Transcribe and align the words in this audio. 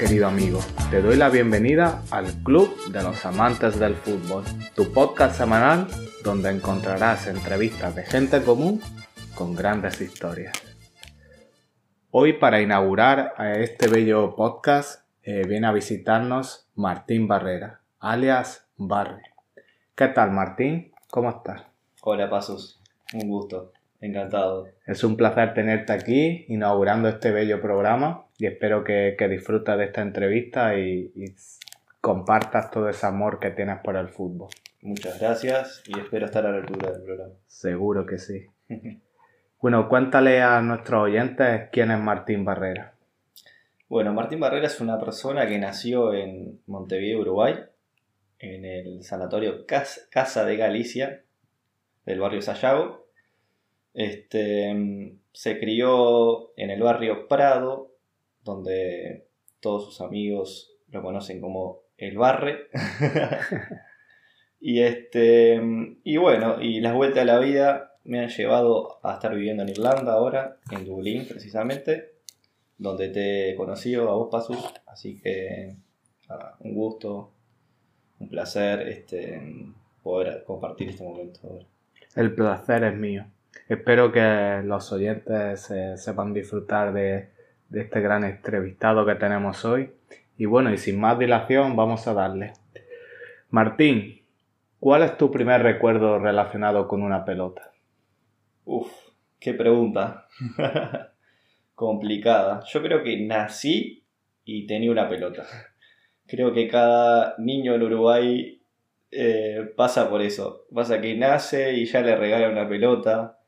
querido 0.00 0.28
amigo, 0.28 0.60
te 0.90 1.02
doy 1.02 1.18
la 1.18 1.28
bienvenida 1.28 2.02
al 2.10 2.42
Club 2.42 2.74
de 2.90 3.02
los 3.02 3.26
Amantes 3.26 3.78
del 3.78 3.94
Fútbol, 3.94 4.44
tu 4.74 4.90
podcast 4.94 5.36
semanal 5.36 5.88
donde 6.24 6.48
encontrarás 6.48 7.26
entrevistas 7.26 7.94
de 7.94 8.04
gente 8.04 8.42
común 8.42 8.80
con 9.34 9.54
grandes 9.54 10.00
historias. 10.00 10.54
Hoy 12.12 12.32
para 12.32 12.62
inaugurar 12.62 13.34
este 13.58 13.88
bello 13.88 14.34
podcast 14.36 15.04
eh, 15.22 15.44
viene 15.46 15.66
a 15.66 15.72
visitarnos 15.72 16.70
Martín 16.76 17.28
Barrera, 17.28 17.82
alias 17.98 18.66
Barry. 18.78 19.20
¿Qué 19.94 20.08
tal 20.08 20.30
Martín? 20.30 20.92
¿Cómo 21.10 21.28
estás? 21.28 21.64
Hola 22.00 22.30
Pasos, 22.30 22.80
un 23.12 23.28
gusto, 23.28 23.72
encantado. 24.00 24.66
Es 24.86 25.04
un 25.04 25.18
placer 25.18 25.52
tenerte 25.52 25.92
aquí 25.92 26.46
inaugurando 26.48 27.06
este 27.06 27.32
bello 27.32 27.60
programa 27.60 28.24
y 28.40 28.46
espero 28.46 28.82
que, 28.82 29.16
que 29.18 29.28
disfrutes 29.28 29.76
de 29.76 29.84
esta 29.84 30.00
entrevista 30.00 30.74
y, 30.78 31.12
y 31.14 31.26
compartas 32.00 32.70
todo 32.70 32.88
ese 32.88 33.06
amor 33.06 33.38
que 33.38 33.50
tienes 33.50 33.80
por 33.84 33.96
el 33.96 34.08
fútbol. 34.08 34.48
Muchas 34.80 35.20
gracias 35.20 35.82
y 35.86 35.98
espero 35.98 36.24
estar 36.24 36.46
a 36.46 36.50
la 36.50 36.56
altura 36.56 36.90
del 36.90 37.02
programa. 37.02 37.34
Seguro 37.46 38.06
que 38.06 38.18
sí. 38.18 38.46
Bueno, 39.62 39.90
cuéntale 39.90 40.40
a 40.40 40.62
nuestros 40.62 41.02
oyentes 41.02 41.68
quién 41.70 41.90
es 41.90 42.00
Martín 42.00 42.46
Barrera. 42.46 42.94
Bueno, 43.90 44.14
Martín 44.14 44.40
Barrera 44.40 44.66
es 44.66 44.80
una 44.80 44.98
persona 44.98 45.46
que 45.46 45.58
nació 45.58 46.14
en 46.14 46.62
Montevideo, 46.66 47.20
Uruguay, 47.20 47.56
en 48.38 48.64
el 48.64 49.02
sanatorio 49.02 49.66
Casa 49.66 50.46
de 50.46 50.56
Galicia, 50.56 51.24
del 52.06 52.20
barrio 52.20 52.40
Sayago. 52.40 53.06
Este, 53.92 55.12
se 55.32 55.60
crió 55.60 56.56
en 56.56 56.70
el 56.70 56.80
barrio 56.82 57.28
Prado, 57.28 57.89
donde 58.44 59.26
todos 59.60 59.84
sus 59.84 60.00
amigos 60.00 60.72
lo 60.88 61.02
conocen 61.02 61.40
como 61.40 61.82
el 61.96 62.16
Barre. 62.16 62.68
y, 64.60 64.80
este, 64.80 65.60
y 66.02 66.16
bueno, 66.16 66.60
y 66.60 66.80
las 66.80 66.94
vueltas 66.94 67.22
a 67.22 67.26
la 67.26 67.38
vida 67.38 67.94
me 68.04 68.20
han 68.20 68.28
llevado 68.28 68.98
a 69.02 69.14
estar 69.14 69.34
viviendo 69.34 69.62
en 69.62 69.68
Irlanda 69.68 70.12
ahora, 70.12 70.56
en 70.70 70.84
Dublín 70.84 71.26
precisamente, 71.28 72.12
donde 72.78 73.08
te 73.08 73.50
he 73.50 73.56
conocido 73.56 74.10
a 74.10 74.14
vos, 74.14 74.28
Pasus. 74.30 74.72
Así 74.86 75.20
que 75.20 75.76
un 76.60 76.74
gusto, 76.74 77.32
un 78.18 78.28
placer 78.28 78.88
este, 78.88 79.40
poder 80.02 80.44
compartir 80.44 80.90
este 80.90 81.04
momento 81.04 81.40
ahora. 81.44 81.66
El 82.16 82.34
placer 82.34 82.84
es 82.84 82.96
mío. 82.96 83.26
Espero 83.68 84.10
que 84.10 84.62
los 84.64 84.90
oyentes 84.92 85.70
sepan 85.96 86.32
disfrutar 86.32 86.92
de, 86.92 87.28
de 87.70 87.82
este 87.82 88.00
gran 88.00 88.24
entrevistado 88.24 89.06
que 89.06 89.14
tenemos 89.14 89.64
hoy. 89.64 89.92
Y 90.36 90.44
bueno, 90.44 90.72
y 90.72 90.78
sin 90.78 91.00
más 91.00 91.18
dilación, 91.18 91.76
vamos 91.76 92.06
a 92.06 92.14
darle. 92.14 92.52
Martín, 93.48 94.22
¿cuál 94.78 95.02
es 95.02 95.16
tu 95.16 95.30
primer 95.30 95.62
recuerdo 95.62 96.18
relacionado 96.18 96.86
con 96.88 97.02
una 97.02 97.24
pelota? 97.24 97.72
Uf, 98.64 98.92
qué 99.38 99.54
pregunta. 99.54 100.26
Complicada. 101.74 102.62
Yo 102.66 102.82
creo 102.82 103.02
que 103.02 103.20
nací 103.20 104.04
y 104.44 104.66
tenía 104.66 104.90
una 104.90 105.08
pelota. 105.08 105.46
Creo 106.26 106.52
que 106.52 106.68
cada 106.68 107.34
niño 107.38 107.74
en 107.74 107.82
Uruguay 107.82 108.62
eh, 109.10 109.72
pasa 109.76 110.08
por 110.08 110.22
eso. 110.22 110.66
Pasa 110.72 111.00
que 111.00 111.16
nace 111.16 111.72
y 111.74 111.86
ya 111.86 112.02
le 112.02 112.16
regalan 112.16 112.52
una 112.52 112.68
pelota. 112.68 113.38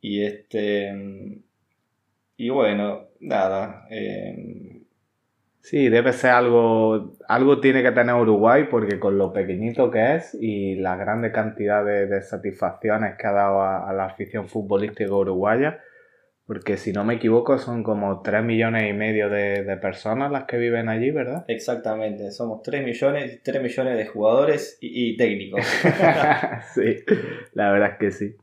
Y 0.00 0.22
este. 0.22 1.42
Y 2.38 2.48
bueno, 2.48 3.08
nada. 3.20 3.86
Eh, 3.90 4.78
Sí, 5.68 5.90
debe 5.90 6.14
ser 6.14 6.30
algo, 6.30 7.12
algo 7.28 7.60
tiene 7.60 7.82
que 7.82 7.92
tener 7.92 8.14
Uruguay 8.14 8.68
porque 8.70 8.98
con 8.98 9.18
lo 9.18 9.34
pequeñito 9.34 9.90
que 9.90 10.14
es 10.14 10.34
y 10.40 10.76
la 10.76 10.96
grande 10.96 11.30
cantidad 11.30 11.84
de, 11.84 12.22
satisfacciones 12.22 13.16
que 13.18 13.26
ha 13.26 13.32
dado 13.32 13.62
a, 13.62 13.92
la 13.92 14.06
afición 14.06 14.48
futbolística 14.48 15.12
uruguaya, 15.12 15.80
porque 16.46 16.78
si 16.78 16.92
no 16.94 17.04
me 17.04 17.16
equivoco 17.16 17.58
son 17.58 17.82
como 17.82 18.22
3 18.22 18.42
millones 18.44 18.88
y 18.88 18.94
medio 18.94 19.28
de, 19.28 19.76
personas 19.76 20.32
las 20.32 20.44
que 20.44 20.56
viven 20.56 20.88
allí, 20.88 21.10
¿verdad? 21.10 21.44
Exactamente, 21.48 22.30
somos 22.30 22.62
3 22.62 22.82
millones, 22.82 23.42
3 23.42 23.62
millones 23.62 23.98
de 23.98 24.06
jugadores 24.06 24.78
y, 24.80 25.18
técnicos. 25.18 25.60
sí, 26.74 27.04
la 27.52 27.72
verdad 27.72 27.90
es 27.90 27.98
que 27.98 28.10
sí. 28.10 28.36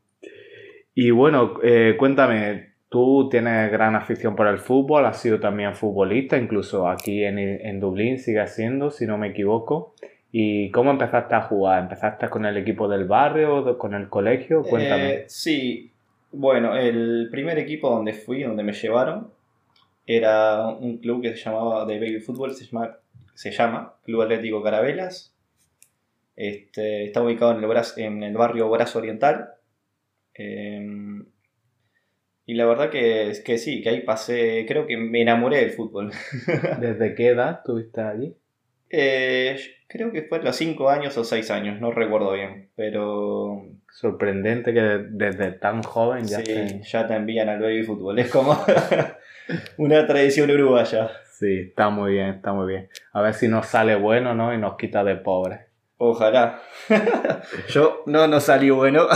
Y 0.93 1.09
bueno, 1.09 1.55
eh, 1.63 1.95
cuéntame, 1.97 2.74
Tú 2.95 3.27
tienes 3.29 3.69
gran 3.73 3.93
afición 3.93 4.37
por 4.37 4.47
el 4.47 4.57
fútbol, 4.57 5.05
has 5.05 5.19
sido 5.21 5.37
también 5.37 5.75
futbolista, 5.75 6.37
incluso 6.37 6.87
aquí 6.87 7.25
en, 7.25 7.37
en 7.37 7.81
Dublín 7.81 8.19
sigue 8.19 8.47
siendo, 8.47 8.89
si 8.89 9.05
no 9.05 9.17
me 9.17 9.27
equivoco. 9.27 9.95
¿Y 10.31 10.71
cómo 10.71 10.91
empezaste 10.91 11.35
a 11.35 11.41
jugar? 11.41 11.83
¿Empezaste 11.83 12.29
con 12.29 12.45
el 12.45 12.55
equipo 12.55 12.87
del 12.87 13.03
barrio, 13.03 13.77
con 13.77 13.95
el 13.95 14.07
colegio? 14.07 14.63
Cuéntame. 14.63 15.09
Eh, 15.09 15.23
sí, 15.27 15.91
bueno, 16.31 16.77
el 16.77 17.27
primer 17.29 17.59
equipo 17.59 17.89
donde 17.89 18.13
fui, 18.13 18.43
donde 18.43 18.63
me 18.63 18.71
llevaron, 18.71 19.29
era 20.07 20.65
un 20.65 20.99
club 20.99 21.21
que 21.21 21.35
se 21.35 21.43
llamaba 21.43 21.83
de 21.85 21.99
baby 21.99 22.21
fútbol, 22.21 22.53
se 22.53 22.63
llama, 22.63 22.95
se 23.33 23.51
llama 23.51 23.95
Club 24.05 24.21
Atlético 24.21 24.63
Carabelas. 24.63 25.35
Este, 26.37 27.03
está 27.03 27.21
ubicado 27.21 27.57
en 27.59 27.61
el, 27.61 27.77
en 27.97 28.23
el 28.23 28.37
barrio 28.37 28.69
Brazo 28.69 28.99
Oriental. 28.99 29.49
Em, 30.33 31.25
y 32.45 32.53
la 32.53 32.65
verdad 32.65 32.89
que, 32.89 33.33
que 33.43 33.57
sí, 33.57 33.81
que 33.81 33.89
ahí 33.89 34.01
pasé, 34.01 34.65
creo 34.67 34.85
que 34.85 34.97
me 34.97 35.21
enamoré 35.21 35.61
del 35.61 35.71
fútbol. 35.71 36.11
¿Desde 36.79 37.15
qué 37.15 37.27
edad 37.27 37.59
estuviste 37.59 38.01
allí? 38.01 38.35
Eh, 38.89 39.57
creo 39.87 40.11
que 40.11 40.23
fue 40.23 40.41
los 40.41 40.55
5 40.55 40.89
años 40.89 41.17
o 41.17 41.23
6 41.23 41.49
años, 41.51 41.81
no 41.81 41.91
recuerdo 41.91 42.33
bien, 42.33 42.69
pero... 42.75 43.65
Sorprendente 43.91 44.73
que 44.73 44.81
desde 44.81 45.53
tan 45.53 45.81
joven 45.81 46.25
ya, 46.25 46.43
te... 46.43 46.81
ya 46.81 47.07
te 47.07 47.15
envían 47.15 47.49
al 47.49 47.61
baby 47.61 47.83
fútbol, 47.83 48.19
es 48.19 48.29
como 48.29 48.55
una 49.77 50.05
tradición 50.05 50.51
uruguaya. 50.51 51.09
Sí, 51.31 51.67
está 51.69 51.89
muy 51.89 52.13
bien, 52.13 52.27
está 52.27 52.53
muy 52.53 52.67
bien. 52.67 52.89
A 53.11 53.21
ver 53.21 53.33
si 53.33 53.47
nos 53.47 53.67
sale 53.67 53.95
bueno, 53.95 54.35
¿no? 54.35 54.53
Y 54.53 54.57
nos 54.57 54.77
quita 54.77 55.03
de 55.03 55.15
pobres. 55.15 55.61
Ojalá. 55.97 56.59
Yo 57.69 58.03
no, 58.05 58.27
no 58.27 58.39
salí 58.39 58.69
bueno. 58.69 59.07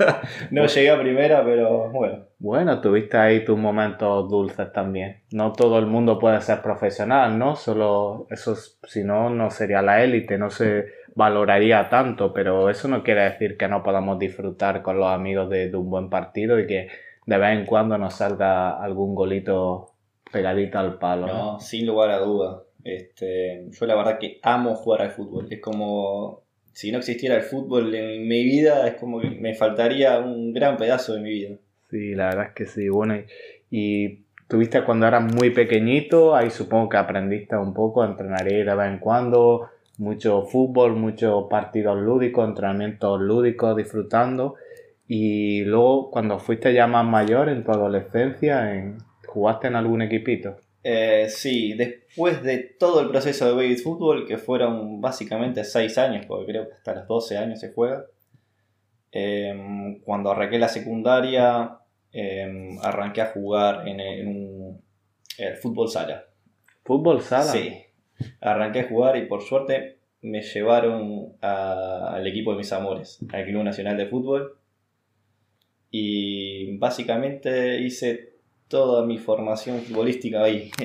no 0.50 0.66
llegué 0.66 0.90
a 0.90 1.00
primera, 1.00 1.44
pero 1.44 1.90
bueno. 1.90 2.26
Bueno, 2.38 2.80
tuviste 2.80 3.16
ahí 3.16 3.44
tus 3.44 3.58
momentos 3.58 4.30
dulces 4.30 4.72
también. 4.72 5.22
No 5.32 5.52
todo 5.52 5.78
el 5.78 5.86
mundo 5.86 6.18
puede 6.18 6.40
ser 6.40 6.62
profesional, 6.62 7.38
¿no? 7.38 7.56
Solo 7.56 8.26
eso, 8.30 8.54
si 8.54 9.02
no, 9.02 9.30
no 9.30 9.50
sería 9.50 9.82
la 9.82 10.04
élite, 10.04 10.38
no 10.38 10.50
se 10.50 10.86
valoraría 11.16 11.88
tanto, 11.88 12.32
pero 12.32 12.70
eso 12.70 12.86
no 12.86 13.02
quiere 13.02 13.22
decir 13.22 13.56
que 13.56 13.66
no 13.66 13.82
podamos 13.82 14.20
disfrutar 14.20 14.82
con 14.82 14.98
los 14.98 15.08
amigos 15.08 15.50
de, 15.50 15.68
de 15.68 15.76
un 15.76 15.90
buen 15.90 16.08
partido 16.08 16.60
y 16.60 16.68
que 16.68 16.88
de 17.26 17.38
vez 17.38 17.58
en 17.58 17.66
cuando 17.66 17.98
nos 17.98 18.14
salga 18.14 18.80
algún 18.80 19.16
golito 19.16 19.94
pegadito 20.30 20.78
al 20.78 20.98
palo. 20.98 21.26
No, 21.26 21.60
sin 21.60 21.86
lugar 21.86 22.10
a 22.10 22.18
duda. 22.18 22.62
Este, 22.88 23.66
yo 23.70 23.86
la 23.86 23.94
verdad 23.96 24.18
que 24.18 24.38
amo 24.42 24.74
jugar 24.74 25.02
al 25.02 25.10
fútbol. 25.10 25.46
Es 25.50 25.60
como 25.60 26.42
si 26.72 26.90
no 26.90 26.98
existiera 26.98 27.36
el 27.36 27.42
fútbol 27.42 27.94
en 27.94 28.26
mi 28.26 28.44
vida, 28.44 28.86
es 28.88 28.94
como 28.94 29.20
que 29.20 29.30
me 29.30 29.54
faltaría 29.54 30.18
un 30.20 30.54
gran 30.54 30.76
pedazo 30.76 31.14
de 31.14 31.20
mi 31.20 31.30
vida. 31.30 31.56
Sí, 31.90 32.14
la 32.14 32.26
verdad 32.26 32.46
es 32.46 32.52
que 32.54 32.66
sí. 32.66 32.88
Bueno, 32.88 33.16
y, 33.70 34.20
tuviste 34.48 34.82
cuando 34.84 35.06
eras 35.06 35.34
muy 35.34 35.50
pequeñito, 35.50 36.34
ahí 36.34 36.50
supongo 36.50 36.88
que 36.88 36.96
aprendiste 36.96 37.56
un 37.56 37.74
poco, 37.74 38.04
entrenaría 38.04 38.64
de 38.64 38.74
vez 38.74 38.88
en 38.88 38.98
cuando, 38.98 39.68
mucho 39.98 40.44
fútbol, 40.44 40.96
muchos 40.96 41.44
partidos 41.50 41.98
lúdicos, 41.98 42.48
entrenamientos 42.48 43.20
lúdicos, 43.20 43.76
disfrutando. 43.76 44.54
Y 45.06 45.64
luego, 45.64 46.10
cuando 46.10 46.38
fuiste 46.38 46.72
ya 46.72 46.86
más 46.86 47.04
mayor, 47.04 47.50
en 47.50 47.64
tu 47.64 47.72
adolescencia, 47.72 48.94
¿jugaste 49.26 49.66
en 49.66 49.76
algún 49.76 50.00
equipito? 50.00 50.56
Eh, 50.90 51.28
sí, 51.28 51.74
después 51.74 52.42
de 52.42 52.56
todo 52.78 53.02
el 53.02 53.10
proceso 53.10 53.44
de 53.44 53.52
baby 53.52 53.76
fútbol, 53.76 54.26
que 54.26 54.38
fueron 54.38 55.02
básicamente 55.02 55.62
6 55.62 55.98
años, 55.98 56.24
porque 56.24 56.46
creo 56.46 56.66
que 56.66 56.76
hasta 56.76 56.94
los 56.94 57.06
12 57.06 57.36
años 57.36 57.60
se 57.60 57.74
juega, 57.74 58.06
em, 59.12 60.00
cuando 60.00 60.30
arranqué 60.30 60.58
la 60.58 60.68
secundaria, 60.68 61.78
em, 62.10 62.78
arranqué 62.82 63.20
a 63.20 63.26
jugar 63.26 63.86
en, 63.86 64.28
un 64.28 64.82
fútbol 65.60 65.90
sala. 65.90 66.24
¿Fútbol 66.86 67.20
sala? 67.20 67.52
Sí, 67.52 67.70
arranqué 68.40 68.80
a 68.80 68.88
jugar 68.88 69.18
y 69.18 69.26
por 69.26 69.42
suerte 69.42 69.98
me 70.22 70.40
llevaron 70.40 71.34
al 71.42 72.26
equipo 72.26 72.52
de 72.52 72.58
mis 72.58 72.72
amores, 72.72 73.18
al 73.30 73.44
Club 73.44 73.62
Nacional 73.62 73.98
de 73.98 74.06
Fútbol. 74.06 74.56
Y 75.90 76.78
básicamente 76.78 77.78
hice 77.82 78.27
toda 78.68 79.04
mi 79.04 79.18
formación 79.18 79.80
futbolística 79.80 80.42
ahí. 80.42 80.70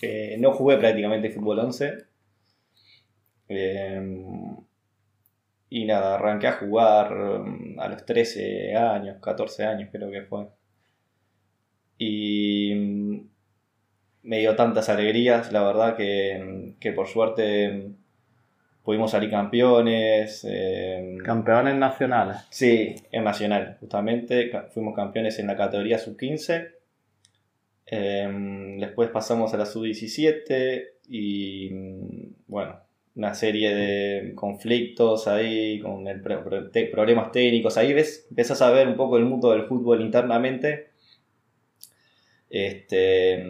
Eh, 0.00 0.36
no 0.38 0.52
jugué 0.52 0.76
prácticamente 0.76 1.30
fútbol 1.30 1.58
11. 1.58 2.04
Em, 3.48 4.56
y 5.70 5.84
nada, 5.84 6.14
arranqué 6.14 6.46
a 6.46 6.52
jugar 6.52 7.12
em, 7.12 7.80
a 7.80 7.88
los 7.88 8.04
13 8.04 8.76
años, 8.76 9.16
14 9.20 9.64
años 9.64 9.88
creo 9.90 10.10
que 10.10 10.22
fue. 10.22 10.46
Y 11.98 12.74
mm, 12.74 13.28
me 14.22 14.38
dio 14.38 14.54
tantas 14.54 14.88
alegrías, 14.88 15.50
la 15.52 15.62
verdad 15.64 15.96
que, 15.96 16.74
que 16.78 16.92
por 16.92 17.08
suerte 17.08 17.92
pudimos 18.88 19.10
salir 19.10 19.30
campeones. 19.30 20.46
Eh, 20.48 21.18
campeones 21.24 21.74
nacionales. 21.74 22.38
Sí, 22.50 22.94
en 23.10 23.24
nacional, 23.24 23.76
justamente. 23.80 24.50
Fuimos 24.70 24.94
campeones 24.94 25.38
en 25.38 25.48
la 25.48 25.56
categoría 25.56 25.98
sub-15. 25.98 26.77
Em, 27.90 28.78
después 28.78 29.08
pasamos 29.10 29.54
a 29.54 29.56
la 29.56 29.66
sub-17 29.66 30.84
y 31.08 31.70
bueno, 32.46 32.80
una 33.16 33.34
serie 33.34 33.74
de 33.74 34.34
conflictos 34.34 35.26
ahí, 35.26 35.80
con 35.80 36.04
problemas 36.92 37.32
técnicos. 37.32 37.76
Ahí 37.76 37.92
ves, 37.92 38.26
empezás 38.30 38.62
a 38.62 38.70
ver 38.70 38.88
un 38.88 38.96
poco 38.96 39.16
el 39.16 39.24
mundo 39.24 39.50
del 39.50 39.64
fútbol 39.64 40.02
internamente. 40.02 40.90
Este, 42.50 43.44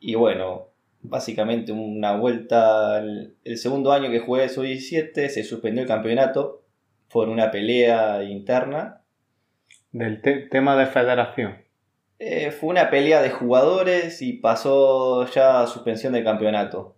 y 0.00 0.14
bueno, 0.14 0.68
básicamente 1.02 1.72
una 1.72 2.16
vuelta. 2.16 2.98
El, 2.98 3.56
segundo 3.56 3.92
año 3.92 4.10
que 4.10 4.20
jugué 4.20 4.48
su 4.48 4.62
17 4.62 5.28
se 5.28 5.44
suspendió 5.44 5.82
el 5.82 5.88
campeonato 5.88 6.62
por 7.10 7.28
una 7.28 7.50
pelea 7.50 8.22
interna. 8.22 9.02
Del 9.92 10.22
tema 10.48 10.76
de 10.76 10.86
federación. 10.86 11.69
Eh, 12.22 12.50
fue 12.50 12.68
una 12.68 12.90
pelea 12.90 13.22
de 13.22 13.30
jugadores 13.30 14.20
y 14.20 14.34
pasó 14.34 15.26
ya 15.28 15.62
a 15.62 15.66
suspensión 15.66 16.12
del 16.12 16.22
campeonato. 16.22 16.96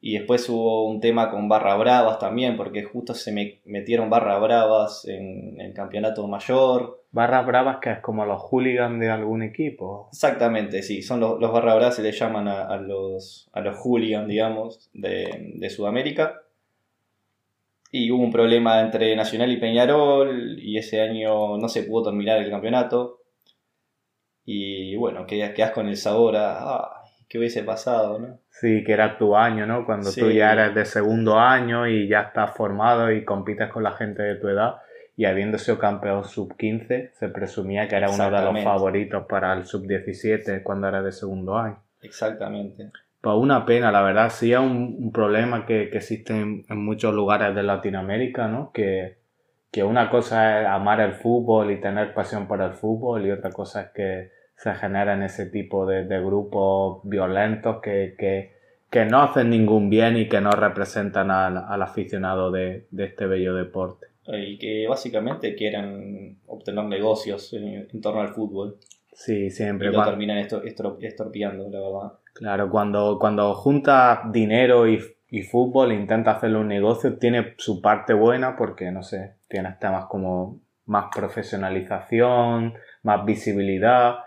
Y 0.00 0.16
después 0.16 0.48
hubo 0.48 0.86
un 0.86 1.00
tema 1.00 1.28
con 1.28 1.48
barra 1.48 1.74
bravas 1.74 2.20
también, 2.20 2.56
porque 2.56 2.84
justo 2.84 3.14
se 3.14 3.32
me 3.32 3.60
metieron 3.64 4.10
barra 4.10 4.38
bravas 4.38 5.06
en 5.08 5.60
el 5.60 5.74
campeonato 5.74 6.28
mayor. 6.28 7.02
Barras 7.10 7.44
bravas 7.44 7.78
que 7.82 7.90
es 7.90 7.98
como 7.98 8.24
los 8.26 8.40
hooligans 8.42 9.00
de 9.00 9.10
algún 9.10 9.42
equipo. 9.42 10.08
Exactamente, 10.12 10.82
sí, 10.82 11.02
son 11.02 11.18
los, 11.18 11.40
los 11.40 11.50
barra 11.50 11.74
bravas, 11.74 11.96
se 11.96 12.02
le 12.02 12.12
llaman 12.12 12.46
a, 12.46 12.76
los, 12.76 13.50
a 13.52 13.60
los 13.60 13.76
hooligans, 13.76 14.28
digamos, 14.28 14.88
de, 14.92 15.52
de 15.56 15.70
Sudamérica. 15.70 16.42
Y 17.90 18.12
hubo 18.12 18.22
un 18.22 18.30
problema 18.30 18.80
entre 18.82 19.16
Nacional 19.16 19.50
y 19.50 19.56
Peñarol, 19.56 20.60
y 20.60 20.78
ese 20.78 21.00
año 21.00 21.58
no 21.58 21.68
se 21.68 21.82
pudo 21.82 22.04
terminar 22.04 22.40
el 22.40 22.50
campeonato. 22.50 23.23
Y 24.44 24.96
bueno, 24.96 25.26
quedas, 25.26 25.70
con 25.70 25.88
el 25.88 25.96
sabor 25.96 26.36
a, 26.36 27.00
¿Qué 27.28 27.38
hubiese 27.38 27.64
pasado, 27.64 28.18
¿no? 28.18 28.38
Sí, 28.50 28.84
que 28.84 28.92
era 28.92 29.18
tu 29.18 29.34
año, 29.34 29.66
¿no? 29.66 29.84
Cuando 29.84 30.12
tú 30.12 30.30
ya 30.30 30.52
eres 30.52 30.74
de 30.74 30.84
segundo 30.84 31.38
año 31.40 31.88
y 31.88 32.06
ya 32.06 32.20
estás 32.20 32.52
formado 32.54 33.10
y 33.10 33.24
compites 33.24 33.70
con 33.70 33.82
la 33.82 33.92
gente 33.92 34.22
de 34.22 34.36
tu 34.36 34.48
edad 34.48 34.76
y 35.16 35.24
habiendo 35.24 35.58
sido 35.58 35.78
campeón 35.78 36.24
sub-15, 36.24 37.10
se 37.12 37.28
presumía 37.28 37.88
que 37.88 37.96
era 37.96 38.10
uno 38.10 38.30
de 38.30 38.40
los 38.40 38.62
favoritos 38.62 39.26
para 39.26 39.52
el 39.54 39.66
sub-17 39.66 40.62
cuando 40.62 40.88
era 40.88 41.02
de 41.02 41.12
segundo 41.12 41.56
año. 41.56 41.78
Exactamente. 42.02 42.90
Pues 43.20 43.36
una 43.36 43.64
pena, 43.64 43.90
la 43.90 44.02
verdad, 44.02 44.30
sí 44.30 44.52
es 44.52 44.58
un, 44.58 45.10
problema 45.12 45.64
que, 45.64 45.84
existe 45.84 46.34
en, 46.34 46.64
muchos 46.68 47.14
lugares 47.14 47.54
de 47.54 47.62
Latinoamérica, 47.62 48.48
¿no? 48.48 48.70
Que, 48.72 49.16
que 49.74 49.82
una 49.82 50.08
cosa 50.08 50.60
es 50.60 50.68
amar 50.68 51.00
el 51.00 51.14
fútbol 51.14 51.72
y 51.72 51.80
tener 51.80 52.14
pasión 52.14 52.46
por 52.46 52.62
el 52.62 52.74
fútbol 52.74 53.26
y 53.26 53.32
otra 53.32 53.50
cosa 53.50 53.80
es 53.82 53.88
que 53.90 54.30
se 54.54 54.72
generan 54.72 55.24
ese 55.24 55.46
tipo 55.46 55.84
de, 55.84 56.04
grupos 56.20 57.00
violentos 57.02 57.80
que, 57.82 58.52
no 59.10 59.22
hacen 59.22 59.50
ningún 59.50 59.90
bien 59.90 60.16
y 60.16 60.28
que 60.28 60.40
no 60.40 60.52
representan 60.52 61.32
al, 61.32 61.82
aficionado 61.82 62.52
de, 62.52 62.86
este 62.96 63.26
bello 63.26 63.52
deporte. 63.52 64.06
Y 64.28 64.58
que 64.58 64.86
básicamente 64.86 65.56
quieren 65.56 66.38
obtener 66.46 66.84
negocios 66.84 67.52
en, 67.54 68.00
torno 68.00 68.20
al 68.20 68.28
fútbol. 68.28 68.76
Sí, 69.12 69.50
siempre. 69.50 69.88
Y 69.88 69.92
lo 69.92 70.04
terminan 70.04 70.38
esto, 70.38 70.62
estorpeando, 70.62 71.68
la 71.68 71.80
verdad. 71.80 72.18
Claro, 72.32 72.70
cuando, 72.70 73.18
cuando 73.18 73.52
juntas 73.54 74.20
dinero 74.30 74.86
y, 74.86 75.00
y 75.34 75.42
fútbol 75.42 75.90
intenta 75.90 76.30
hacerlo 76.30 76.60
un 76.60 76.68
negocio, 76.68 77.18
tiene 77.18 77.54
su 77.58 77.82
parte 77.82 78.14
buena 78.14 78.54
porque, 78.54 78.92
no 78.92 79.02
sé, 79.02 79.34
tienes 79.48 79.80
temas 79.80 80.04
como 80.04 80.60
más 80.86 81.06
profesionalización, 81.12 82.74
más 83.02 83.24
visibilidad, 83.24 84.18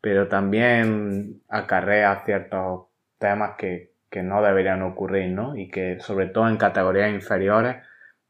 pero 0.00 0.26
también 0.26 1.40
acarrea 1.48 2.24
ciertos 2.24 2.86
temas 3.16 3.52
que, 3.56 3.94
no 4.24 4.42
deberían 4.42 4.80
ocurrir, 4.82 5.30
¿no? 5.30 5.54
Y 5.56 5.68
que 5.68 6.00
sobre 6.00 6.28
todo 6.28 6.48
en 6.48 6.56
categorías 6.56 7.12
inferiores, 7.12 7.76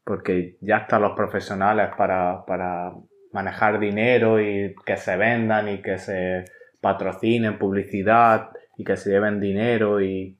porque 0.03 0.57
ya 0.59 0.79
están 0.79 1.01
los 1.01 1.13
profesionales 1.13 1.91
para, 1.97 2.45
para 2.45 2.91
manejar 3.31 3.79
dinero 3.79 4.41
y 4.41 4.75
que 4.85 4.97
se 4.97 5.15
vendan 5.15 5.69
y 5.69 5.81
que 5.81 5.97
se 5.97 6.43
patrocinen 6.81 7.57
publicidad 7.57 8.49
y 8.77 8.83
que 8.83 8.97
se 8.97 9.11
lleven 9.11 9.39
dinero 9.39 10.01
y 10.01 10.37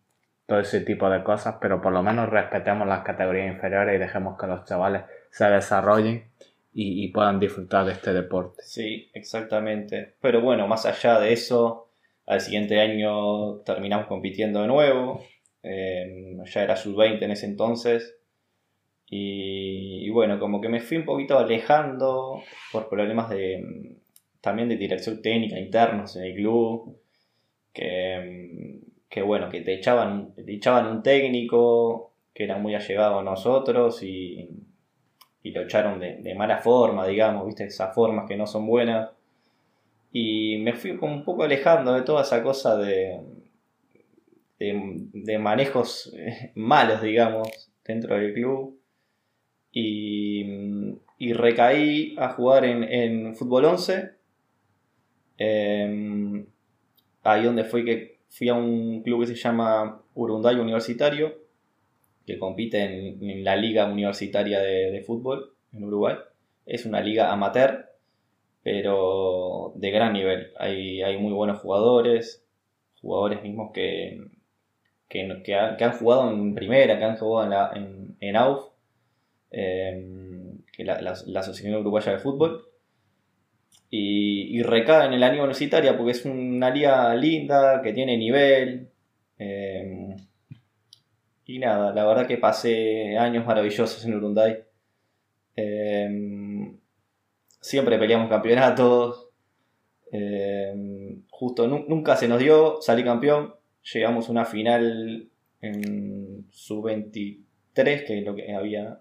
todo 0.47 0.61
ese 0.61 0.81
tipo 0.81 1.09
de 1.09 1.23
cosas, 1.23 1.57
pero 1.61 1.81
por 1.81 1.91
lo 1.91 2.01
menos 2.01 2.29
respetemos 2.29 2.87
las 2.87 3.03
categorías 3.03 3.53
inferiores 3.53 3.95
y 3.95 3.99
dejemos 3.99 4.39
que 4.39 4.47
los 4.47 4.63
chavales 4.65 5.03
se 5.29 5.45
desarrollen 5.45 6.31
y, 6.79 7.07
puedan 7.07 7.39
disfrutar 7.39 7.85
de 7.85 7.93
este 7.93 8.13
deporte. 8.13 8.61
Sí, 8.61 9.09
exactamente. 9.13 10.13
Pero 10.21 10.41
bueno, 10.41 10.67
más 10.67 10.85
allá 10.85 11.19
de 11.19 11.33
eso, 11.33 11.89
al 12.27 12.39
siguiente 12.39 12.79
año 12.79 13.61
terminamos 13.61 14.05
compitiendo 14.05 14.61
de 14.61 14.67
nuevo. 14.67 15.25
Em, 15.63 16.43
ya 16.45 16.61
era 16.61 16.75
sub-20 16.75 17.23
en 17.23 17.31
ese 17.31 17.47
entonces. 17.47 18.15
Y, 19.09 20.07
bueno, 20.11 20.39
como 20.39 20.61
que 20.61 20.69
me 20.69 20.79
fui 20.79 20.97
un 20.97 21.05
poquito 21.05 21.39
alejando 21.39 22.43
por 22.71 22.89
problemas 22.89 23.29
de 23.29 23.97
también 24.39 24.69
de 24.69 24.77
dirección 24.77 25.21
técnica 25.21 25.59
internos 25.59 26.15
en 26.15 26.25
el 26.25 26.35
club. 26.35 27.01
Que, 27.73 28.76
que 29.09 29.21
bueno, 29.21 29.49
que 29.49 29.61
te 29.61 29.73
echaban, 29.73 30.33
te 30.35 30.53
echaban 30.53 30.87
un 30.87 31.03
técnico 31.03 32.13
que 32.33 32.43
era 32.43 32.57
muy 32.57 32.75
allegado 32.75 33.19
a 33.19 33.23
nosotros 33.23 34.03
y 34.03 34.67
y 35.47 35.51
lo 35.51 35.61
echaron 35.61 35.99
de, 35.99 36.35
mala 36.35 36.57
forma, 36.57 37.07
digamos, 37.07 37.45
viste, 37.45 37.65
esas 37.65 37.95
formas 37.95 38.27
que 38.27 38.35
no 38.35 38.45
son 38.45 38.67
buenas. 38.67 39.11
Y 40.11 40.57
me 40.57 40.73
fui 40.73 40.97
como 40.97 41.13
un 41.13 41.23
poco 41.23 41.43
alejando 41.43 41.93
de 41.93 42.01
toda 42.01 42.23
esa 42.23 42.43
cosa 42.43 42.77
de, 42.77 43.21
de, 44.59 45.39
manejos 45.39 46.13
eh, 46.17 46.51
malos, 46.55 47.01
digamos, 47.01 47.71
dentro 47.85 48.15
del 48.15 48.33
club. 48.33 48.77
Y, 49.71 50.43
y 51.17 51.31
recaí 51.31 52.15
a 52.17 52.29
jugar 52.29 52.65
en, 52.65 52.83
en 52.83 53.35
Fútbol 53.35 53.65
11. 53.65 54.11
Em, 55.37 56.45
ahí 57.23 57.43
donde 57.43 57.63
fui 57.63 57.85
que 57.85 58.16
fui 58.29 58.49
a 58.49 58.53
un 58.53 59.03
club 59.03 59.21
que 59.21 59.27
se 59.27 59.35
llama 59.35 60.01
Urunday 60.13 60.55
Universitario 60.55 61.47
que 62.27 62.37
compite 62.37 62.83
en, 62.83 63.43
la 63.45 63.55
Liga 63.55 63.85
Universitaria 63.85 64.59
de, 64.59 65.01
Fútbol 65.01 65.53
en 65.71 65.85
Uruguay. 65.85 66.17
Es 66.65 66.85
una 66.85 66.99
liga 66.99 67.31
amateur, 67.31 67.85
pero 68.61 69.71
de 69.75 69.91
gran 69.91 70.11
nivel. 70.11 70.51
Hay, 70.59 71.01
hay 71.01 71.17
muy 71.17 71.31
buenos 71.31 71.59
jugadores, 71.61 72.45
jugadores 73.01 73.41
mismos 73.41 73.71
que, 73.73 74.27
que, 75.07 75.21
han 75.55 75.91
jugado 75.93 76.29
en 76.29 76.53
primera, 76.53 76.99
que 76.99 77.05
han 77.05 77.15
jugado 77.15 77.45
en, 77.45 77.49
la, 77.49 78.17
en, 78.19 78.35
AUF, 78.35 78.65
em, 79.51 80.57
que 80.73 80.83
la, 80.83 80.99
la, 80.99 81.39
Asociación 81.39 81.79
Uruguaya 81.79 82.11
de 82.11 82.19
Fútbol. 82.19 82.66
Y, 83.89 84.57
y, 84.57 84.63
recae 84.63 85.05
en 85.05 85.19
la 85.19 85.29
liga 85.29 85.43
universitaria 85.43 85.95
porque 85.95 86.11
es 86.11 86.25
una 86.25 86.69
liga 86.69 87.15
linda, 87.15 87.81
que 87.81 87.93
tiene 87.93 88.17
nivel. 88.17 88.89
Em, 89.37 90.15
y 91.45 91.59
nada, 91.59 91.93
la 91.93 92.05
verdad 92.05 92.27
que 92.27 92.37
pasé 92.37 93.17
años 93.17 93.45
maravillosos 93.45 94.03
en 94.05 94.15
Urunday. 94.15 94.63
Em, 95.55 96.77
siempre 97.61 97.97
peleamos 97.97 98.29
campeonatos. 98.29 99.29
Em, 100.11 101.23
justo 101.29 101.67
nunca 101.67 102.15
se 102.15 102.27
nos 102.27 102.39
dio, 102.39 102.81
salí 102.81 103.03
campeón. 103.03 103.55
Llegamos 103.93 104.27
a 104.27 104.31
una 104.31 104.45
final 104.45 105.29
en 105.61 106.47
sub-23, 106.51 108.05
que 108.05 108.19
es 108.19 108.25
lo 108.25 108.35
que 108.35 108.53
había. 108.53 108.99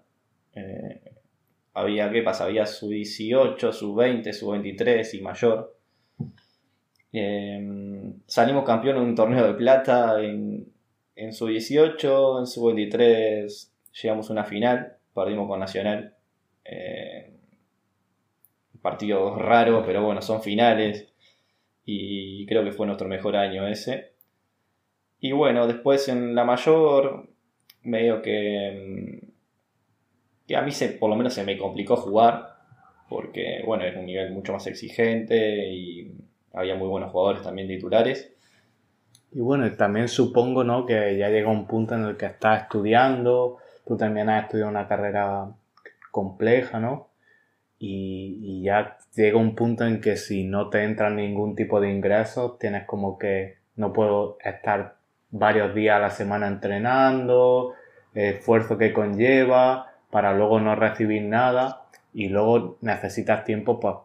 Eh, 0.55 1.16
había, 1.77 2.11
¿qué 2.11 2.21
pasa? 2.23 2.45
Había 2.45 2.65
sub-18, 2.65 3.71
sub-20, 3.71 4.33
sub-23 4.33 5.13
y 5.13 5.21
mayor. 5.21 5.77
Em, 7.11 8.21
salimos 8.25 8.65
campeón 8.65 8.97
en 8.97 9.03
un 9.03 9.15
torneo 9.15 9.47
de 9.47 9.53
plata 9.53 10.21
en, 10.21 10.71
en 11.15 11.33
su 11.33 11.47
18, 11.47 12.39
en 12.39 12.47
su 12.47 12.65
23 12.65 13.73
llegamos 14.01 14.29
a 14.29 14.33
una 14.33 14.43
final, 14.43 14.97
perdimos 15.13 15.47
con 15.47 15.59
Nacional. 15.59 16.15
Eh, 16.65 17.33
partido 18.81 19.35
raro, 19.37 19.83
pero 19.85 20.03
bueno, 20.03 20.21
son 20.21 20.41
finales. 20.41 21.13
Y 21.85 22.45
creo 22.47 22.63
que 22.63 22.71
fue 22.71 22.85
nuestro 22.85 23.07
mejor 23.07 23.35
año 23.35 23.67
ese. 23.67 24.13
Y 25.19 25.31
bueno, 25.31 25.67
después 25.67 26.07
en 26.09 26.35
la 26.35 26.43
mayor, 26.43 27.29
medio 27.83 28.21
que, 28.21 29.26
que 30.47 30.55
a 30.55 30.61
mí 30.61 30.71
se, 30.71 30.89
por 30.89 31.09
lo 31.09 31.15
menos 31.15 31.33
se 31.33 31.43
me 31.43 31.57
complicó 31.57 31.97
jugar, 31.97 32.55
porque 33.09 33.61
bueno, 33.65 33.83
era 33.83 33.99
un 33.99 34.05
nivel 34.05 34.31
mucho 34.31 34.53
más 34.53 34.65
exigente 34.67 35.67
y 35.69 36.15
había 36.53 36.75
muy 36.75 36.87
buenos 36.87 37.11
jugadores 37.11 37.43
también 37.43 37.67
titulares. 37.67 38.33
Y 39.31 39.41
bueno, 39.41 39.69
también 39.73 40.07
supongo, 40.07 40.63
¿no? 40.63 40.85
Que 40.85 41.17
ya 41.17 41.29
llega 41.29 41.49
un 41.49 41.67
punto 41.67 41.95
en 41.95 42.05
el 42.05 42.17
que 42.17 42.27
estás 42.27 42.63
estudiando, 42.63 43.57
tú 43.85 43.97
también 43.97 44.29
has 44.29 44.45
estudiado 44.45 44.69
una 44.71 44.87
carrera 44.87 45.51
compleja, 46.11 46.79
¿no? 46.79 47.09
Y, 47.79 48.63
ya 48.63 48.97
llega 49.15 49.37
un 49.37 49.55
punto 49.55 49.85
en 49.85 50.01
que 50.01 50.17
si 50.17 50.43
no 50.43 50.69
te 50.69 50.83
entra 50.83 51.09
ningún 51.09 51.55
tipo 51.55 51.79
de 51.79 51.91
ingresos, 51.91 52.57
tienes 52.57 52.85
como 52.85 53.17
que 53.17 53.57
no 53.75 53.93
puedo 53.93 54.37
estar 54.43 54.95
varios 55.29 55.75
días 55.75 55.97
a 55.97 55.99
la 55.99 56.09
semana 56.09 56.47
entrenando, 56.47 57.73
esfuerzo 58.13 58.77
que 58.77 58.93
conlleva, 58.93 59.86
para 60.09 60.33
luego 60.33 60.59
no 60.59 60.75
recibir 60.75 61.23
nada 61.23 61.87
y 62.13 62.29
luego 62.29 62.77
necesitas 62.81 63.43
tiempo 63.43 63.79
pues, 63.79 63.95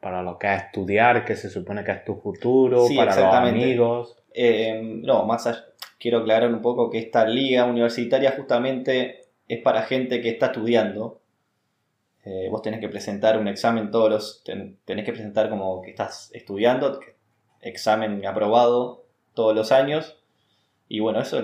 para 0.00 0.22
lo 0.22 0.38
que 0.38 0.54
es 0.54 0.62
estudiar, 0.64 1.24
que 1.24 1.36
se 1.36 1.50
supone 1.50 1.82
que 1.82 1.92
es 1.92 2.04
tu 2.04 2.16
futuro, 2.16 2.86
para 2.96 3.16
los 3.16 3.34
amigos. 3.34 4.16
Eh, 4.32 4.80
no, 5.02 5.24
más 5.24 5.46
allá, 5.46 5.64
quiero 5.98 6.18
aclarar 6.18 6.52
un 6.52 6.62
poco 6.62 6.90
que 6.90 6.98
esta 6.98 7.26
liga 7.26 7.64
universitaria 7.64 8.32
justamente 8.32 9.26
es 9.48 9.62
para 9.62 9.82
gente 9.82 10.20
que 10.20 10.28
está 10.28 10.46
estudiando. 10.46 11.20
Eh, 12.24 12.48
vos 12.50 12.60
tenés 12.62 12.80
que 12.80 12.88
presentar 12.88 13.38
un 13.38 13.48
examen 13.48 13.90
todos 13.90 14.10
los. 14.10 14.44
tenés 14.44 15.04
que 15.04 15.12
presentar 15.12 15.48
como 15.48 15.80
que 15.80 15.90
estás 15.90 16.30
estudiando, 16.34 17.00
examen 17.60 18.24
aprobado 18.26 19.04
todos 19.34 19.54
los 19.54 19.72
años. 19.72 20.18
Y 20.88 21.00
bueno, 21.00 21.20
eso 21.20 21.42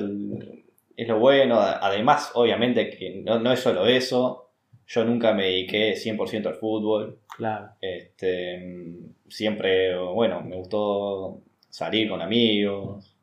es 0.96 1.08
lo 1.08 1.18
bueno. 1.18 1.58
Además, 1.60 2.30
obviamente, 2.34 2.90
que 2.90 3.22
no, 3.24 3.38
no 3.38 3.52
es 3.52 3.60
solo 3.60 3.86
eso. 3.86 4.50
Yo 4.86 5.04
nunca 5.04 5.32
me 5.32 5.44
dediqué 5.44 5.94
100% 5.94 6.46
al 6.46 6.54
fútbol. 6.56 7.18
Claro. 7.36 7.70
Este, 7.80 8.98
siempre, 9.28 9.96
bueno, 9.98 10.42
me 10.42 10.56
gustó 10.56 11.40
salir 11.70 12.08
con 12.10 12.20
amigos, 12.20 13.16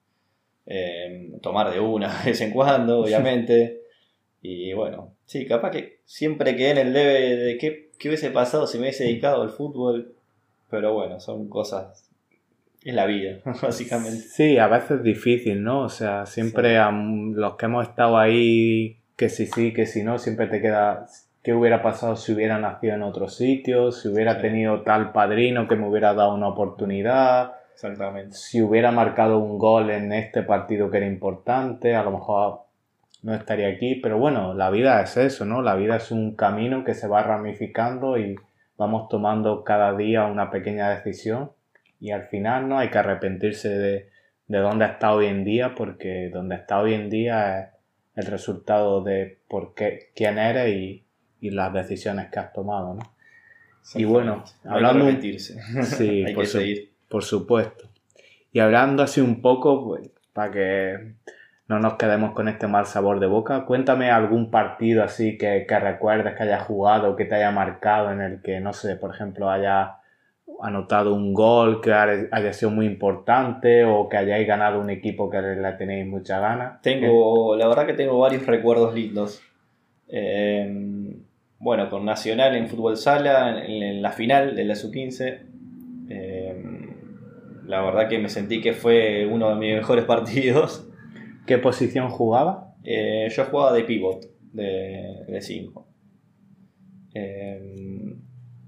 em, 0.66 1.40
tomar 1.40 1.72
de 1.72 1.80
una 1.80 2.08
de 2.24 2.32
vez 2.32 2.42
en 2.42 2.52
cuando, 2.52 3.02
obviamente. 3.04 3.82
y 4.42 4.74
bueno, 4.74 5.16
sí, 5.26 5.46
capaz 5.46 5.72
que 5.72 6.00
siempre 6.06 6.56
quedé 6.56 6.72
en 6.72 6.78
el 6.80 6.94
debe 6.94 7.36
de 7.36 7.58
qué, 7.58 7.92
qué 8.00 8.08
hubiese 8.08 8.32
pasado 8.32 8.66
si 8.66 8.78
me 8.78 8.86
hubiese 8.86 9.04
dedicado 9.04 9.42
al 9.44 9.52
fútbol. 9.52 10.16
Pero 10.70 10.94
bueno, 10.94 11.20
son 11.20 11.50
cosas 11.50 12.09
es 12.84 12.94
la 12.94 13.06
vida, 13.06 13.40
básicamente. 13.62 14.20
Sí, 14.20 14.58
a 14.58 14.68
veces 14.68 14.92
es 14.92 15.04
difícil, 15.04 15.64
¿no? 15.64 15.82
O 15.82 15.90
sea, 15.90 16.26
siempre 16.26 16.78
los 17.34 17.56
que 17.56 17.66
hemos 17.66 17.88
estado 17.88 18.18
ahí, 18.18 18.98
que 19.16 19.30
si 19.30 19.46
sí, 19.48 19.74
que 19.74 19.86
si 19.86 20.04
no, 20.04 20.18
siempre 20.18 20.48
te 20.48 20.62
queda 20.62 21.06
qué 21.44 21.54
hubiera 21.54 21.82
pasado 21.82 22.16
si 22.16 22.34
hubiera 22.34 22.60
nacido 22.60 22.96
en 22.96 23.04
otro 23.04 23.30
sitio, 23.30 23.92
si 23.92 24.10
hubiera 24.10 24.40
tenido 24.40 24.82
tal 24.82 25.12
padrino 25.12 25.68
que 25.68 25.76
me 25.76 25.88
hubiera 25.88 26.14
dado 26.14 26.34
una 26.34 26.50
oportunidad. 26.50 27.54
Exactamente. 27.74 28.36
Si 28.36 28.62
hubiera 28.62 28.92
marcado 28.92 29.40
un 29.40 29.58
gol 29.58 29.90
en 29.90 30.12
este 30.12 30.44
partido 30.44 30.92
que 30.92 30.98
era 30.98 31.08
importante, 31.08 31.96
a 31.96 32.04
lo 32.04 32.12
mejor 32.12 32.62
no 33.24 33.34
estaría 33.34 33.70
aquí, 33.70 33.96
pero 33.96 34.18
bueno, 34.18 34.54
la 34.54 34.70
vida 34.70 35.02
es 35.02 35.16
eso, 35.18 35.46
¿no? 35.46 35.62
La 35.62 35.76
vida 35.76 35.98
es 35.98 36.12
un 36.12 36.36
camino 36.36 36.84
que 36.84 36.94
se 36.94 37.08
va 37.08 37.24
ramificando 37.24 38.18
y 38.18 38.36
vamos 38.78 39.08
tomando 39.10 39.64
cada 39.64 39.96
día 39.96 40.26
una 40.26 40.50
pequeña 40.52 40.90
decisión 40.90 41.52
y 42.00 42.12
al 42.12 42.24
final 42.24 42.68
no 42.70 42.78
hay 42.80 42.90
que 42.90 42.98
arrepentirse 42.98 43.70
de, 43.70 44.10
de 44.48 44.58
dónde 44.58 44.86
está 44.86 45.14
hoy 45.14 45.28
en 45.28 45.44
día 45.44 45.76
porque 45.76 46.30
donde 46.30 46.56
está 46.56 46.80
hoy 46.80 46.94
en 46.94 47.10
día 47.10 47.60
es 47.60 47.68
el 48.16 48.32
resultado 48.32 49.04
de 49.04 49.40
por 49.48 49.74
qué, 49.74 50.12
quién 50.16 50.38
eres 50.38 50.76
y, 50.76 51.06
y 51.40 51.52
las 51.52 51.74
decisiones 51.74 52.30
que 52.30 52.40
has 52.40 52.54
tomado, 52.54 52.96
¿no? 52.96 53.02
Y 53.96 54.06
bueno, 54.06 54.44
hablando... 54.66 55.06
Sí, 55.20 56.26
por, 56.36 56.46
por 57.10 57.24
supuesto. 57.24 57.90
Y 58.52 58.60
hablando 58.60 59.04
así 59.04 59.22
un 59.22 59.42
poco, 59.42 59.86
pues, 59.86 60.10
para 60.34 60.52
que 60.52 61.14
no 61.68 61.80
nos 61.80 61.94
quedemos 61.94 62.34
con 62.34 62.48
este 62.48 62.68
mal 62.68 62.86
sabor 62.86 63.20
de 63.20 63.28
boca, 63.28 63.66
cuéntame 63.66 64.10
algún 64.10 64.50
partido 64.50 65.04
así 65.04 65.38
que, 65.38 65.66
que 65.68 65.80
recuerdes 65.80 66.36
que 66.36 66.44
hayas 66.44 66.64
jugado, 66.64 67.16
que 67.16 67.26
te 67.26 67.36
haya 67.36 67.52
marcado, 67.52 68.12
en 68.12 68.22
el 68.22 68.42
que, 68.42 68.60
no 68.60 68.74
sé, 68.74 68.96
por 68.96 69.14
ejemplo, 69.14 69.50
haya 69.50 69.99
anotado 70.62 71.14
un 71.14 71.34
gol 71.34 71.82
que 71.82 71.94
haya 71.94 72.54
sido 72.54 72.72
muy 72.72 72.86
importante 72.86 73.86
o 73.86 74.10
que 74.10 74.18
hayáis 74.18 74.48
ganado 74.48 74.80
un 74.80 74.90
equipo 74.90 75.30
que 75.30 75.42
le 75.42 75.72
tenéis 75.74 76.06
mucha 76.06 76.40
ganas. 76.40 76.82
Tengo, 76.82 77.56
la 77.56 77.68
verdad 77.68 77.86
que 77.86 77.94
tengo 77.94 78.20
varios 78.20 78.46
recuerdos 78.46 78.94
lindos. 78.94 79.42
Eh, 80.08 81.16
bueno, 81.60 81.90
con 81.90 82.06
Nacional 82.06 82.56
en 82.56 82.68
fútbol 82.68 82.98
sala, 82.98 83.64
en, 83.66 84.02
la 84.02 84.12
final 84.12 84.56
de 84.56 84.66
la 84.66 84.76
sub-15. 84.76 85.40
Eh, 86.10 86.64
la 87.66 87.82
verdad 87.82 88.08
que 88.08 88.18
me 88.18 88.30
sentí 88.30 88.62
que 88.62 88.74
fue 88.74 89.28
uno 89.28 89.50
de 89.50 89.56
mis 89.56 89.76
mejores 89.76 90.06
partidos. 90.06 90.88
¿Qué 91.46 91.58
posición 91.58 92.10
jugaba? 92.10 92.76
Eh, 92.84 93.28
yo 93.30 93.46
jugaba 93.46 93.74
de 93.74 93.84
pivot, 93.84 94.26
de 94.54 95.40
5. 95.42 95.88
Eh, 97.14 98.16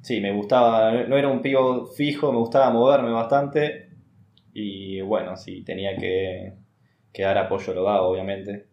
sí, 0.02 0.22
me 0.22 0.32
gustaba, 0.32 0.92
no 0.92 1.18
era 1.18 1.28
un 1.28 1.42
pivot 1.42 1.94
fijo, 1.96 2.32
me 2.32 2.40
gustaba 2.40 2.70
moverme 2.72 3.12
bastante. 3.12 3.90
Y 4.54 5.02
bueno, 5.02 5.38
sí, 5.38 5.64
tenía 5.64 5.96
que, 5.96 6.54
que 7.14 7.24
dar 7.24 7.38
apoyo, 7.38 7.74
lo 7.74 7.84
daba, 7.84 8.02
obviamente. 8.02 8.66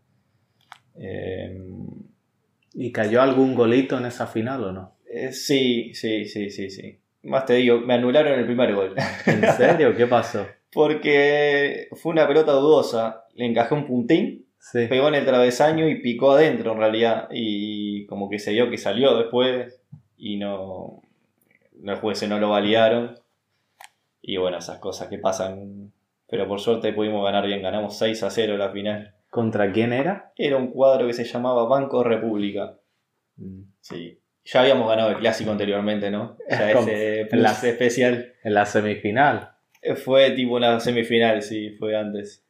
¿Y 2.80 2.92
cayó 2.92 3.22
algún 3.22 3.54
golito 3.54 3.98
en 3.98 4.06
esa 4.06 4.26
final 4.26 4.64
o 4.64 4.72
no? 4.72 4.92
Eh, 5.10 5.32
sí, 5.32 5.92
sí, 5.94 6.26
sí, 6.26 6.50
sí, 6.50 6.70
sí. 6.70 6.98
Más 7.24 7.44
te 7.44 7.54
digo, 7.54 7.80
me 7.80 7.94
anularon 7.94 8.38
el 8.38 8.46
primer 8.46 8.74
gol. 8.74 8.94
¿En 9.26 9.52
serio? 9.52 9.96
¿Qué 9.96 10.06
pasó? 10.06 10.46
Porque 10.72 11.88
fue 11.96 12.12
una 12.12 12.28
pelota 12.28 12.52
dudosa. 12.52 13.24
Le 13.34 13.46
encajé 13.46 13.74
un 13.74 13.86
puntín, 13.86 14.46
pegó 14.72 15.08
en 15.08 15.16
el 15.16 15.24
travesaño 15.24 15.88
y 15.88 16.00
picó 16.00 16.32
adentro 16.32 16.72
en 16.72 16.78
realidad. 16.78 17.28
Y 17.32 18.06
como 18.06 18.28
que 18.28 18.38
se 18.38 18.52
vio 18.52 18.70
que 18.70 18.78
salió 18.78 19.16
después 19.16 19.80
y 20.16 20.36
no. 20.36 21.02
Los 21.82 22.00
jueces 22.00 22.28
no 22.28 22.38
lo 22.38 22.50
validaron. 22.50 23.18
Y 24.20 24.36
bueno, 24.36 24.58
esas 24.58 24.78
cosas 24.78 25.08
que 25.08 25.18
pasan. 25.18 25.92
Pero 26.28 26.46
por 26.46 26.60
suerte 26.60 26.92
pudimos 26.92 27.24
ganar 27.24 27.46
bien. 27.46 27.62
Ganamos 27.62 27.96
6 27.98 28.22
a 28.22 28.30
0 28.30 28.56
la 28.56 28.70
final. 28.70 29.14
¿Contra 29.30 29.72
quién 29.72 29.92
era? 29.92 30.32
Era 30.36 30.56
un 30.56 30.68
cuadro 30.68 31.06
que 31.06 31.12
se 31.12 31.24
llamaba 31.24 31.68
Banco 31.68 32.02
República. 32.02 32.78
Mm. 33.36 33.62
Sí. 33.80 34.20
Ya 34.44 34.60
habíamos 34.60 34.88
ganado 34.88 35.10
el 35.10 35.18
clásico 35.18 35.50
anteriormente, 35.50 36.10
¿no? 36.10 36.36
Ya 36.50 36.72
ese 36.72 37.26
plus 37.30 37.64
especial. 37.64 38.32
En 38.42 38.54
la 38.54 38.64
semifinal. 38.64 39.50
Fue 40.04 40.30
tipo 40.32 40.54
una 40.56 40.80
semifinal, 40.80 41.42
sí, 41.42 41.70
fue 41.78 41.96
antes. 41.96 42.44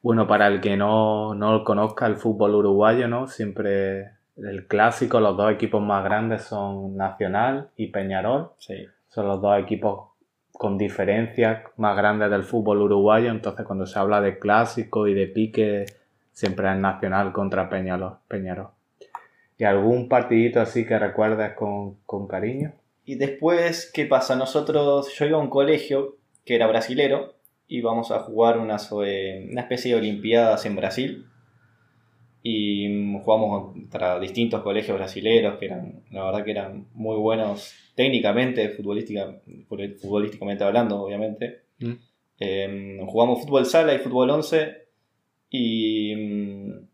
Bueno, 0.00 0.26
para 0.26 0.46
el 0.46 0.60
que 0.60 0.76
no, 0.76 1.34
no 1.34 1.62
conozca 1.64 2.06
el 2.06 2.16
fútbol 2.16 2.54
uruguayo, 2.54 3.06
¿no? 3.06 3.26
Siempre 3.26 4.12
el 4.48 4.66
clásico, 4.66 5.20
los 5.20 5.36
dos 5.36 5.52
equipos 5.52 5.82
más 5.82 6.04
grandes 6.04 6.42
son 6.42 6.96
Nacional 6.96 7.70
y 7.76 7.88
Peñarol. 7.88 8.50
Sí. 8.58 8.86
Son 9.08 9.26
los 9.26 9.40
dos 9.40 9.58
equipos 9.58 10.10
con 10.52 10.78
diferencias 10.78 11.64
más 11.76 11.96
grandes 11.96 12.30
del 12.30 12.44
fútbol 12.44 12.82
uruguayo. 12.82 13.30
Entonces, 13.30 13.66
cuando 13.66 13.86
se 13.86 13.98
habla 13.98 14.20
de 14.20 14.38
clásico 14.38 15.06
y 15.08 15.14
de 15.14 15.26
pique 15.26 15.86
siempre 16.32 16.70
es 16.70 16.76
Nacional 16.76 17.32
contra 17.32 17.68
Peñarol. 17.68 18.18
Peñarol. 18.28 18.68
¿Y 19.58 19.64
algún 19.64 20.08
partidito 20.08 20.60
así 20.60 20.86
que 20.86 20.98
recuerdas 20.98 21.54
con, 21.54 22.26
cariño? 22.28 22.72
Y 23.04 23.16
después, 23.16 23.90
¿qué 23.92 24.06
pasa? 24.06 24.36
Nosotros, 24.36 25.12
yo 25.18 25.26
iba 25.26 25.38
a 25.38 25.40
un 25.40 25.50
colegio 25.50 26.16
que 26.44 26.54
era 26.54 26.66
brasilero, 26.66 27.34
íbamos 27.68 28.10
a 28.10 28.20
jugar 28.20 28.58
una, 28.58 28.76
una 28.90 29.60
especie 29.60 29.92
de 29.92 29.98
Olimpiadas 29.98 30.64
en 30.64 30.76
Brasil 30.76 31.29
y 32.42 33.18
jugamos 33.22 33.72
contra 33.72 34.18
distintos 34.18 34.62
colegios 34.62 34.96
brasileros 34.96 35.58
que 35.58 35.66
eran, 35.66 36.02
la 36.10 36.24
verdad 36.24 36.44
que 36.44 36.50
eran 36.52 36.86
muy 36.94 37.16
buenos 37.16 37.74
técnicamente, 37.94 38.70
futbolística, 38.70 39.40
futbolísticamente 39.68 40.64
hablando, 40.64 41.02
obviamente. 41.02 41.64
Mm. 41.78 41.92
Em, 42.38 43.06
jugamos 43.06 43.42
fútbol 43.42 43.66
sala 43.66 43.94
y 43.94 43.98
fútbol 43.98 44.30
11 44.30 44.88
y 45.50 46.14
mm, 46.16 46.88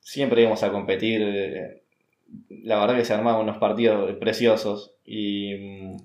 siempre 0.00 0.42
íbamos 0.42 0.62
a 0.62 0.70
competir. 0.70 1.82
La 2.48 2.80
verdad 2.80 2.96
que 2.96 3.04
se 3.04 3.14
armaban 3.14 3.42
unos 3.42 3.56
partidos 3.56 4.14
preciosos. 4.16 4.94
Y 5.06 5.54
mm, 5.54 5.96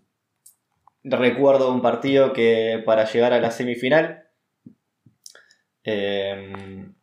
recuerdo 1.04 1.74
un 1.74 1.82
partido 1.82 2.32
que 2.32 2.82
para 2.86 3.06
llegar 3.06 3.34
a 3.34 3.42
la 3.42 3.52
semifinal 3.52 4.24
em, 5.84 6.94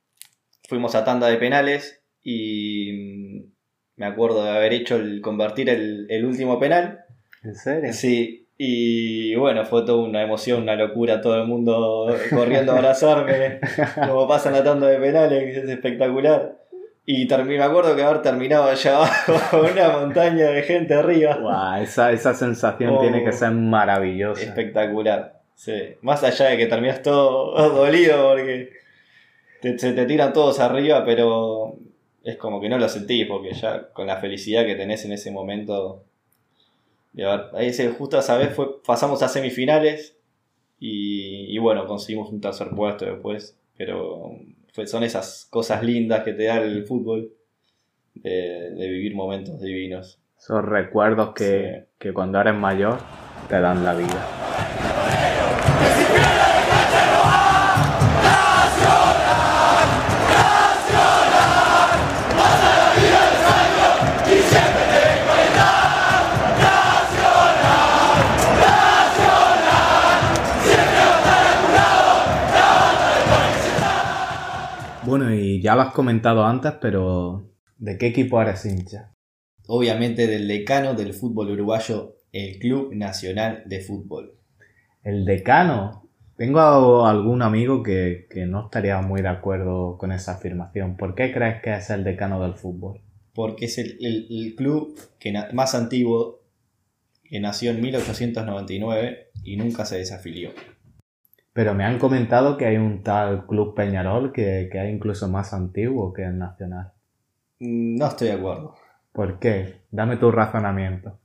fuimos 0.68 0.94
a 0.94 1.04
tanda 1.04 1.28
de 1.28 1.36
penales 1.36 2.02
y 2.22 3.50
me 3.96 4.06
acuerdo 4.06 4.44
de 4.44 4.50
haber 4.50 4.72
hecho 4.72 4.96
el 4.96 5.20
convertir 5.20 5.68
el, 5.68 6.06
el 6.10 6.24
último 6.24 6.58
penal. 6.58 7.04
¿En 7.42 7.54
serio? 7.54 7.92
Sí, 7.92 8.44
y 8.56 9.34
bueno, 9.34 9.64
fue 9.64 9.84
toda 9.84 10.04
una 10.04 10.22
emoción, 10.22 10.62
una 10.62 10.76
locura, 10.76 11.20
todo 11.20 11.40
el 11.40 11.46
mundo 11.46 12.14
corriendo 12.30 12.72
a 12.72 12.76
abrazarme, 12.76 13.60
como 14.06 14.28
pasan 14.28 14.52
la 14.52 14.62
tanda 14.62 14.86
de 14.86 14.98
penales, 14.98 15.56
es 15.56 15.68
espectacular. 15.68 16.56
Y 17.06 17.26
me 17.26 17.62
acuerdo 17.62 17.94
que 17.94 18.02
haber 18.02 18.22
terminado 18.22 18.64
allá 18.64 18.96
abajo 18.96 19.34
con 19.50 19.70
una 19.72 19.88
montaña 19.90 20.46
de 20.46 20.62
gente 20.62 20.94
arriba. 20.94 21.78
esa, 21.82 22.12
esa 22.12 22.32
sensación 22.32 22.98
tiene 23.00 23.22
que 23.22 23.30
oh, 23.30 23.32
ser 23.32 23.50
maravillosa. 23.50 24.42
Espectacular. 24.42 25.42
Sí. 25.54 25.96
Más 26.00 26.24
allá 26.24 26.46
de 26.46 26.56
que 26.56 26.66
terminas 26.66 27.02
todo 27.02 27.52
dolido 27.74 28.30
porque 28.30 28.70
se 29.78 29.92
te 29.92 30.06
tiran 30.06 30.32
todos 30.32 30.60
arriba, 30.60 31.04
pero 31.04 31.76
es 32.22 32.36
como 32.36 32.60
que 32.60 32.68
no 32.68 32.78
lo 32.78 32.88
sentís, 32.88 33.26
porque 33.26 33.52
ya 33.54 33.88
con 33.92 34.06
la 34.06 34.18
felicidad 34.18 34.64
que 34.64 34.74
tenés 34.74 35.04
en 35.04 35.12
ese 35.12 35.30
momento. 35.30 36.04
ahí 37.54 37.72
justo 37.96 38.18
esa 38.18 38.36
vez 38.36 38.54
fue, 38.54 38.82
pasamos 38.82 39.22
a 39.22 39.28
semifinales 39.28 40.16
y, 40.78 41.56
bueno, 41.58 41.86
conseguimos 41.86 42.30
un 42.30 42.40
tercer 42.40 42.68
puesto 42.70 43.06
después, 43.06 43.56
pero 43.76 44.36
son 44.84 45.02
esas 45.02 45.46
cosas 45.50 45.82
lindas 45.82 46.24
que 46.24 46.34
te 46.34 46.44
da 46.44 46.58
el 46.58 46.84
fútbol 46.84 47.32
de, 48.14 48.74
vivir 48.76 49.14
momentos 49.14 49.60
divinos. 49.60 50.20
Esos 50.38 50.62
recuerdos 50.62 51.32
que, 51.34 51.86
que 51.98 52.12
cuando 52.12 52.38
eres 52.40 52.54
mayor 52.54 52.98
te 53.48 53.60
dan 53.60 53.82
la 53.82 53.94
vida. 53.94 54.44
Ya 75.64 75.74
lo 75.74 75.80
has 75.80 75.94
comentado 75.94 76.44
antes, 76.44 76.72
pero 76.78 77.50
¿de 77.78 77.96
qué 77.96 78.08
equipo 78.08 78.38
eres 78.42 78.66
hincha? 78.66 79.14
Obviamente 79.66 80.26
del 80.26 80.46
decano 80.46 80.92
del 80.92 81.14
fútbol 81.14 81.52
uruguayo, 81.52 82.18
el 82.32 82.58
Club 82.58 82.94
Nacional 82.94 83.62
de 83.64 83.80
Fútbol. 83.80 84.34
El 85.02 85.24
decano. 85.24 86.10
Tengo 86.36 87.06
algún 87.06 87.40
amigo 87.40 87.82
que, 87.82 88.26
no 88.46 88.66
estaría 88.66 89.00
muy 89.00 89.22
de 89.22 89.28
acuerdo 89.28 89.96
con 89.96 90.12
esa 90.12 90.32
afirmación. 90.32 90.98
¿Por 90.98 91.14
qué 91.14 91.32
crees 91.32 91.62
que 91.62 91.74
es 91.74 91.88
el 91.88 92.04
decano 92.04 92.42
del 92.42 92.56
fútbol? 92.56 93.00
Porque 93.32 93.64
es 93.64 93.78
el, 93.78 94.54
club 94.58 94.94
que 95.18 95.32
más 95.54 95.74
antiguo 95.74 96.42
que 97.22 97.40
nació 97.40 97.70
en 97.70 97.80
1899 97.80 99.30
y 99.42 99.56
nunca 99.56 99.86
se 99.86 99.96
desafilió. 99.96 100.50
Pero 101.54 101.72
me 101.72 101.84
han 101.84 101.98
comentado 101.98 102.58
que 102.58 102.66
hay 102.66 102.76
un 102.76 103.02
tal 103.02 103.46
Club 103.46 103.74
Peñarol 103.74 104.32
que, 104.32 104.68
que 104.70 104.84
es 104.84 104.92
incluso 104.92 105.28
más 105.28 105.54
antiguo 105.54 106.12
que 106.12 106.24
el 106.24 106.36
Nacional. 106.36 106.92
No 107.60 108.08
estoy 108.08 108.28
de 108.28 108.34
acuerdo. 108.34 108.74
¿Por 109.12 109.38
qué? 109.38 109.82
Dame 109.92 110.16
tu 110.16 110.30
razonamiento. 110.32 111.20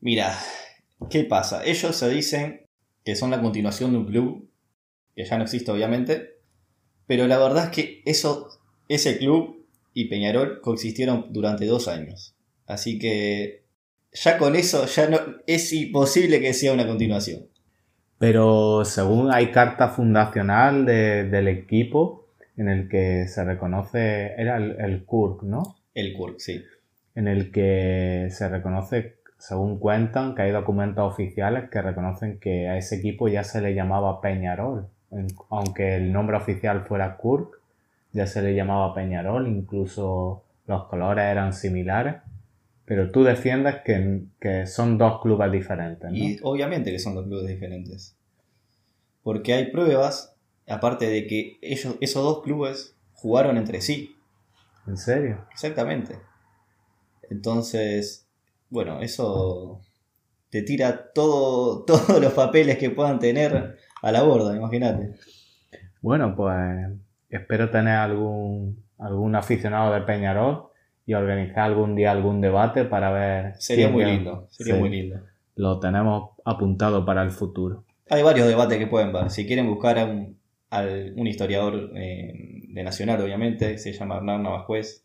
Mira, 0.00 0.32
¿qué 1.10 1.24
pasa? 1.24 1.64
Ellos 1.64 1.96
se 1.96 2.08
dicen 2.08 2.66
que 3.04 3.16
son 3.16 3.30
la 3.30 3.42
continuación 3.42 3.90
de 3.90 3.98
un 3.98 4.06
club 4.06 4.48
que 5.16 5.24
ya 5.24 5.36
no 5.36 5.44
existe 5.44 5.72
obviamente, 5.72 6.36
pero 7.06 7.26
la 7.26 7.38
verdad 7.38 7.64
es 7.64 7.70
que 7.70 8.02
eso, 8.04 8.48
ese 8.88 9.18
club 9.18 9.66
y 9.94 10.08
Peñarol 10.08 10.60
coexistieron 10.60 11.26
durante 11.30 11.66
dos 11.66 11.88
años. 11.88 12.36
Así 12.66 12.98
que 12.98 13.64
ya 14.12 14.38
con 14.38 14.54
eso 14.54 14.86
ya 14.86 15.08
no 15.08 15.18
es 15.46 15.72
imposible 15.72 16.40
que 16.40 16.54
sea 16.54 16.72
una 16.72 16.86
continuación. 16.86 17.48
Pero 18.18 18.84
según 18.84 19.32
hay 19.32 19.50
carta 19.50 19.88
fundacional 19.88 20.86
del 20.86 21.48
equipo 21.48 22.26
en 22.56 22.68
el 22.68 22.88
que 22.88 23.28
se 23.28 23.44
reconoce, 23.44 24.32
era 24.40 24.56
el, 24.56 24.80
el 24.80 25.04
KURK, 25.04 25.42
¿no? 25.42 25.76
El 25.94 26.14
KURK, 26.14 26.38
sí. 26.38 26.64
En 27.14 27.28
el 27.28 27.50
que 27.50 28.28
se 28.30 28.48
reconoce, 28.48 29.16
según 29.38 29.78
cuentan, 29.78 30.34
que 30.34 30.42
hay 30.42 30.52
documentos 30.52 31.12
oficiales 31.12 31.68
que 31.68 31.82
reconocen 31.82 32.38
que 32.38 32.68
a 32.68 32.78
ese 32.78 32.96
equipo 32.96 33.28
ya 33.28 33.44
se 33.44 33.60
le 33.60 33.74
llamaba 33.74 34.20
Peñarol. 34.20 34.88
Aunque 35.50 35.96
el 35.96 36.12
nombre 36.12 36.36
oficial 36.36 36.82
fuera 36.82 37.16
KURK, 37.16 37.60
ya 38.12 38.26
se 38.26 38.40
le 38.40 38.54
llamaba 38.54 38.94
Peñarol, 38.94 39.46
incluso 39.46 40.42
los 40.66 40.84
colores 40.84 41.24
eran 41.24 41.52
similares. 41.52 42.16
Pero 42.86 43.10
tú 43.10 43.24
defiendes 43.24 43.76
que, 43.84 44.66
son 44.66 44.96
dos 44.96 45.20
clubes 45.20 45.50
diferentes, 45.50 46.10
¿no? 46.10 46.16
Y 46.16 46.38
obviamente 46.42 46.92
que 46.92 47.00
son 47.00 47.16
dos 47.16 47.26
clubes 47.26 47.48
diferentes. 47.48 48.16
Porque 49.24 49.54
hay 49.54 49.72
pruebas, 49.72 50.36
aparte 50.68 51.08
de 51.08 51.26
que 51.26 51.58
ellos, 51.62 51.96
esos 52.00 52.22
dos 52.22 52.42
clubes 52.44 52.96
jugaron 53.12 53.56
entre 53.56 53.80
sí. 53.80 54.16
¿En 54.86 54.96
serio? 54.96 55.44
Exactamente. 55.50 56.16
Entonces, 57.28 58.28
bueno, 58.70 59.00
eso 59.00 59.80
te 60.50 60.62
tira 60.62 61.12
todo, 61.12 61.82
todos 61.86 62.20
los 62.20 62.32
papeles 62.34 62.78
que 62.78 62.90
puedan 62.90 63.18
tener 63.18 63.78
a 64.00 64.12
la 64.12 64.22
borda, 64.22 64.56
imagínate. 64.56 65.16
Bueno, 66.00 66.36
pues 66.36 66.88
espero 67.30 67.68
tener 67.70 67.96
algún, 67.96 68.80
algún 68.96 69.34
aficionado 69.34 69.92
de 69.92 70.02
Peñarol 70.02 70.68
y 71.06 71.14
organizar 71.14 71.60
algún 71.60 71.94
día 71.94 72.10
algún 72.10 72.40
debate 72.40 72.84
para 72.84 73.10
ver. 73.12 73.54
Sería 73.58 73.88
muy 73.88 74.04
lindo, 74.04 74.48
sería 74.50 74.74
muy 74.74 74.90
lindo. 74.90 75.20
Lo 75.54 75.78
tenemos 75.78 76.30
apuntado 76.44 77.04
para 77.06 77.22
el 77.22 77.30
futuro. 77.30 77.84
Hay 78.10 78.22
varios 78.22 78.48
debates 78.48 78.76
que 78.78 78.88
pueden 78.88 79.12
ver. 79.12 79.30
Si 79.30 79.46
quieren 79.46 79.66
buscar 79.68 79.98
a 79.98 80.04
un, 80.04 80.36
un 81.16 81.26
historiador 81.26 81.92
eh, 81.94 82.62
de 82.68 82.82
Nacional, 82.82 83.20
obviamente, 83.20 83.78
se 83.78 83.92
llama 83.92 84.16
Hernán 84.16 84.42
Navascuez, 84.42 85.04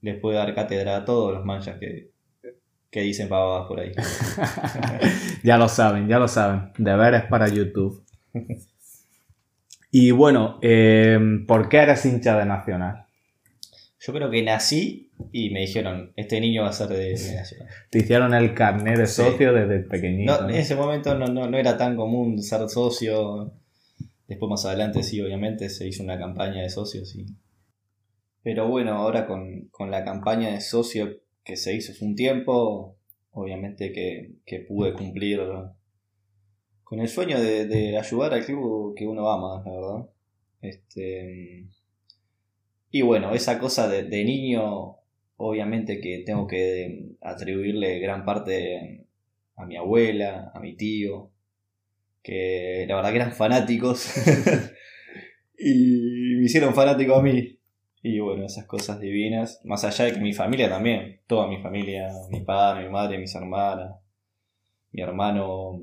les 0.00 0.18
puede 0.18 0.38
dar 0.38 0.54
cátedra 0.54 0.96
a 0.96 1.04
todos 1.04 1.34
los 1.34 1.44
manchas 1.44 1.78
que, 1.78 2.10
que 2.90 3.00
dicen 3.00 3.28
pavadas 3.28 3.68
por 3.68 3.78
ahí. 3.78 3.92
ya 5.44 5.58
lo 5.58 5.68
saben, 5.68 6.08
ya 6.08 6.18
lo 6.18 6.28
saben. 6.28 6.72
Deberes 6.78 7.24
para 7.24 7.48
YouTube. 7.48 8.02
y 9.90 10.10
bueno, 10.10 10.58
eh, 10.62 11.18
¿por 11.46 11.68
qué 11.68 11.78
eres 11.78 12.04
hincha 12.06 12.38
de 12.38 12.46
Nacional? 12.46 13.06
Yo 14.04 14.12
creo 14.12 14.30
que 14.30 14.42
nací 14.42 15.11
y 15.30 15.50
me 15.50 15.60
dijeron, 15.60 16.12
este 16.16 16.40
niño 16.40 16.62
va 16.62 16.68
a 16.68 16.72
ser 16.72 16.88
de, 16.88 17.12
Nacional. 17.12 17.68
Te 17.90 17.98
hicieron 17.98 18.34
el 18.34 18.54
carnet 18.54 18.98
de 18.98 19.06
socio 19.06 19.52
desde 19.52 19.80
pequeñito. 19.80 20.48
En 20.48 20.54
ese 20.54 20.74
momento 20.74 21.14
no, 21.14 21.26
no, 21.26 21.58
era 21.58 21.76
tan 21.76 21.96
común 21.96 22.42
ser 22.42 22.68
socio. 22.68 23.52
Después 24.26 24.50
más 24.50 24.64
adelante 24.64 25.02
sí, 25.02 25.20
obviamente, 25.20 25.68
se 25.68 25.86
hizo 25.86 26.02
una 26.02 26.18
campaña 26.18 26.62
de 26.62 26.70
socios. 26.70 27.14
Y... 27.14 27.26
Pero 28.42 28.68
bueno, 28.68 28.92
ahora 28.94 29.26
con, 29.26 29.90
la 29.90 30.04
campaña 30.04 30.52
de 30.52 30.60
socio 30.60 31.20
que 31.44 31.56
se 31.56 31.74
hizo 31.74 31.92
hace 31.92 32.04
un 32.04 32.14
tiempo, 32.14 32.96
obviamente 33.30 33.92
que, 33.92 34.32
que 34.44 34.60
pude 34.60 34.94
cumplir 34.94 35.40
con 36.82 37.00
el 37.00 37.08
sueño 37.08 37.40
de, 37.40 37.66
de 37.66 37.98
ayudar 37.98 38.34
al 38.34 38.44
club 38.44 38.94
que 38.96 39.06
uno 39.06 39.28
ama, 39.30 39.62
la 39.64 39.72
verdad. 39.72 40.08
Este, 40.60 41.68
y 42.94 43.00
bueno, 43.00 43.34
esa 43.34 43.58
cosa 43.58 43.88
de, 43.88 44.24
niño, 44.24 44.98
obviamente 45.36 46.00
que 46.00 46.22
tengo 46.24 46.46
que 46.46 47.16
atribuirle 47.20 47.98
gran 47.98 48.24
parte 48.24 49.06
a 49.56 49.66
mi 49.66 49.76
abuela, 49.76 50.50
a 50.54 50.60
mi 50.60 50.76
tío, 50.76 51.30
que 52.22 52.86
la 52.88 52.96
verdad 52.96 53.10
que 53.10 53.16
eran 53.16 53.32
fanáticos 53.32 54.12
y 55.58 56.36
me 56.36 56.44
hicieron 56.44 56.74
fanático 56.74 57.16
a 57.16 57.22
mí. 57.22 57.58
Y 58.04 58.18
bueno, 58.18 58.44
esas 58.44 58.66
cosas 58.66 59.00
divinas, 59.00 59.60
más 59.64 59.84
allá 59.84 60.06
de 60.06 60.14
que 60.14 60.20
mi 60.20 60.32
familia 60.32 60.68
también, 60.68 61.20
toda 61.26 61.46
mi 61.46 61.62
familia, 61.62 62.08
mi 62.30 62.40
padre, 62.40 62.84
mi 62.84 62.90
madre, 62.90 63.18
mis 63.18 63.34
hermanas, 63.34 63.94
mi 64.90 65.02
hermano, 65.02 65.80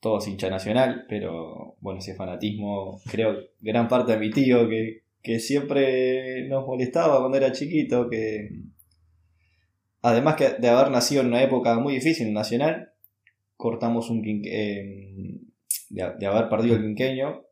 todos 0.00 0.26
hincha 0.28 0.48
nacional, 0.48 1.04
pero 1.08 1.76
bueno, 1.80 1.98
ese 1.98 2.14
fanatismo, 2.14 3.00
creo 3.10 3.36
gran 3.60 3.86
parte 3.86 4.12
de 4.12 4.18
mi 4.18 4.30
tío 4.30 4.68
que, 4.68 5.03
que 5.24 5.40
siempre 5.40 6.46
nos 6.48 6.66
molestaba 6.66 7.18
cuando 7.18 7.38
era 7.38 7.50
chiquito, 7.50 8.10
que 8.10 8.50
además 10.02 10.36
que 10.36 10.50
de 10.50 10.68
haber 10.68 10.92
nacido 10.92 11.22
en 11.22 11.28
una 11.28 11.42
época 11.42 11.78
muy 11.80 11.94
difícil 11.94 12.30
Nacional, 12.34 12.92
cortamos 13.56 14.10
un 14.10 14.22
eh, 14.44 15.40
de, 15.88 16.26
haber 16.26 16.50
perdido 16.50 16.76
el 16.76 16.82
quinqueño, 16.82 17.42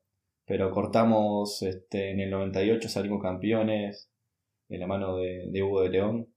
pero 0.45 0.71
cortamos 0.71 1.63
este, 1.63 2.11
en 2.11 2.21
el 2.21 2.31
98 2.31 2.91
salimos 2.91 3.23
campeones 3.23 4.11
de 4.69 4.77
la 4.77 4.87
mano 4.87 5.17
de, 5.17 5.47
de 5.51 5.63
Hugo 5.63 5.83
de 5.83 5.89
León 5.89 6.29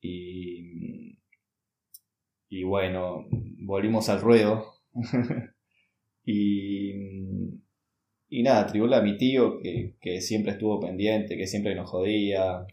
y, 0.00 1.18
y 2.48 2.62
bueno, 2.62 3.26
volvimos 3.58 4.08
al 4.08 4.20
ruedo. 4.20 4.64
Y 6.30 6.92
y 8.30 8.42
nada, 8.42 8.66
tribula 8.66 8.98
a 8.98 9.02
mi 9.02 9.16
tío 9.16 9.58
que, 9.58 9.94
que, 10.00 10.20
siempre 10.20 10.52
estuvo 10.52 10.80
pendiente, 10.80 11.36
que 11.36 11.46
siempre 11.46 11.74
nos 11.74 11.90
jodía, 11.90 12.66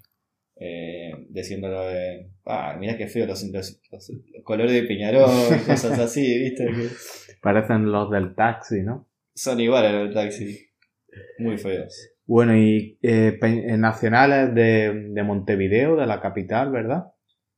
eh, 0.58 1.12
diciéndole, 1.30 2.32
ah, 2.46 2.76
mira 2.80 2.98
qué 2.98 3.08
feo 3.08 3.26
los, 3.26 3.44
colores 4.44 4.74
de 4.74 4.84
Peñarol, 4.84 5.30
cosas 5.68 5.98
así, 6.00 6.39
¿viste? 6.39 6.68
Parecen 7.41 7.91
los 7.91 8.12
del 8.12 8.36
taxi, 8.36 8.82
¿no? 8.82 9.08
Son 9.34 9.60
iguales 9.60 9.91
los 9.91 10.04
del 10.04 10.13
taxi, 10.13 10.68
muy 11.39 11.58
feos. 11.58 12.12
Bueno, 12.26 12.58
y 12.58 12.98
eh, 13.02 13.38
eh 13.41 13.78
nacionales 13.78 14.54
de, 14.56 15.10
de, 15.10 15.24
Montevideo, 15.24 15.96
de 15.96 16.08
la 16.08 16.22
capital, 16.22 16.72
¿verdad? 16.72 17.13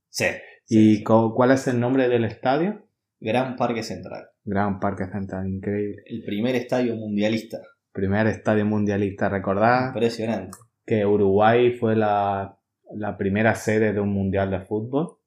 Sí. 0.09 0.25
¿Y 0.69 1.03
cuál 1.03 1.51
es 1.51 1.67
el 1.67 1.79
nombre 1.79 2.09
del 2.09 2.25
estadio? 2.25 2.85
Gran 3.19 3.55
Parque 3.55 3.81
Central. 3.81 4.27
Gran 4.43 4.79
Parque 4.79 5.05
Central, 5.05 5.47
increíble. 5.47 6.03
El 6.05 6.23
primer 6.23 6.55
estadio 6.55 6.95
mundialista 6.95 7.59
primer 7.97 8.27
estadio 8.27 8.65
mundialista. 8.65 9.27
Recordar 9.29 9.87
Impresionante. 9.87 10.57
que 10.85 11.05
Uruguay 11.05 11.71
fue 11.71 11.95
la, 11.95 12.57
la 12.95 13.17
primera 13.17 13.55
sede 13.55 13.91
de 13.93 13.99
un 13.99 14.13
mundial 14.13 14.49
de 14.51 14.61
fútbol, 14.61 15.17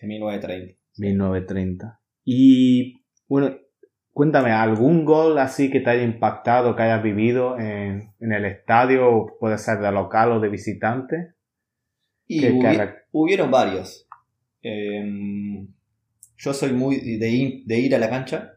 En 0.00 0.08
1930. 0.08 0.78
1930. 0.98 2.00
Y 2.24 3.04
bueno, 3.28 3.56
cuéntame, 4.12 4.50
¿algún 4.52 5.04
gol 5.04 5.38
así 5.38 5.70
que 5.70 5.80
te 5.80 5.90
haya 5.90 6.02
impactado, 6.04 6.76
que 6.76 6.82
hayas 6.82 7.02
vivido 7.02 7.58
en, 7.58 8.12
en 8.20 8.32
el 8.32 8.44
estadio? 8.44 9.26
Puede 9.40 9.58
ser 9.58 9.78
de 9.80 9.90
local 9.90 10.32
o 10.32 10.40
de 10.40 10.48
visitante. 10.48 11.34
Y 12.28 12.40
Que- 12.40 12.48
que 12.48 12.54
hubi- 12.54 12.76
rec- 12.78 12.96
hubieron 13.12 13.50
varios. 13.50 14.06
Em, 14.62 15.66
yo 16.36 16.52
soy 16.54 16.72
muy 16.72 16.96
de, 17.18 17.62
de 17.66 17.78
ir 17.78 17.94
a 17.94 17.98
la 17.98 18.08
cancha. 18.10 18.52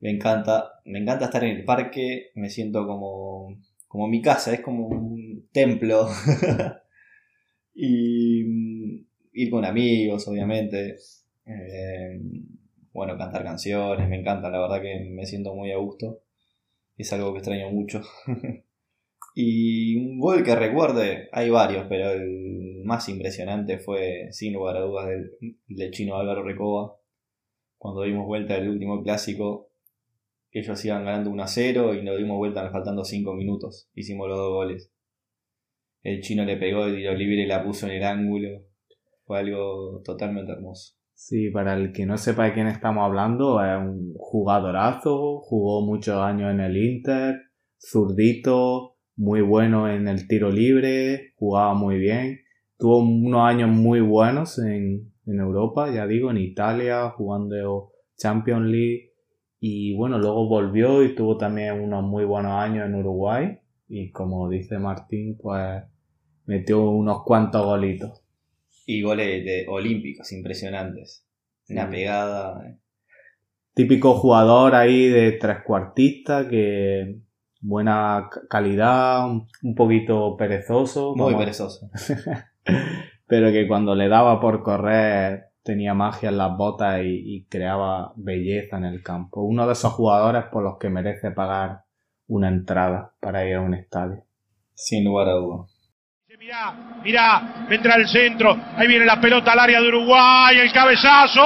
Me 0.00 0.10
encanta, 0.10 0.80
me 0.84 0.98
encanta 0.98 1.26
estar 1.26 1.44
en 1.44 1.56
el 1.58 1.64
parque. 1.64 2.30
Me 2.34 2.50
siento 2.50 2.86
como, 2.86 3.56
como 3.86 4.08
mi 4.08 4.22
casa, 4.22 4.52
es 4.52 4.60
como 4.60 4.88
un 4.88 5.48
templo. 5.52 6.08
y 7.74 9.06
ir 9.32 9.50
con 9.50 9.64
amigos, 9.64 10.26
obviamente. 10.28 10.96
Em, 11.44 12.46
bueno, 12.92 13.16
cantar 13.16 13.44
canciones, 13.44 14.08
me 14.08 14.18
encanta, 14.20 14.50
la 14.50 14.60
verdad 14.60 14.82
que 14.82 15.08
me 15.10 15.26
siento 15.26 15.54
muy 15.54 15.70
a 15.72 15.76
gusto. 15.76 16.22
Es 16.96 17.12
algo 17.12 17.32
que 17.32 17.38
extraño 17.38 17.70
mucho. 17.70 18.02
Y 19.34 19.96
un 19.96 20.18
gol 20.18 20.42
que 20.42 20.56
recuerde, 20.56 21.28
hay 21.32 21.50
varios, 21.50 21.86
pero 21.88 22.10
el 22.10 22.82
más 22.84 23.08
impresionante 23.08 23.78
fue, 23.78 24.28
sin 24.32 24.52
lugar 24.52 24.76
a 24.76 24.80
dudas, 24.80 25.08
del, 25.08 25.30
del 25.68 25.90
chino 25.92 26.16
Álvaro 26.16 26.42
Recoba. 26.42 26.96
Cuando 27.78 28.02
dimos 28.02 28.26
vuelta 28.26 28.56
el 28.56 28.68
último 28.68 29.02
clásico, 29.02 29.69
ellos 30.52 30.84
iban 30.84 31.04
ganando 31.04 31.30
1 31.30 31.42
a 31.42 31.46
0 31.46 31.94
y 31.94 32.02
nos 32.02 32.18
dimos 32.18 32.36
vuelta 32.36 32.70
faltando 32.70 33.04
5 33.04 33.34
minutos. 33.34 33.88
Hicimos 33.94 34.28
los 34.28 34.38
dos 34.38 34.50
goles. 34.50 34.92
El 36.02 36.20
chino 36.22 36.44
le 36.44 36.56
pegó 36.56 36.86
de 36.86 36.96
tiro 36.96 37.14
libre 37.14 37.42
y 37.42 37.46
la 37.46 37.62
puso 37.62 37.86
en 37.86 37.92
el 37.92 38.04
ángulo. 38.04 38.48
Fue 39.24 39.38
algo 39.38 40.02
totalmente 40.04 40.52
hermoso. 40.52 40.94
Sí, 41.14 41.50
para 41.50 41.74
el 41.74 41.92
que 41.92 42.06
no 42.06 42.16
sepa 42.16 42.46
de 42.46 42.54
quién 42.54 42.66
estamos 42.66 43.04
hablando, 43.04 43.62
es 43.62 43.78
un 43.78 44.14
jugadorazo, 44.16 45.40
jugó 45.40 45.84
muchos 45.84 46.16
años 46.16 46.50
en 46.50 46.60
el 46.60 46.76
Inter, 46.78 47.36
zurdito, 47.78 48.96
muy 49.16 49.42
bueno 49.42 49.90
en 49.90 50.08
el 50.08 50.26
tiro 50.26 50.50
libre, 50.50 51.34
jugaba 51.36 51.74
muy 51.74 51.98
bien, 51.98 52.40
tuvo 52.78 53.00
unos 53.00 53.42
años 53.42 53.68
muy 53.68 54.00
buenos 54.00 54.58
en, 54.60 55.12
en 55.26 55.40
Europa, 55.40 55.92
ya 55.92 56.06
digo, 56.06 56.30
en 56.30 56.38
Italia, 56.38 57.10
jugando 57.10 57.92
Champions 58.16 58.66
League, 58.70 59.09
y 59.60 59.94
bueno, 59.94 60.18
luego 60.18 60.48
volvió 60.48 61.02
y 61.04 61.14
tuvo 61.14 61.36
también 61.36 61.80
unos 61.80 62.02
muy 62.02 62.24
buenos 62.24 62.52
años 62.52 62.86
en 62.86 62.94
Uruguay, 62.94 63.58
y 63.88 64.10
como 64.10 64.48
dice 64.48 64.78
Martín, 64.78 65.36
pues 65.40 65.82
metió 66.46 66.82
unos 66.90 67.22
cuantos 67.24 67.64
golitos. 67.64 68.22
Y 68.86 69.02
goles 69.02 69.44
de 69.44 69.66
olímpicos 69.68 70.32
impresionantes. 70.32 71.26
Una 71.68 71.84
Sí. 71.86 71.90
pegada. 71.92 72.66
eh. 72.66 72.76
típico 73.74 74.14
jugador 74.14 74.74
ahí 74.74 75.06
de 75.08 75.32
trecuartista 75.32 76.48
que 76.48 77.20
buena 77.60 78.28
calidad, 78.48 79.30
un, 79.30 79.46
un 79.62 79.74
poquito 79.74 80.36
perezoso, 80.36 81.14
Muy 81.14 81.26
como- 81.32 81.38
perezoso. 81.38 81.88
pero 83.26 83.52
que 83.52 83.68
cuando 83.68 83.94
le 83.94 84.08
daba 84.08 84.40
por 84.40 84.62
correr 84.62 85.49
tenía 85.70 85.94
magia 85.94 86.28
en 86.30 86.38
las 86.38 86.56
botas 86.56 87.00
y, 87.02 87.36
y 87.36 87.44
creaba 87.46 88.12
belleza 88.16 88.76
en 88.76 88.84
el 88.86 89.02
campo. 89.02 89.42
Uno 89.42 89.66
de 89.66 89.72
esos 89.74 89.92
jugadores 89.92 90.44
por 90.52 90.62
los 90.64 90.78
que 90.78 90.88
merece 90.90 91.30
pagar 91.30 91.82
una 92.26 92.48
entrada 92.48 93.12
para 93.20 93.44
ir 93.46 93.54
a 93.56 93.60
un 93.60 93.74
estadio. 93.74 94.24
Sin 94.74 95.04
lugar 95.04 95.28
a 95.28 95.32
dudas. 95.32 95.70
Mirá, 96.38 96.72
mirá, 97.04 97.66
vendrá 97.68 97.96
el 97.96 98.08
centro, 98.08 98.56
ahí 98.76 98.88
viene 98.88 99.04
la 99.04 99.20
pelota 99.20 99.52
al 99.52 99.58
área 99.58 99.78
de 99.78 99.88
Uruguay, 99.88 100.56
el 100.58 100.72
cabezazo, 100.72 101.44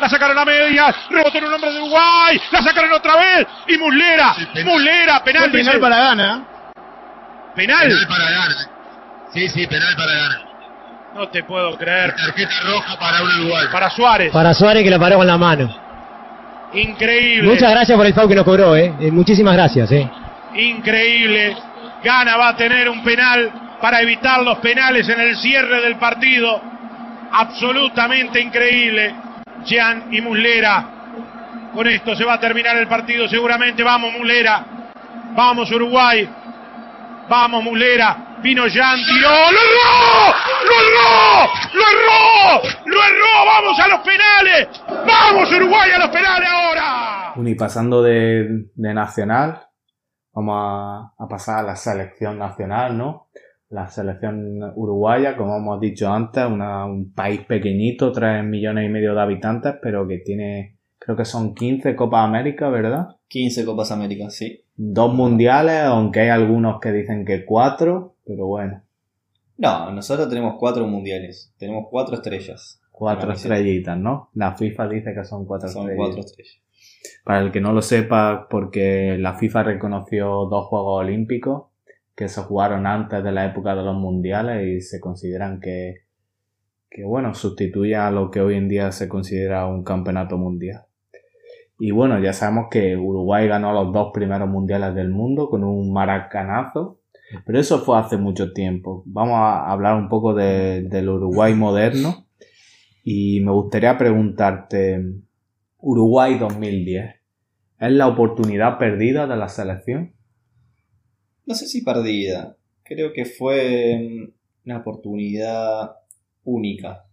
la 0.00 0.08
sacaron 0.08 0.38
a 0.38 0.44
medias, 0.44 0.94
rebotó 1.10 1.38
en 1.38 1.44
un 1.44 1.54
hombre 1.54 1.72
de 1.72 1.80
Uruguay, 1.80 2.40
la 2.52 2.62
sacaron 2.62 2.92
otra 2.92 3.16
vez, 3.16 3.46
y 3.66 3.76
Muslera, 3.78 4.34
Muslera, 4.64 5.24
penal, 5.24 5.50
penal 5.50 5.52
dice- 5.52 5.78
para 5.80 5.96
Gana. 5.96 6.46
penal, 7.56 7.88
Penal 7.88 8.06
para 8.08 8.30
Gana. 8.30 8.70
Sí, 9.32 9.48
sí, 9.48 9.66
penal 9.66 9.96
para 9.96 10.12
Gana. 10.14 10.47
No 11.14 11.28
te 11.28 11.42
puedo 11.42 11.76
creer, 11.76 12.14
Tarjeta 12.14 12.54
roja 12.64 12.98
para 12.98 13.22
Uruguay. 13.22 13.66
para 13.72 13.90
Suárez, 13.90 14.30
Para 14.32 14.54
Suárez 14.54 14.82
que 14.84 14.90
la 14.90 14.98
paró 14.98 15.16
con 15.16 15.26
la 15.26 15.36
mano. 15.38 15.68
increíble, 16.72 17.48
Muchas 17.48 17.70
gracias 17.70 17.96
por 17.96 18.06
el 18.06 18.14
foul 18.14 18.28
que 18.28 18.34
nos 18.34 18.44
cobró, 18.44 18.76
eh. 18.76 18.92
Eh, 19.00 19.10
Muchísimas 19.10 19.54
gracias, 19.54 19.90
eh. 19.92 20.08
increíble, 20.54 21.56
Gana 22.04 22.36
va 22.36 22.48
a 22.48 22.56
tener 22.56 22.88
un 22.88 23.02
penal 23.02 23.50
para 23.80 24.00
evitar 24.02 24.42
los 24.42 24.58
penales 24.58 25.08
en 25.08 25.20
el 25.20 25.36
cierre 25.36 25.80
del 25.80 25.96
partido, 25.96 26.60
absolutamente 27.32 28.40
increíble, 28.40 29.14
Jean 29.64 30.04
y 30.12 30.20
Muslera. 30.20 30.84
Con 31.74 31.86
esto 31.86 32.14
se 32.16 32.24
va 32.24 32.34
a 32.34 32.40
terminar 32.40 32.76
el 32.76 32.86
partido 32.88 33.28
seguramente. 33.28 33.82
Vamos, 33.82 34.12
Mulera. 34.18 34.64
Vamos, 35.36 35.70
Uruguay. 35.70 36.28
Vamos, 37.28 37.62
Mulera. 37.62 38.16
Vino 38.42 38.62
Jan, 38.72 38.98
tiró. 39.04 39.30
¡Lo 39.52 39.58
erró! 39.66 40.34
¡Lo 40.64 40.74
erró! 40.84 41.50
¡Lo 41.74 41.82
erró! 41.82 42.68
¡Lo 42.86 42.96
erró! 43.02 43.46
¡Vamos 43.46 43.80
a 43.80 43.88
los 43.88 43.98
penales! 44.00 44.68
¡Vamos, 45.06 45.52
Uruguay, 45.52 45.90
a 45.94 45.98
los 45.98 46.08
penales 46.08 46.48
ahora! 46.48 47.32
Bueno, 47.36 47.56
pasando 47.58 48.02
de, 48.02 48.66
de 48.74 48.94
nacional, 48.94 49.60
vamos 50.32 50.54
a, 50.56 51.24
a 51.24 51.28
pasar 51.28 51.58
a 51.60 51.62
la 51.62 51.76
selección 51.76 52.38
nacional, 52.38 52.96
¿no? 52.96 53.28
La 53.70 53.88
selección 53.88 54.62
uruguaya, 54.76 55.36
como 55.36 55.56
hemos 55.58 55.80
dicho 55.80 56.10
antes, 56.10 56.44
una- 56.46 56.86
un 56.86 57.12
país 57.12 57.40
pequeñito, 57.46 58.12
3 58.12 58.42
millones 58.44 58.86
y 58.86 58.88
medio 58.88 59.14
de 59.14 59.20
habitantes, 59.20 59.74
pero 59.82 60.06
que 60.08 60.18
tiene, 60.24 60.77
creo 61.08 61.16
que 61.16 61.24
son 61.24 61.54
15 61.54 61.96
Copas 61.96 62.22
América, 62.26 62.68
¿verdad? 62.68 63.16
15 63.28 63.64
Copas 63.64 63.90
Américas, 63.92 64.34
sí. 64.36 64.60
Dos 64.76 65.14
mundiales, 65.14 65.80
aunque 65.84 66.20
hay 66.20 66.28
algunos 66.28 66.80
que 66.82 66.92
dicen 66.92 67.24
que 67.24 67.46
cuatro, 67.46 68.16
pero 68.26 68.46
bueno, 68.46 68.82
No, 69.56 69.90
nosotros 69.90 70.28
tenemos 70.28 70.56
cuatro 70.58 70.86
mundiales. 70.86 71.54
Tenemos 71.56 71.86
cuatro 71.90 72.16
estrellas. 72.16 72.78
cuatro 72.90 73.32
estrellitas, 73.32 73.96
¿no? 73.98 74.28
La 74.34 74.54
FIFA 74.54 74.86
dice 74.88 75.14
que 75.14 75.24
son 75.24 75.46
cuatro 75.46 75.70
Son 75.70 75.88
estrellitas. 75.88 76.06
cuatro 76.08 76.20
estrellas. 76.20 76.60
Para 77.24 77.40
el 77.40 77.52
que 77.52 77.60
no 77.62 77.72
lo 77.72 77.80
sepa, 77.80 78.46
porque 78.50 79.16
la 79.18 79.32
FIFA 79.38 79.62
reconoció 79.62 80.26
dos 80.44 80.66
Juegos 80.66 81.00
Olímpicos 81.00 81.68
que 82.14 82.28
se 82.28 82.42
jugaron 82.42 82.86
antes 82.86 83.24
de 83.24 83.32
la 83.32 83.46
época 83.46 83.74
de 83.74 83.82
los 83.82 83.96
mundiales 83.96 84.66
y 84.66 84.80
se 84.82 85.00
consideran 85.00 85.58
que, 85.58 86.02
que 86.90 87.02
bueno, 87.04 87.32
sustituyen 87.32 88.00
a 88.00 88.10
lo 88.10 88.30
que 88.30 88.42
hoy 88.42 88.56
en 88.56 88.68
día 88.68 88.92
se 88.92 89.08
considera 89.08 89.66
un 89.66 89.84
campeonato 89.84 90.36
mundial. 90.36 90.82
Y 91.78 91.90
bueno, 91.92 92.18
ya 92.20 92.32
sabemos 92.32 92.66
que 92.70 92.96
Uruguay 92.96 93.46
ganó 93.46 93.72
los 93.72 93.92
dos 93.92 94.10
primeros 94.12 94.48
mundiales 94.48 94.94
del 94.94 95.10
mundo 95.10 95.48
con 95.48 95.62
un 95.64 95.92
maracanazo, 95.92 97.00
pero 97.46 97.60
eso 97.60 97.80
fue 97.80 97.98
hace 97.98 98.16
mucho 98.16 98.52
tiempo. 98.52 99.02
Vamos 99.06 99.36
a 99.36 99.70
hablar 99.70 99.96
un 99.96 100.08
poco 100.08 100.34
de- 100.34 100.82
del 100.82 101.08
Uruguay 101.08 101.54
moderno 101.54 102.26
y 103.04 103.40
me 103.40 103.52
gustaría 103.52 103.96
preguntarte, 103.96 105.00
Uruguay 105.78 106.36
2010, 106.38 107.14
¿es 107.78 107.92
la 107.92 108.08
oportunidad 108.08 108.78
perdida 108.78 109.26
de 109.28 109.36
la 109.36 109.48
selección? 109.48 110.14
No 111.46 111.54
sé 111.54 111.66
si 111.66 111.82
perdida. 111.82 112.56
Creo 112.82 113.12
que 113.12 113.24
fue 113.24 113.98
mm, 114.00 114.66
una 114.66 114.78
oportunidad 114.78 115.92
única. 116.44 117.04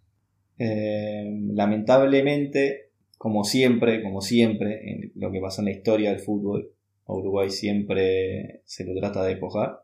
Eh, 0.57 1.29
lamentablemente, 1.53 2.84
como 3.25 3.43
siempre, 3.43 4.03
como 4.03 4.21
siempre, 4.21 4.91
en 4.91 5.11
lo 5.15 5.31
que 5.31 5.41
pasó 5.41 5.61
en 5.61 5.65
la 5.65 5.71
historia 5.71 6.11
del 6.11 6.19
fútbol, 6.19 6.71
a 7.07 7.13
Uruguay 7.13 7.49
siempre 7.49 8.61
se 8.65 8.85
lo 8.85 8.93
trata 8.93 9.23
de 9.23 9.29
despojar, 9.29 9.81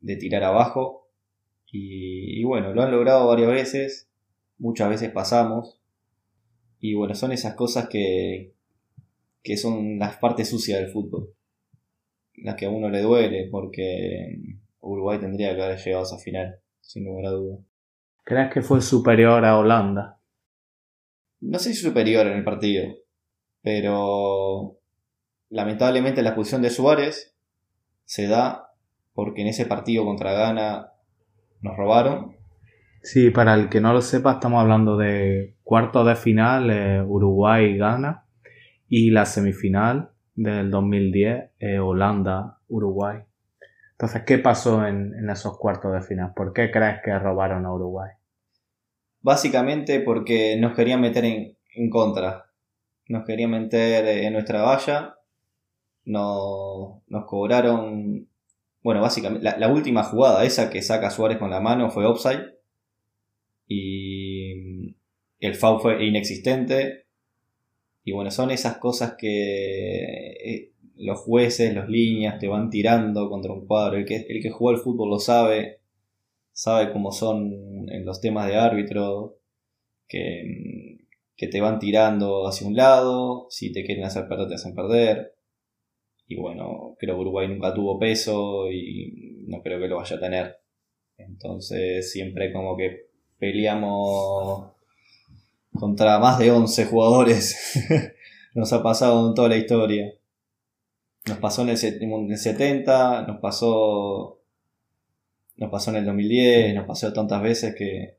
de 0.00 0.16
tirar 0.16 0.42
abajo. 0.42 1.08
Y, 1.70 2.40
y 2.40 2.42
bueno, 2.42 2.74
lo 2.74 2.82
han 2.82 2.90
logrado 2.90 3.28
varias 3.28 3.52
veces, 3.52 4.10
muchas 4.58 4.90
veces 4.90 5.12
pasamos. 5.12 5.80
Y 6.80 6.94
bueno, 6.94 7.14
son 7.14 7.30
esas 7.30 7.54
cosas 7.54 7.88
que, 7.88 8.52
que 9.44 9.56
son 9.56 10.00
las 10.00 10.16
partes 10.16 10.48
sucias 10.48 10.80
del 10.80 10.90
fútbol 10.90 11.36
las 12.38 12.56
que 12.56 12.66
a 12.66 12.68
uno 12.68 12.90
le 12.90 13.00
duele, 13.00 13.48
porque 13.48 14.58
Uruguay 14.80 15.20
tendría 15.20 15.54
que 15.54 15.62
haber 15.62 15.78
llegado 15.78 16.02
a 16.02 16.06
esa 16.06 16.18
final, 16.18 16.58
sin 16.80 17.04
lugar 17.04 17.26
a 17.26 17.30
duda. 17.30 17.58
¿Crees 18.24 18.52
que 18.52 18.60
fue 18.60 18.80
superior 18.80 19.44
a 19.44 19.56
Holanda? 19.56 20.15
No 21.48 21.60
sé 21.60 21.72
si 21.72 21.80
superior 21.80 22.26
en 22.26 22.38
el 22.38 22.44
partido, 22.44 22.92
pero 23.62 24.80
lamentablemente 25.48 26.22
la 26.22 26.30
expulsión 26.30 26.60
de 26.60 26.70
Suárez 26.70 27.36
se 28.04 28.26
da 28.26 28.72
porque 29.14 29.42
en 29.42 29.48
ese 29.48 29.64
partido 29.64 30.04
contra 30.04 30.32
Ghana 30.32 30.88
nos 31.62 31.76
robaron. 31.76 32.34
Sí, 33.00 33.30
para 33.30 33.54
el 33.54 33.68
que 33.68 33.80
no 33.80 33.92
lo 33.92 34.02
sepa, 34.02 34.32
estamos 34.32 34.60
hablando 34.60 34.96
de 34.96 35.54
cuartos 35.62 36.04
de 36.04 36.16
final, 36.16 36.70
eh, 36.70 37.00
Uruguay 37.00 37.78
gana, 37.78 38.24
y 38.88 39.10
la 39.10 39.24
semifinal 39.24 40.10
del 40.34 40.68
2010, 40.72 41.50
eh, 41.60 41.78
Holanda 41.78 42.58
Uruguay. 42.66 43.20
Entonces, 43.92 44.24
¿qué 44.26 44.38
pasó 44.38 44.84
en, 44.84 45.14
en 45.14 45.30
esos 45.30 45.56
cuartos 45.58 45.92
de 45.92 46.02
final? 46.02 46.32
¿Por 46.34 46.52
qué 46.52 46.72
crees 46.72 46.98
que 47.04 47.16
robaron 47.16 47.64
a 47.64 47.72
Uruguay? 47.72 48.15
Básicamente 49.26 49.98
porque 49.98 50.56
nos 50.56 50.76
querían 50.76 51.00
meter 51.00 51.24
en, 51.24 51.58
en 51.74 51.90
contra. 51.90 52.46
Nos 53.08 53.24
querían 53.24 53.50
meter 53.50 54.06
en 54.06 54.32
nuestra 54.32 54.62
valla. 54.62 55.16
Nos, 56.04 57.02
nos 57.08 57.24
cobraron. 57.26 58.28
Bueno, 58.84 59.00
básicamente, 59.00 59.42
la, 59.42 59.58
la 59.58 59.66
última 59.66 60.04
jugada, 60.04 60.44
esa 60.44 60.70
que 60.70 60.80
saca 60.80 61.10
Suárez 61.10 61.38
con 61.38 61.50
la 61.50 61.58
mano, 61.58 61.90
fue 61.90 62.06
offside. 62.06 62.54
Y 63.66 64.94
el 65.40 65.56
foul 65.56 65.80
fue 65.80 66.06
inexistente. 66.06 67.06
Y 68.04 68.12
bueno, 68.12 68.30
son 68.30 68.52
esas 68.52 68.78
cosas 68.78 69.16
que 69.18 70.34
eh, 70.34 70.72
los 70.98 71.18
jueces, 71.18 71.74
los 71.74 71.88
líneas 71.88 72.38
te 72.38 72.46
van 72.46 72.70
tirando 72.70 73.28
contra 73.28 73.52
un 73.52 73.66
cuadro. 73.66 73.96
El 73.96 74.06
que, 74.06 74.24
el 74.28 74.40
que 74.40 74.50
jugó 74.50 74.70
al 74.70 74.78
fútbol 74.78 75.10
lo 75.10 75.18
sabe. 75.18 75.80
Sabe 76.56 76.90
cómo 76.90 77.12
son 77.12 77.52
en 77.90 78.06
los 78.06 78.22
temas 78.22 78.46
de 78.48 78.56
árbitro. 78.56 79.36
Que, 80.08 81.00
que 81.36 81.48
te 81.48 81.60
van 81.60 81.78
tirando 81.78 82.48
hacia 82.48 82.66
un 82.66 82.74
lado. 82.74 83.46
Si 83.50 83.72
te 83.72 83.84
quieren 83.84 84.04
hacer 84.04 84.26
perder, 84.26 84.48
te 84.48 84.54
hacen 84.54 84.74
perder. 84.74 85.34
Y 86.26 86.36
bueno, 86.36 86.96
creo 86.98 87.16
que 87.16 87.20
Uruguay 87.20 87.46
nunca 87.46 87.74
tuvo 87.74 87.98
peso 87.98 88.70
y 88.72 89.44
no 89.46 89.60
creo 89.62 89.78
que 89.78 89.88
lo 89.88 89.98
vaya 89.98 90.16
a 90.16 90.20
tener. 90.20 90.56
Entonces 91.18 92.10
siempre 92.10 92.50
como 92.54 92.74
que 92.74 93.10
peleamos 93.38 94.72
contra 95.78 96.18
más 96.18 96.38
de 96.38 96.50
11 96.52 96.86
jugadores. 96.86 97.84
nos 98.54 98.72
ha 98.72 98.82
pasado 98.82 99.28
en 99.28 99.34
toda 99.34 99.50
la 99.50 99.58
historia. 99.58 100.14
Nos 101.26 101.36
pasó 101.36 101.62
en 101.62 101.68
el, 101.68 101.78
en 101.84 102.30
el 102.30 102.38
70, 102.38 103.26
nos 103.26 103.40
pasó 103.40 104.40
nos 105.56 105.70
pasó 105.70 105.90
en 105.90 105.96
el 105.96 106.04
2010, 106.04 106.74
nos 106.74 106.86
pasó 106.86 107.12
tantas 107.12 107.42
veces 107.42 107.74
que 107.74 108.16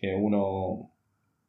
que 0.00 0.14
uno 0.14 0.90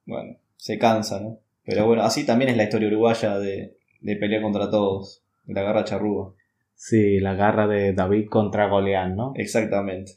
bueno, 0.05 0.37
se 0.55 0.77
cansa, 0.77 1.19
¿no? 1.19 1.39
Pero 1.65 1.85
bueno, 1.85 2.03
así 2.03 2.25
también 2.25 2.49
es 2.49 2.57
la 2.57 2.63
historia 2.63 2.87
uruguaya 2.87 3.37
de, 3.37 3.75
de 3.99 4.15
pelear 4.15 4.41
contra 4.41 4.69
todos, 4.69 5.21
de 5.43 5.53
la 5.53 5.63
garra 5.63 5.83
charrúa. 5.83 6.33
Sí, 6.75 7.19
la 7.19 7.33
garra 7.33 7.67
de 7.67 7.93
David 7.93 8.29
contra 8.29 8.69
Goliat, 8.69 9.09
¿no? 9.09 9.33
Exactamente. 9.35 10.13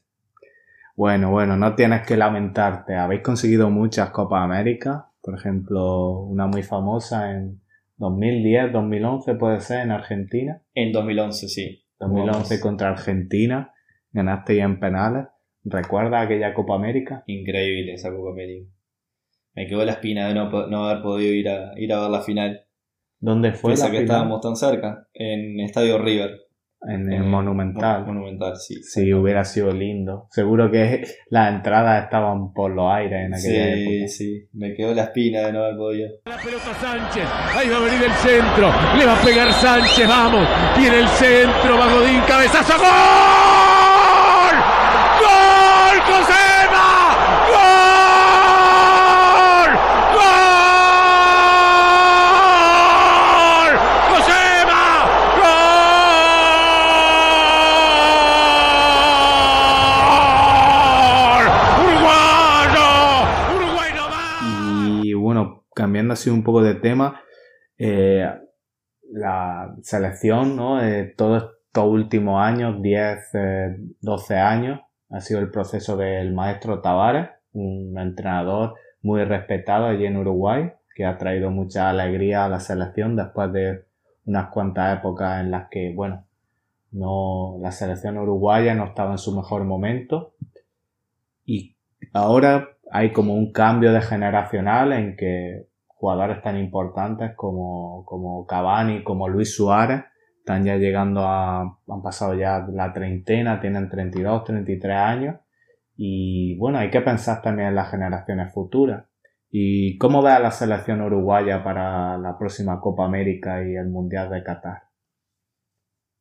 Bueno, 0.95 1.31
bueno, 1.31 1.57
no 1.57 1.75
tienes 1.75 2.07
que 2.07 2.17
lamentarte. 2.17 2.95
Habéis 2.95 3.23
conseguido 3.23 3.71
muchas 3.71 4.11
Copas 4.11 4.45
América. 4.45 5.09
Por 5.23 5.35
ejemplo, 5.35 6.21
una 6.21 6.47
muy 6.47 6.63
famosa 6.63 7.33
en 7.33 7.61
2010, 7.97 8.73
2011 8.73 9.35
puede 9.35 9.61
ser 9.61 9.81
en 9.81 9.91
Argentina. 9.91 10.63
En 10.75 10.93
2011, 10.93 11.49
sí. 11.49 11.83
2011 11.99 12.33
Jugamos. 12.33 12.61
contra 12.61 12.91
Argentina. 12.91 13.73
Ganaste 14.13 14.57
ya 14.57 14.65
en 14.65 14.81
penales. 14.81 15.27
¿Recuerdas 15.65 16.25
aquella 16.25 16.55
Copa 16.55 16.75
América? 16.75 17.23
Increíble 17.27 17.95
esa 17.95 18.11
Copa 18.11 18.31
América. 18.31 18.67
Me 19.55 19.67
quedó 19.67 19.85
la 19.85 19.93
espina 19.93 20.29
de 20.29 20.35
no, 20.35 20.85
haber 20.85 21.03
podido 21.03 21.33
ir 21.35 21.49
a, 21.49 21.73
ir 21.77 21.93
a 21.93 22.01
ver 22.03 22.11
la 22.11 22.23
final. 22.23 22.65
¿Dónde 23.19 23.53
fue 23.53 23.73
Pese 23.73 23.83
la 23.83 23.89
a 23.89 23.91
que 23.91 23.99
final? 23.99 24.17
estábamos 24.17 24.41
tan 24.41 24.57
cerca, 24.57 25.07
en 25.13 25.61
Estadio 25.61 25.99
River. 25.99 26.31
En 26.89 27.13
Eh, 27.13 27.17
el 27.17 27.25
Monumental. 27.25 28.07
Mon- 28.07 28.15
Monumental, 28.17 28.57
sí. 28.57 28.83
Sí, 28.83 29.13
hubiera 29.13 29.45
sido 29.45 29.71
lindo. 29.71 30.29
Seguro 30.31 30.71
que 30.71 31.05
las 31.31 31.53
entradas 31.53 32.05
estaban 32.05 32.55
por 32.55 32.71
los 32.71 32.91
aires 32.91 33.27
en 33.27 33.35
aquella 33.35 33.75
Sí, 33.75 33.95
época. 33.97 34.09
sí. 34.09 34.49
Me 34.55 34.73
quedó 34.73 34.95
la 34.95 35.03
espina 35.05 35.41
de 35.43 35.53
no 35.53 35.63
haber 35.65 35.77
podido. 35.77 36.09
La 36.25 36.39
pelota 36.39 36.73
Sánchez, 36.81 37.29
ahí 37.55 37.69
va 37.69 37.77
a 37.77 37.81
venir 37.81 38.03
el 38.03 38.13
centro, 38.13 38.71
le 38.97 39.05
va 39.05 39.21
a 39.21 39.23
pegar 39.23 39.53
Sánchez, 39.53 40.09
vamos, 40.09 40.49
tiene 40.79 41.01
el 41.01 41.09
centro, 41.09 41.77
va 41.79 41.93
Godín, 41.93 42.21
cabezazo, 42.27 42.73
¡gol! 42.79 44.57
¡Gol, 45.21 46.01
Josema! 46.09 46.89
¡Gol! 47.53 47.61
¡Gol! 52.41 53.77
¡Josema! 54.09 54.81
¡Gol! 60.11 61.47
¡Uruguayo! 61.85 62.89
¡Uruguay 63.57 63.91
no 63.95 64.09
más! 64.09 65.05
Y 65.05 65.15
bueno, 65.15 65.65
cambiando 65.75 66.10
un 66.29 66.43
poco 66.43 66.63
de 66.63 66.75
tema, 66.75 67.23
eh, 67.79 68.29
la 69.11 69.75
selección, 69.83 70.57
¿no? 70.57 70.83
Eh, 70.83 71.15
todos 71.17 71.51
estos 71.67 71.85
últimos 71.87 72.43
años, 72.43 72.83
10, 72.83 73.35
eh, 73.35 73.77
12 74.01 74.37
años, 74.37 74.81
ha 75.09 75.21
sido 75.21 75.41
el 75.41 75.51
proceso 75.51 75.97
del 75.97 76.35
maestro 76.35 76.81
Tavares, 76.81 77.31
un 77.53 77.99
entrenador 77.99 78.75
muy 79.03 79.25
respetado 79.25 79.87
allí 79.87 80.07
en 80.07 80.17
Uruguay, 80.17 80.73
que 80.95 81.05
ha 81.05 81.17
traído 81.17 81.51
mucha 81.51 81.89
alegría 81.89 82.45
a 82.45 82.49
la 82.49 82.61
selección 82.61 83.17
después 83.17 83.53
de 83.53 83.85
unas 84.27 84.51
cuantas 84.51 84.99
épocas 84.99 85.41
en 85.41 85.51
las 85.51 85.69
que, 85.71 85.93
bueno, 85.95 86.27
no, 86.93 87.57
la 87.61 87.73
selección 87.73 88.19
uruguaya 88.19 88.75
no 88.75 88.85
estaba 88.85 89.13
en 89.13 89.19
su 89.19 89.35
mejor 89.35 89.65
momento. 89.65 90.35
Y 91.45 91.77
ahora 92.13 92.69
hay 92.91 93.13
como 93.13 93.35
un 93.35 93.53
cambio 93.53 93.93
de 93.93 94.03
generacional 94.03 94.93
en 94.93 95.17
que 95.17 95.67
jugadores 96.01 96.43
tan 96.43 96.57
importantes 96.59 97.33
como, 97.37 98.05
como 98.07 98.47
Cavani, 98.47 99.05
como 99.05 99.29
Luis 99.29 99.55
Suárez, 99.55 100.03
están 100.39 100.65
ya 100.65 100.77
llegando 100.77 101.21
a, 101.21 101.61
han 101.61 102.03
pasado 102.03 102.35
ya 102.35 102.67
la 102.73 102.93
treintena, 102.93 103.61
tienen 103.61 103.89
32, 103.91 104.45
33 104.45 104.97
años. 104.97 105.37
Y 105.97 106.57
bueno, 106.59 106.79
hay 106.79 106.91
que 106.91 107.03
pensar 107.03 107.43
también 107.43 107.69
en 107.69 107.75
las 107.75 107.91
generaciones 107.91 108.53
futuras. 108.53 109.05
¿Y 109.51 109.99
cómo 109.99 110.23
ve 110.23 110.31
a 110.31 110.39
la 110.41 110.51
selección 110.51 111.03
uruguaya 111.03 111.63
para 111.63 112.17
la 112.17 112.39
próxima 112.39 112.81
Copa 112.81 113.05
América 113.05 113.63
y 113.63 113.75
el 113.77 113.89
Mundial 113.91 114.31
de 114.31 114.43
Qatar? 114.43 114.85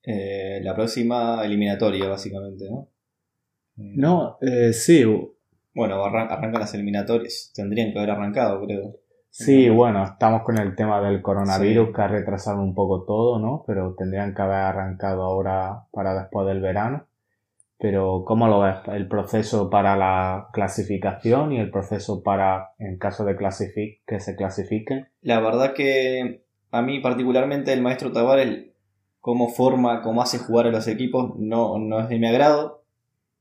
Eh, 0.04 0.60
la 0.64 0.76
próxima 0.76 1.44
eliminatoria, 1.46 2.08
básicamente, 2.10 2.66
¿no? 2.70 2.90
No, 3.76 4.38
eh, 4.42 4.74
sí, 4.74 5.04
Bueno, 5.74 6.04
arran- 6.04 6.28
arrancan 6.30 6.60
las 6.62 6.74
eliminatorias. 6.74 7.52
Tendrían 7.56 7.94
que 7.94 8.00
haber 8.00 8.12
arrancado, 8.12 8.66
creo. 8.66 8.99
Sí, 9.32 9.70
bueno, 9.70 10.04
estamos 10.04 10.44
con 10.44 10.58
el 10.58 10.76
tema 10.76 11.02
del 11.02 11.22
coronavirus 11.22 11.88
Sí. 11.88 11.94
que 11.94 12.02
ha 12.02 12.08
retrasado 12.08 12.62
un 12.62 12.74
poco 12.74 13.04
todo, 13.06 13.40
¿no? 13.40 13.64
Pero 13.68 13.96
tendrían 13.96 14.34
que 14.34 14.42
haber 14.42 14.56
arrancado 14.58 15.24
ahora 15.24 15.86
para 15.92 16.20
después 16.20 16.48
del 16.48 16.62
verano. 16.62 17.06
Pero, 17.78 18.24
¿cómo 18.26 18.48
lo 18.48 18.60
ves? 18.60 18.76
El 18.88 19.08
proceso 19.08 19.70
para 19.70 19.96
la 19.96 20.50
clasificación 20.52 21.54
y 21.54 21.60
el 21.60 21.72
proceso 21.72 22.22
para, 22.24 22.72
en 22.78 22.98
caso 22.98 23.24
de 23.24 23.38
clasific 23.38 24.02
que 24.06 24.20
se 24.20 24.36
clasifiquen. 24.36 25.08
La 25.22 25.40
verdad 25.40 25.74
que 25.74 26.44
a 26.72 26.82
mí 26.82 27.00
particularmente 27.00 27.72
el 27.72 27.82
maestro 27.82 28.12
Tavares, 28.12 28.66
cómo 29.22 29.48
forma, 29.48 30.02
cómo 30.02 30.22
hace 30.22 30.40
jugar 30.40 30.68
a 30.68 30.72
los 30.72 30.88
equipos, 30.90 31.34
no, 31.38 31.78
no 31.80 32.02
es 32.02 32.10
de 32.10 32.20
mi 32.20 32.28
agrado. 32.28 32.84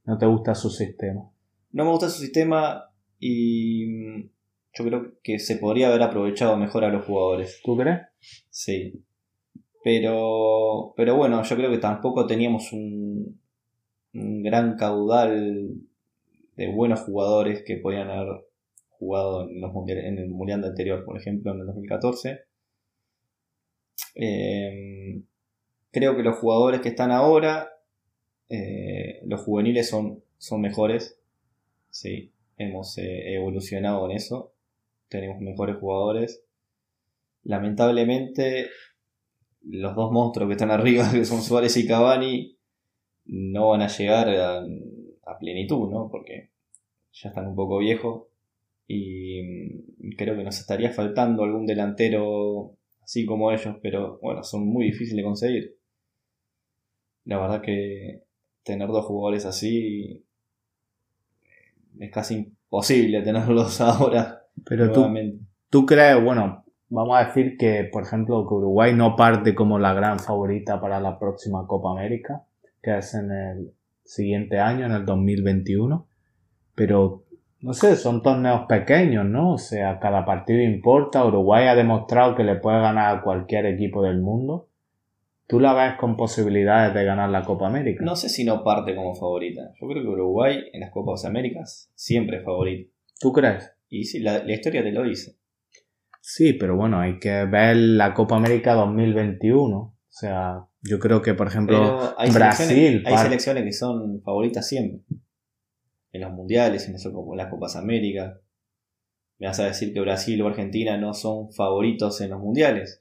¿No 0.04 0.18
te 0.18 0.26
gusta 0.26 0.54
su 0.54 0.70
sistema? 0.70 1.30
No 1.72 1.84
me 1.84 1.90
gusta 1.90 2.08
su 2.08 2.20
sistema 2.20 2.90
y 3.18 4.30
yo 4.78 4.84
creo 4.84 5.12
que 5.22 5.38
se 5.38 5.56
podría 5.56 5.88
haber 5.88 6.02
aprovechado 6.02 6.56
mejor 6.56 6.84
a 6.84 6.90
los 6.90 7.04
jugadores. 7.04 7.60
¿Tú 7.64 7.76
crees? 7.76 8.00
Sí. 8.50 9.04
Pero, 9.84 10.94
pero 10.96 11.16
bueno, 11.16 11.42
yo 11.42 11.56
creo 11.56 11.70
que 11.70 11.78
tampoco 11.78 12.26
teníamos 12.26 12.72
un, 12.72 13.40
un 14.14 14.42
gran 14.42 14.76
caudal 14.76 15.74
de 16.56 16.68
buenos 16.72 17.00
jugadores 17.00 17.62
que 17.64 17.76
podían 17.78 18.10
haber 18.10 18.46
jugado 18.90 19.48
en, 19.48 19.60
los 19.60 19.72
mundiales- 19.72 20.06
en 20.06 20.18
el 20.18 20.30
mundial 20.30 20.64
anterior, 20.64 21.04
por 21.04 21.16
ejemplo, 21.18 21.52
en 21.54 21.60
el 21.60 21.66
2014. 21.66 22.40
Eh, 24.14 25.22
creo 25.92 26.16
que 26.16 26.22
los 26.22 26.38
jugadores 26.38 26.80
que 26.80 26.90
están 26.90 27.10
ahora, 27.12 27.70
eh, 28.48 29.20
los 29.26 29.42
juveniles 29.42 29.88
son, 29.88 30.22
son 30.38 30.60
mejores. 30.60 31.18
Sí, 31.90 32.32
hemos 32.58 32.98
eh, 32.98 33.34
evolucionado 33.34 34.06
en 34.10 34.16
eso. 34.16 34.52
Tenemos 35.08 35.40
mejores 35.40 35.76
jugadores. 35.76 36.44
Lamentablemente, 37.44 38.68
los 39.62 39.94
dos 39.94 40.12
monstruos 40.12 40.48
que 40.48 40.54
están 40.54 40.70
arriba, 40.70 41.10
que 41.12 41.24
son 41.24 41.42
Suárez 41.42 41.76
y 41.76 41.86
Cavani, 41.86 42.56
no 43.26 43.70
van 43.70 43.82
a 43.82 43.88
llegar 43.88 44.28
a, 44.28 44.58
a 44.60 45.38
plenitud, 45.38 45.90
¿no? 45.90 46.08
Porque 46.10 46.50
ya 47.12 47.28
están 47.30 47.46
un 47.46 47.56
poco 47.56 47.78
viejos. 47.78 48.24
Y 48.86 49.42
mm, 49.42 50.10
creo 50.16 50.36
que 50.36 50.44
nos 50.44 50.58
estaría 50.58 50.90
faltando 50.90 51.44
algún 51.44 51.66
delantero 51.66 52.78
así 53.02 53.24
como 53.24 53.50
ellos, 53.52 53.76
pero 53.82 54.18
bueno, 54.20 54.42
son 54.42 54.66
muy 54.66 54.86
difíciles 54.86 55.16
de 55.16 55.22
conseguir. 55.22 55.78
La 57.24 57.38
verdad 57.38 57.62
que 57.62 58.22
tener 58.62 58.88
dos 58.88 59.06
jugadores 59.06 59.46
así 59.46 60.24
es 61.98 62.10
casi 62.10 62.34
imposible 62.34 63.22
tenerlos 63.22 63.80
ahora 63.80 64.37
Pero 64.64 64.92
tú. 64.92 65.06
¿Tú 65.70 65.84
crees, 65.84 66.22
bueno, 66.22 66.64
vamos 66.88 67.18
a 67.18 67.26
decir 67.26 67.56
que, 67.58 67.88
por 67.92 68.02
ejemplo, 68.02 68.46
que 68.48 68.54
Uruguay 68.54 68.94
no 68.94 69.16
parte 69.16 69.54
como 69.54 69.78
la 69.78 69.92
gran 69.92 70.18
favorita 70.18 70.80
para 70.80 71.00
la 71.00 71.18
próxima 71.18 71.66
Copa 71.66 71.92
América, 71.92 72.44
que 72.82 72.96
es 72.96 73.14
en 73.14 73.30
el 73.30 73.72
siguiente 74.02 74.58
año, 74.58 74.86
en 74.86 74.92
el 74.92 75.04
2021, 75.04 76.06
pero 76.74 77.24
no 77.60 77.72
sé, 77.72 77.96
son 77.96 78.22
torneos 78.22 78.66
pequeños, 78.66 79.26
¿no? 79.26 79.54
O 79.54 79.58
sea, 79.58 79.98
cada 79.98 80.24
partido 80.24 80.62
importa. 80.62 81.24
Uruguay 81.24 81.66
ha 81.66 81.74
demostrado 81.74 82.34
que 82.36 82.44
le 82.44 82.56
puede 82.56 82.80
ganar 82.80 83.16
a 83.16 83.22
cualquier 83.22 83.66
equipo 83.66 84.02
del 84.02 84.20
mundo. 84.20 84.68
¿Tú 85.48 85.60
la 85.60 85.74
ves 85.74 85.94
con 85.98 86.16
posibilidades 86.16 86.94
de 86.94 87.04
ganar 87.04 87.30
la 87.30 87.42
Copa 87.42 87.66
América? 87.66 88.04
No 88.04 88.16
sé 88.16 88.28
si 88.28 88.44
no 88.44 88.62
parte 88.62 88.94
como 88.94 89.14
favorita. 89.14 89.72
Yo 89.80 89.88
creo 89.88 90.02
que 90.02 90.08
Uruguay 90.08 90.64
en 90.72 90.80
las 90.80 90.90
Copas 90.90 91.24
Américas 91.24 91.90
siempre 91.94 92.38
es 92.38 92.44
favorito. 92.44 92.90
¿Tú 93.18 93.32
crees? 93.32 93.77
Y 93.88 94.04
sí, 94.04 94.20
la, 94.20 94.44
la 94.44 94.52
historia 94.52 94.82
te 94.82 94.92
lo 94.92 95.02
dice. 95.02 95.38
Sí, 96.20 96.52
pero 96.52 96.76
bueno, 96.76 97.00
hay 97.00 97.18
que 97.18 97.46
ver 97.46 97.76
la 97.76 98.12
Copa 98.12 98.36
América 98.36 98.74
2021. 98.74 99.76
O 99.78 99.94
sea, 100.08 100.66
yo 100.82 100.98
creo 100.98 101.22
que, 101.22 101.34
por 101.34 101.46
ejemplo, 101.46 102.14
hay 102.18 102.30
Brasil. 102.30 102.66
selecciones, 102.66 103.06
hay 103.06 103.18
selecciones 103.18 103.64
que 103.64 103.72
son 103.72 104.20
favoritas 104.22 104.68
siempre. 104.68 105.00
En 106.12 106.20
los 106.20 106.32
mundiales, 106.32 106.88
en, 106.88 106.96
eso, 106.96 107.12
como 107.12 107.32
en 107.32 107.38
las 107.38 107.48
Copas 107.48 107.76
América. 107.76 108.40
Me 109.38 109.46
vas 109.46 109.60
a 109.60 109.66
decir 109.66 109.94
que 109.94 110.00
Brasil 110.00 110.42
o 110.42 110.48
Argentina 110.48 110.98
no 110.98 111.14
son 111.14 111.52
favoritos 111.52 112.20
en 112.20 112.30
los 112.30 112.40
mundiales. 112.40 113.00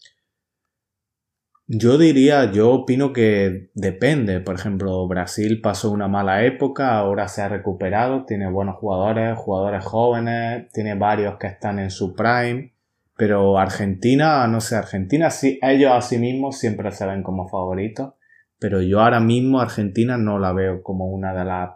Yo 1.69 1.97
diría, 1.97 2.49
yo 2.49 2.71
opino 2.71 3.12
que 3.12 3.71
depende. 3.73 4.39
Por 4.39 4.56
ejemplo, 4.56 5.06
Brasil 5.06 5.60
pasó 5.60 5.91
una 5.91 6.08
mala 6.08 6.45
época, 6.45 6.97
ahora 6.97 7.27
se 7.27 7.41
ha 7.41 7.49
recuperado, 7.49 8.23
tiene 8.23 8.49
buenos 8.49 8.77
jugadores, 8.77 9.38
jugadores 9.38 9.84
jóvenes, 9.84 10.71
tiene 10.71 10.95
varios 10.95 11.36
que 11.38 11.47
están 11.47 11.80
en 11.80 11.91
su 11.91 12.15
prime. 12.15 12.73
Pero 13.17 13.58
Argentina, 13.58 14.47
no 14.47 14.62
sé, 14.62 14.77
Argentina 14.77 15.30
sí, 15.30 15.60
ellos 15.62 15.91
a 15.91 16.01
sí 16.01 16.17
mismos 16.19 16.58
siempre 16.58 16.89
se 16.91 17.06
ven 17.06 17.21
como 17.21 17.49
favoritos. 17.49 18.13
Pero 18.60 18.82
yo 18.82 19.01
ahora 19.01 19.19
mismo 19.19 19.60
Argentina 19.60 20.17
no 20.17 20.39
la 20.39 20.53
veo 20.53 20.82
como 20.82 21.08
una 21.08 21.34
de 21.34 21.43
las 21.43 21.71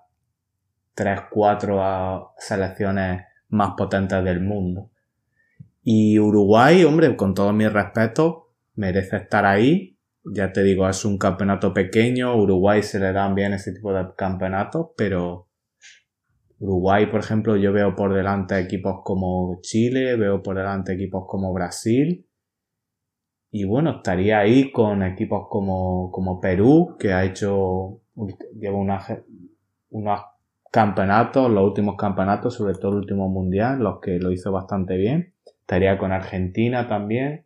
3, 0.93 1.19
4 1.32 2.32
selecciones 2.38 3.23
más 3.49 3.71
potentes 3.75 4.23
del 4.23 4.39
mundo. 4.39 4.89
Y 5.84 6.17
Uruguay, 6.17 6.86
hombre, 6.86 7.13
con 7.17 7.34
todo 7.34 7.51
mi 7.51 7.67
respeto, 7.67 8.51
merece 8.82 9.17
estar 9.17 9.46
ahí. 9.46 9.98
Ya 10.24 10.52
te 10.52 10.63
digo, 10.63 10.89
es 10.89 11.06
un 11.06 11.17
campeonato 11.17 11.74
pequeño, 11.74 12.36
Uruguay 12.36 12.84
se 12.84 13.00
le 13.00 13.13
dan 13.13 13.34
bien 13.36 13.54
ese 13.54 13.74
tipo 13.74 13.94
de 13.94 14.06
campeonatos, 14.15 14.89
pero 14.98 15.50
Uruguay, 16.60 17.08
por 17.08 17.22
ejemplo, 17.22 17.56
yo 17.58 17.72
veo 17.72 17.96
por 17.96 18.13
delante 18.13 18.60
equipos 18.60 19.02
como 19.04 19.60
Chile, 19.62 20.15
veo 20.15 20.44
por 20.44 20.56
delante 20.58 20.94
equipos 20.94 21.26
como 21.28 21.54
Brasil. 21.54 22.28
Y 23.52 23.65
bueno, 23.65 23.98
estaría 23.98 24.39
ahí 24.39 24.72
con 24.72 25.04
equipos 25.04 25.48
como, 25.50 26.12
como 26.12 26.39
Perú, 26.39 26.96
que 27.00 27.13
ha 27.13 27.24
hecho, 27.26 28.02
lleva 28.60 28.78
una, 28.78 29.00
unos 29.89 30.22
campeonatos, 30.72 31.52
los 31.52 31.63
últimos 31.65 31.96
campeonatos, 31.98 32.54
sobre 32.56 32.76
todo 32.76 32.91
el 32.91 32.98
último 33.00 33.28
mundial, 33.28 33.80
los 33.80 34.00
que 34.00 34.20
lo 34.20 34.32
hizo 34.32 34.52
bastante 34.52 34.98
bien. 34.98 35.34
Estaría 35.46 35.98
con 35.98 36.12
Argentina 36.12 36.88
también. 36.88 37.46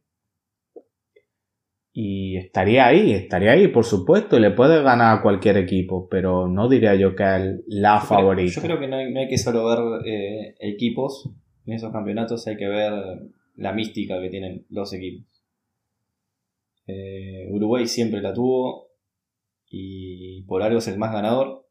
Y 1.97 2.35
estaría 2.35 2.87
ahí, 2.87 3.13
estaría 3.13 3.51
ahí, 3.51 3.69
por 3.69 3.85
supuesto, 3.85 4.35
y 4.35 4.41
le 4.41 4.51
puede 4.51 4.83
ganar 4.83 5.17
a 5.17 5.21
cualquier 5.21 5.55
equipo, 5.55 6.09
pero 6.09 6.45
no 6.45 6.67
diría 6.67 6.93
yo 6.95 7.15
que 7.15 7.23
es 7.23 7.63
la 7.67 7.93
Yo 7.93 7.99
creo- 7.99 8.17
favorita. 8.17 8.53
Yo 8.53 8.61
creo 8.61 8.79
que 8.81 8.87
no 8.89 8.97
hay, 8.97 9.13
no 9.13 9.19
hay 9.21 9.29
que 9.29 9.37
solo 9.37 9.65
ver 9.65 10.05
eh, 10.05 10.55
equipos 10.59 11.29
en 11.65 11.73
esos 11.73 11.93
campeonatos, 11.93 12.45
hay 12.47 12.57
que 12.57 12.67
ver 12.67 12.91
la 13.55 13.71
mística 13.71 14.19
que 14.21 14.29
tienen 14.29 14.65
los 14.69 14.91
equipos. 14.91 15.25
Eh, 16.85 17.47
Uruguay 17.51 17.87
siempre 17.87 18.21
la 18.21 18.33
tuvo 18.33 18.89
y 19.69 20.43
por 20.43 20.63
algo 20.63 20.79
es 20.79 20.87
el 20.89 20.97
más 20.97 21.13
ganador. 21.13 21.65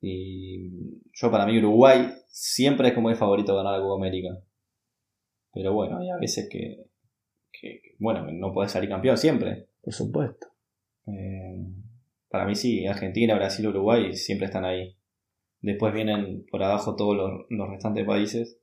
Y 0.00 1.00
yo 1.12 1.30
para 1.32 1.44
mí 1.46 1.58
Uruguay 1.58 2.06
siempre 2.28 2.88
es 2.88 2.94
como 2.94 3.10
el 3.10 3.16
favorito 3.16 3.52
a 3.52 3.56
ganar 3.56 3.78
la 3.80 3.84
Copa 3.84 3.96
América. 3.96 4.28
Pero 5.52 5.72
bueno, 5.74 5.98
hay 5.98 6.08
a 6.08 6.18
veces 6.18 6.48
que, 6.48 6.85
que, 7.60 7.80
bueno, 7.98 8.26
no 8.32 8.52
puedes 8.52 8.72
salir 8.72 8.88
campeón 8.90 9.16
siempre. 9.18 9.66
Por 9.82 9.92
supuesto. 9.94 10.48
Eh, 11.06 11.64
para 12.28 12.44
mí 12.46 12.54
sí, 12.54 12.86
Argentina, 12.86 13.34
Brasil, 13.36 13.66
Uruguay 13.68 14.14
siempre 14.14 14.46
están 14.46 14.64
ahí. 14.64 14.96
Después 15.60 15.92
vienen 15.94 16.44
por 16.50 16.62
abajo 16.62 16.96
todos 16.96 17.16
los, 17.16 17.30
los 17.50 17.68
restantes 17.70 18.04
países. 18.04 18.58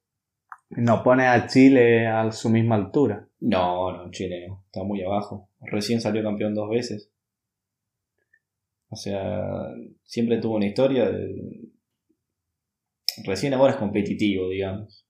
¿No 0.70 1.04
pone 1.04 1.28
a 1.28 1.48
Chile 1.48 2.08
a 2.08 2.32
su 2.32 2.50
misma 2.50 2.76
altura? 2.76 3.28
No, 3.40 3.92
no, 3.92 4.12
Chile 4.12 4.48
está 4.66 4.84
muy 4.84 5.02
abajo. 5.04 5.50
Recién 5.62 6.02
salió 6.02 6.24
campeón 6.24 6.54
dos 6.56 6.70
veces. 6.70 7.12
O 8.90 8.96
sea, 8.96 9.44
siempre 10.04 10.38
tuvo 10.40 10.56
una 10.56 10.68
historia. 10.68 11.10
de- 11.10 11.70
Recién 13.26 13.54
ahora 13.54 13.74
es 13.74 13.80
competitivo, 13.80 14.50
digamos. 14.50 15.06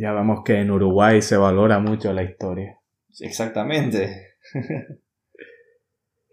Ya 0.00 0.12
vemos 0.12 0.40
que 0.44 0.54
en 0.54 0.70
Uruguay 0.70 1.20
se 1.20 1.36
valora 1.36 1.78
mucho 1.78 2.14
la 2.14 2.22
historia. 2.22 2.78
Exactamente. 3.20 4.28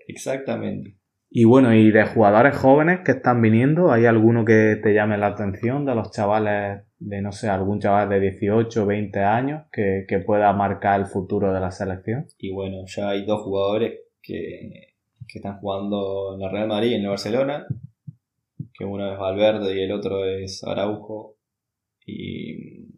Exactamente. 0.08 0.96
Y 1.30 1.44
bueno, 1.44 1.74
y 1.74 1.92
de 1.92 2.06
jugadores 2.06 2.56
jóvenes 2.56 3.02
que 3.04 3.12
están 3.12 3.42
viniendo, 3.42 3.92
¿hay 3.92 4.06
alguno 4.06 4.46
que 4.46 4.80
te 4.82 4.94
llame 4.94 5.18
la 5.18 5.28
atención 5.28 5.86
de 5.86 5.96
los 5.96 6.12
chavales 6.12 6.84
de, 6.98 7.22
no 7.22 7.34
sé, 7.34 7.50
algún 7.50 7.82
chaval 7.82 8.08
de 8.08 8.22
18 8.22 8.84
o 8.84 8.86
20 8.86 9.20
años 9.20 9.66
que, 9.70 10.06
que 10.08 10.20
pueda 10.20 10.54
marcar 10.54 11.02
el 11.02 11.06
futuro 11.06 11.54
de 11.54 11.60
la 11.60 11.72
selección? 11.72 12.26
Y 12.38 12.54
bueno, 12.54 12.86
ya 12.86 13.10
hay 13.10 13.26
dos 13.26 13.42
jugadores 13.42 14.00
que, 14.22 14.94
que 15.28 15.40
están 15.40 15.60
jugando 15.60 16.36
en 16.36 16.40
la 16.40 16.50
Real 16.50 16.70
Madrid 16.70 16.92
y 16.92 16.94
en 16.94 17.02
el 17.02 17.10
Barcelona. 17.10 17.68
Que 18.74 18.86
uno 18.86 19.12
es 19.12 19.20
Valverde 19.20 19.78
y 19.78 19.84
el 19.84 19.92
otro 19.92 20.24
es 20.24 20.64
Araujo. 20.64 21.36
Y, 22.06 22.97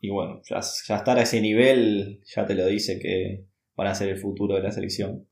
y 0.00 0.10
bueno, 0.10 0.40
ya, 0.48 0.60
ya 0.60 0.96
estar 0.96 1.18
a 1.18 1.22
ese 1.22 1.40
nivel 1.40 2.20
ya 2.24 2.46
te 2.46 2.54
lo 2.54 2.66
dice 2.66 2.98
que 2.98 3.44
van 3.76 3.88
a 3.88 3.94
ser 3.94 4.08
el 4.08 4.18
futuro 4.18 4.56
de 4.56 4.62
la 4.62 4.70
selección. 4.70 5.26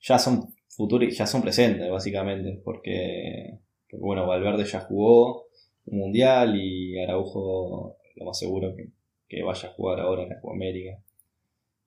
Ya 0.00 0.18
son 0.18 0.54
futuros, 0.68 1.16
ya 1.16 1.26
son 1.26 1.42
presentes 1.42 1.90
básicamente, 1.90 2.60
porque, 2.64 3.58
porque, 3.90 4.02
bueno, 4.02 4.26
Valverde 4.26 4.64
ya 4.64 4.80
jugó 4.80 5.46
un 5.86 5.98
mundial 5.98 6.56
y 6.56 6.98
Araujo 7.02 7.96
lo 8.16 8.24
más 8.24 8.38
seguro 8.38 8.74
que, 8.74 8.88
que 9.28 9.42
vaya 9.42 9.68
a 9.68 9.72
jugar 9.72 10.00
ahora 10.00 10.22
en 10.22 10.30
la 10.30 10.40
Copa 10.40 10.54
América 10.54 10.98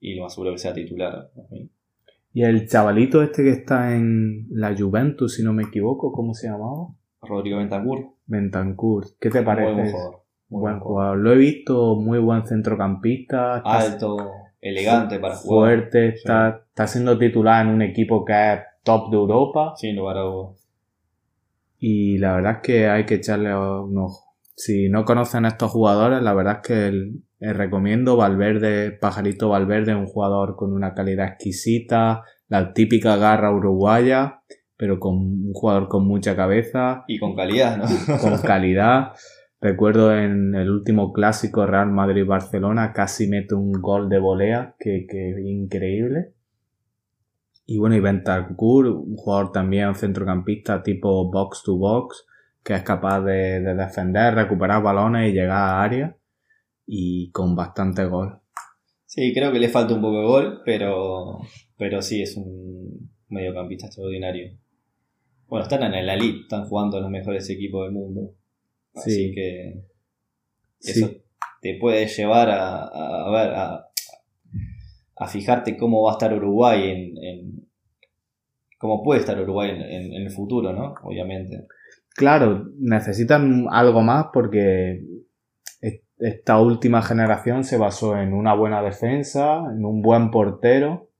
y 0.00 0.14
lo 0.14 0.24
más 0.24 0.34
seguro 0.34 0.52
que 0.52 0.58
sea 0.58 0.74
titular. 0.74 1.30
¿no? 1.34 1.48
Y 2.32 2.42
el 2.42 2.68
chavalito 2.68 3.22
este 3.22 3.44
que 3.44 3.50
está 3.50 3.94
en 3.94 4.46
la 4.50 4.76
Juventus, 4.76 5.34
si 5.34 5.44
no 5.44 5.52
me 5.52 5.62
equivoco, 5.62 6.12
¿cómo 6.12 6.34
se 6.34 6.48
llamaba? 6.48 6.88
Rodrigo 7.22 7.58
Bentancur, 7.58 8.08
Bentancur. 8.26 9.06
¿Qué 9.20 9.30
te 9.30 9.42
parece? 9.42 9.72
muy 9.72 9.82
buen 9.82 9.92
jugador. 9.92 10.23
Buen 10.60 10.78
jugador. 10.80 11.18
Lo 11.18 11.32
he 11.32 11.36
visto, 11.36 11.96
muy 11.96 12.18
buen 12.18 12.46
centrocampista. 12.46 13.58
está 13.58 13.78
Alto, 13.78 14.16
elegante 14.60 15.18
para 15.18 15.36
jugar. 15.36 15.68
fuerte, 15.68 16.08
está, 16.08 16.64
está 16.68 16.86
siendo 16.86 17.18
titular 17.18 17.66
en 17.66 17.72
un 17.72 17.82
equipo 17.82 18.24
que 18.24 18.32
es 18.54 18.60
top 18.82 19.10
de 19.10 19.16
Europa. 19.16 19.74
Sin 19.76 19.96
lugar 19.96 20.18
a 20.18 20.20
dudas. 20.20 20.60
Y 21.78 22.18
la 22.18 22.34
verdad 22.36 22.52
es 22.56 22.58
que 22.62 22.88
hay 22.88 23.04
que 23.04 23.14
echarle 23.16 23.54
un 23.54 23.96
ojo. 23.98 24.20
Si 24.56 24.88
no 24.88 25.04
conocen 25.04 25.44
a 25.44 25.48
estos 25.48 25.70
jugadores, 25.70 26.22
la 26.22 26.32
verdad 26.32 26.60
es 26.62 26.66
que 26.68 26.86
el- 26.86 27.22
les 27.40 27.56
recomiendo 27.56 28.16
Valverde, 28.16 28.92
Pajarito 28.92 29.48
Valverde, 29.50 29.94
un 29.94 30.06
jugador 30.06 30.54
con 30.56 30.72
una 30.72 30.94
calidad 30.94 31.26
exquisita, 31.26 32.22
la 32.48 32.72
típica 32.72 33.16
garra 33.16 33.50
uruguaya, 33.52 34.40
pero 34.76 34.98
con 35.00 35.16
un 35.16 35.52
jugador 35.52 35.88
con 35.88 36.06
mucha 36.06 36.36
cabeza, 36.36 37.04
Y 37.08 37.18
con 37.18 37.34
calidad, 37.34 37.76
¿no? 37.76 37.84
con 38.20 38.38
calidad. 38.38 39.12
Recuerdo 39.64 40.14
en 40.14 40.54
el 40.54 40.68
último 40.68 41.10
clásico 41.14 41.64
Real 41.64 41.90
Madrid-Barcelona 41.90 42.92
casi 42.92 43.28
mete 43.28 43.54
un 43.54 43.72
gol 43.72 44.10
de 44.10 44.18
volea 44.18 44.76
que, 44.78 45.06
que 45.08 45.40
increíble. 45.42 46.34
Y 47.64 47.78
bueno, 47.78 47.96
y 47.96 48.00
Bentancur, 48.00 48.88
un 48.88 49.16
jugador 49.16 49.52
también, 49.52 49.94
centrocampista 49.94 50.82
tipo 50.82 51.30
box 51.30 51.62
to 51.62 51.78
box, 51.78 52.26
que 52.62 52.74
es 52.74 52.82
capaz 52.82 53.22
de, 53.22 53.60
de 53.60 53.74
defender, 53.74 54.34
recuperar 54.34 54.82
balones 54.82 55.30
y 55.30 55.32
llegar 55.32 55.56
a 55.56 55.82
área. 55.82 56.14
Y 56.86 57.30
con 57.30 57.56
bastante 57.56 58.04
gol. 58.04 58.40
Sí, 59.06 59.32
creo 59.32 59.50
que 59.50 59.60
le 59.60 59.70
falta 59.70 59.94
un 59.94 60.02
poco 60.02 60.18
de 60.18 60.26
gol, 60.26 60.60
pero, 60.66 61.38
pero 61.78 62.02
sí, 62.02 62.20
es 62.20 62.36
un 62.36 63.10
mediocampista 63.30 63.86
extraordinario. 63.86 64.58
Bueno, 65.46 65.62
están 65.62 65.84
en 65.84 66.04
la 66.04 66.12
elite, 66.12 66.40
están 66.40 66.66
jugando 66.66 67.00
los 67.00 67.08
mejores 67.08 67.48
equipos 67.48 67.86
del 67.86 67.92
mundo. 67.92 68.34
Así 68.94 69.10
Sí. 69.28 69.32
que 69.34 69.84
Sí. 70.78 70.90
eso 71.00 71.10
te 71.60 71.76
puede 71.80 72.06
llevar 72.06 72.50
a, 72.50 72.84
a, 72.84 73.26
a 73.26 73.30
ver, 73.30 73.54
a, 73.54 73.86
a 75.16 75.28
fijarte 75.28 75.76
cómo 75.76 76.02
va 76.02 76.12
a 76.12 76.14
estar 76.14 76.32
Uruguay 76.34 76.90
en, 76.90 77.24
en- 77.24 77.68
cómo 78.78 79.02
puede 79.02 79.20
estar 79.20 79.40
Uruguay 79.40 79.70
en, 79.70 79.80
en- 79.82 80.12
en 80.14 80.22
el 80.22 80.30
futuro, 80.30 80.72
¿no? 80.72 80.94
Obviamente. 81.02 81.66
Claro, 82.16 82.66
necesitan 82.78 83.66
algo 83.70 84.02
más 84.02 84.26
porque 84.32 85.00
es- 85.80 86.02
esta 86.18 86.60
última 86.60 87.00
generación 87.02 87.64
se 87.64 87.78
basó 87.78 88.16
en 88.18 88.32
una 88.34 88.54
buena 88.54 88.82
defensa, 88.82 89.58
en 89.74 89.84
un 89.84 90.02
buen 90.02 90.30
portero 90.30 91.10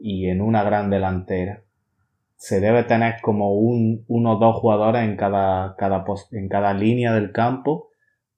y 0.00 0.26
en 0.28 0.40
una 0.40 0.64
gran 0.64 0.90
delantera. 0.90 1.63
Se 2.44 2.60
debe 2.60 2.84
tener 2.84 3.22
como 3.22 3.54
un, 3.54 4.04
uno 4.06 4.32
o 4.34 4.38
dos 4.38 4.56
jugadores 4.56 5.02
en 5.02 5.16
cada, 5.16 5.76
cada, 5.76 6.04
en 6.32 6.46
cada 6.50 6.74
línea 6.74 7.14
del 7.14 7.32
campo 7.32 7.88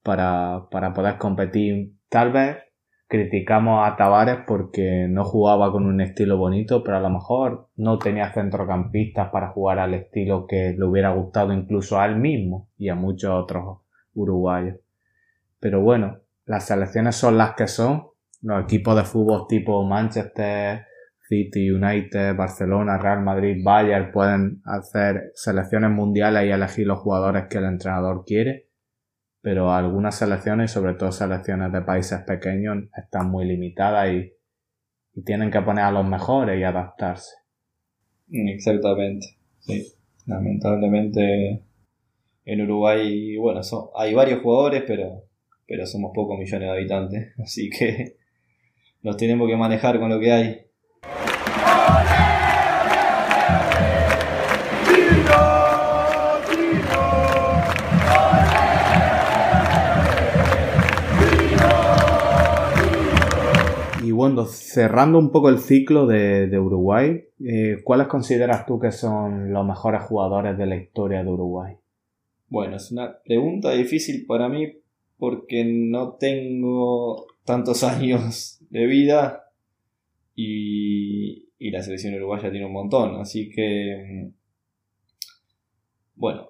para, 0.04 0.68
para 0.70 0.92
poder 0.94 1.18
competir. 1.18 1.94
Tal 2.08 2.30
vez 2.30 2.56
criticamos 3.08 3.84
a 3.84 3.96
Tavares 3.96 4.44
porque 4.46 5.08
no 5.10 5.24
jugaba 5.24 5.72
con 5.72 5.86
un 5.86 6.00
estilo 6.00 6.38
bonito, 6.38 6.84
pero 6.84 6.98
a 6.98 7.00
lo 7.00 7.10
mejor 7.10 7.68
no 7.74 7.98
tenía 7.98 8.32
centrocampistas 8.32 9.30
para 9.30 9.48
jugar 9.48 9.80
al 9.80 9.94
estilo 9.94 10.46
que 10.46 10.76
le 10.78 10.84
hubiera 10.84 11.10
gustado 11.10 11.52
incluso 11.52 11.98
a 11.98 12.06
él 12.06 12.14
mismo 12.14 12.68
y 12.78 12.90
a 12.90 12.94
muchos 12.94 13.32
otros 13.32 13.78
uruguayos. 14.14 14.76
Pero 15.58 15.80
bueno, 15.80 16.18
las 16.44 16.66
selecciones 16.66 17.16
son 17.16 17.38
las 17.38 17.56
que 17.56 17.66
son. 17.66 18.06
Los 18.40 18.62
equipos 18.62 18.94
de 18.94 19.02
fútbol 19.02 19.48
tipo 19.48 19.82
Manchester, 19.82 20.86
City, 21.28 21.70
United, 21.70 22.36
Barcelona, 22.36 22.98
Real 22.98 23.22
Madrid, 23.22 23.62
Bayern 23.64 24.12
pueden 24.12 24.62
hacer 24.64 25.32
selecciones 25.34 25.90
mundiales 25.90 26.44
y 26.44 26.50
elegir 26.50 26.86
los 26.86 27.00
jugadores 27.00 27.46
que 27.48 27.58
el 27.58 27.64
entrenador 27.64 28.24
quiere. 28.24 28.68
Pero 29.40 29.72
algunas 29.72 30.16
selecciones, 30.16 30.70
sobre 30.70 30.94
todo 30.94 31.12
selecciones 31.12 31.72
de 31.72 31.82
países 31.82 32.20
pequeños, 32.26 32.84
están 32.96 33.30
muy 33.30 33.44
limitadas 33.44 34.12
y, 34.12 34.32
tienen 35.24 35.50
que 35.50 35.62
poner 35.62 35.84
a 35.84 35.90
los 35.90 36.06
mejores 36.06 36.60
y 36.60 36.62
adaptarse. 36.62 37.36
Exactamente. 38.30 39.38
Sí. 39.60 39.82
Lamentablemente 40.26 41.62
en 42.44 42.60
Uruguay, 42.60 43.34
bueno, 43.38 43.62
hay 43.96 44.12
varios 44.12 44.42
jugadores, 44.42 44.84
pero 44.86 45.26
pero 45.66 45.86
somos 45.86 46.12
pocos 46.14 46.38
millones 46.38 46.68
de 46.68 46.70
habitantes, 46.70 47.32
así 47.42 47.68
que 47.70 48.16
nos 49.02 49.16
tenemos 49.16 49.48
que 49.48 49.56
manejar 49.56 49.98
con 49.98 50.10
lo 50.10 50.20
que 50.20 50.32
hay. 50.32 50.65
Bueno, 64.36 64.44
cerrando 64.46 65.18
un 65.18 65.30
poco 65.30 65.48
el 65.48 65.60
ciclo 65.60 66.06
de, 66.06 66.58
Uruguay, 66.58 67.24
eh, 67.44 67.80
¿cuáles 67.84 68.08
consideras 68.08 68.66
tú 68.66 68.78
que 68.78 68.90
son 68.90 69.52
los 69.52 69.64
mejores 69.64 70.02
jugadores 70.02 70.58
de 70.58 70.66
la 70.66 70.76
historia 70.76 71.22
de 71.22 71.30
Uruguay? 71.30 71.76
Bueno, 72.48 72.76
es 72.76 72.90
una 72.90 73.18
pregunta 73.24 73.70
difícil 73.70 74.26
para 74.26 74.48
mí 74.48 74.74
porque 75.16 75.64
no 75.64 76.14
tengo 76.14 77.26
tantos 77.44 77.82
años 77.84 78.58
de 78.68 78.86
vida 78.86 79.44
y, 80.34 81.45
y 81.58 81.70
la 81.70 81.82
selección 81.82 82.14
uruguaya 82.14 82.50
tiene 82.50 82.66
un 82.66 82.72
montón, 82.72 83.20
así 83.20 83.50
que 83.50 84.30
bueno, 86.16 86.48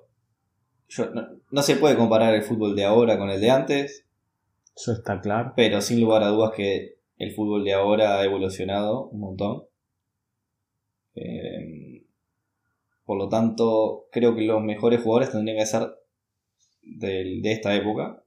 no, 1.50 1.62
se 1.62 1.76
puede 1.76 1.96
comparar 1.96 2.34
el 2.34 2.42
fútbol 2.42 2.76
de 2.76 2.84
ahora 2.84 3.18
con 3.18 3.30
el 3.30 3.40
de 3.40 3.50
antes. 3.50 4.07
Eso 4.74 4.92
está 4.92 5.20
claro. 5.20 5.52
Pero 5.57 5.80
sin 5.80 6.00
lugar 6.00 6.22
a 6.22 6.28
dudas 6.28 6.52
que 6.57 6.98
el 7.18 7.34
fútbol 7.34 7.64
de 7.64 7.72
ahora 7.74 8.20
ha 8.20 8.24
evolucionado 8.24 9.09
un 9.09 9.20
montón. 9.20 9.64
Eh, 11.16 12.04
por 13.04 13.18
lo 13.18 13.28
tanto, 13.28 14.07
creo 14.12 14.36
que 14.36 14.42
los 14.42 14.62
mejores 14.62 15.02
jugadores 15.02 15.32
tendrían 15.32 15.59
que 15.59 15.66
ser 15.66 15.90
de 16.82 17.52
esta 17.52 17.74
época 17.74 18.22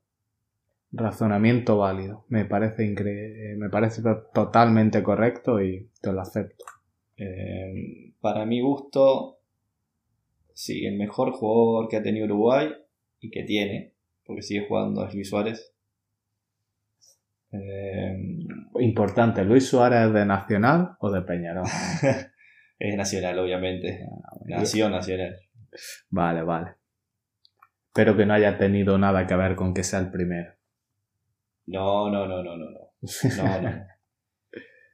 razonamiento 0.92 1.78
válido. 1.78 2.26
Me 2.30 2.46
parece 2.46 2.86
increíble, 2.86 3.56
me 3.58 3.70
parece 3.70 4.02
totalmente 4.34 5.04
correcto 5.04 5.62
y 5.62 5.90
te 6.02 6.12
lo 6.12 6.22
acepto. 6.22 6.66
Eh, 7.18 8.14
para 8.22 8.46
mi 8.46 8.62
gusto, 8.62 9.40
sí, 10.54 10.86
el 10.86 10.98
mejor 10.98 11.32
jugador 11.32 11.90
que 11.90 11.98
ha 11.98 12.04
tenido 12.04 12.26
Uruguay 12.26 12.72
y 13.20 13.30
que 13.30 13.44
tiene, 13.44 13.94
porque 14.26 14.42
sigue 14.42 14.68
jugando 14.68 15.06
es 15.06 15.14
Luis 15.14 15.30
Suárez. 15.30 15.74
Eh, 17.52 18.16
Importante, 18.80 19.44
¿Luis 19.44 19.68
Suárez 19.68 20.14
de 20.14 20.26
Nacional 20.26 20.96
o 21.00 21.12
de 21.12 21.22
Peñarol? 21.22 21.66
es 22.80 22.96
Nacional, 22.96 23.40
obviamente. 23.40 24.06
Ah, 24.24 24.38
Nación 24.46 24.92
Nacional. 24.92 25.36
Vale, 26.10 26.44
vale. 26.44 26.76
Espero 27.88 28.16
que 28.16 28.26
no 28.26 28.34
haya 28.34 28.58
tenido 28.58 28.98
nada 28.98 29.28
que 29.28 29.36
ver 29.36 29.56
con 29.56 29.74
que 29.74 29.84
sea 29.84 30.00
el 30.00 30.12
primero. 30.12 30.59
No, 31.70 32.10
no, 32.10 32.28
no, 32.28 32.42
no, 32.44 32.58
no, 32.58 32.66
no. 32.72 32.80
No, 33.38 33.62
no. 33.62 33.86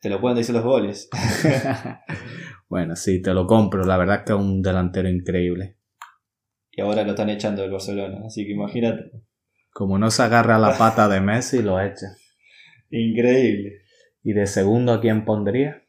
te 0.02 0.10
lo 0.10 0.20
pueden 0.20 0.38
decir 0.38 0.54
los 0.54 0.64
goles. 0.64 1.10
bueno, 2.70 2.98
sí, 2.98 3.22
te 3.22 3.34
lo 3.34 3.48
compro. 3.48 3.86
La 3.86 3.98
verdad 3.98 4.18
es 4.18 4.22
que 4.24 4.34
es 4.34 4.40
un 4.40 4.62
delantero 4.62 5.10
increíble. 5.10 5.78
Y 6.72 6.82
ahora 6.82 7.04
lo 7.04 7.12
están 7.12 7.30
echando 7.30 7.62
del 7.62 7.72
Barcelona, 7.72 8.24
así 8.26 8.46
que 8.46 8.52
imagínate. 8.52 9.10
Como 9.72 9.98
no 9.98 10.12
se 10.12 10.24
agarra 10.24 10.60
la 10.60 10.78
pata 10.78 11.08
de 11.08 11.22
Messi, 11.22 11.62
lo 11.62 11.80
echa. 11.80 12.08
Increíble. 12.90 13.84
¿Y 14.24 14.34
de 14.34 14.46
segundo 14.46 14.92
a 14.92 15.00
quién 15.00 15.24
pondría? 15.24 15.82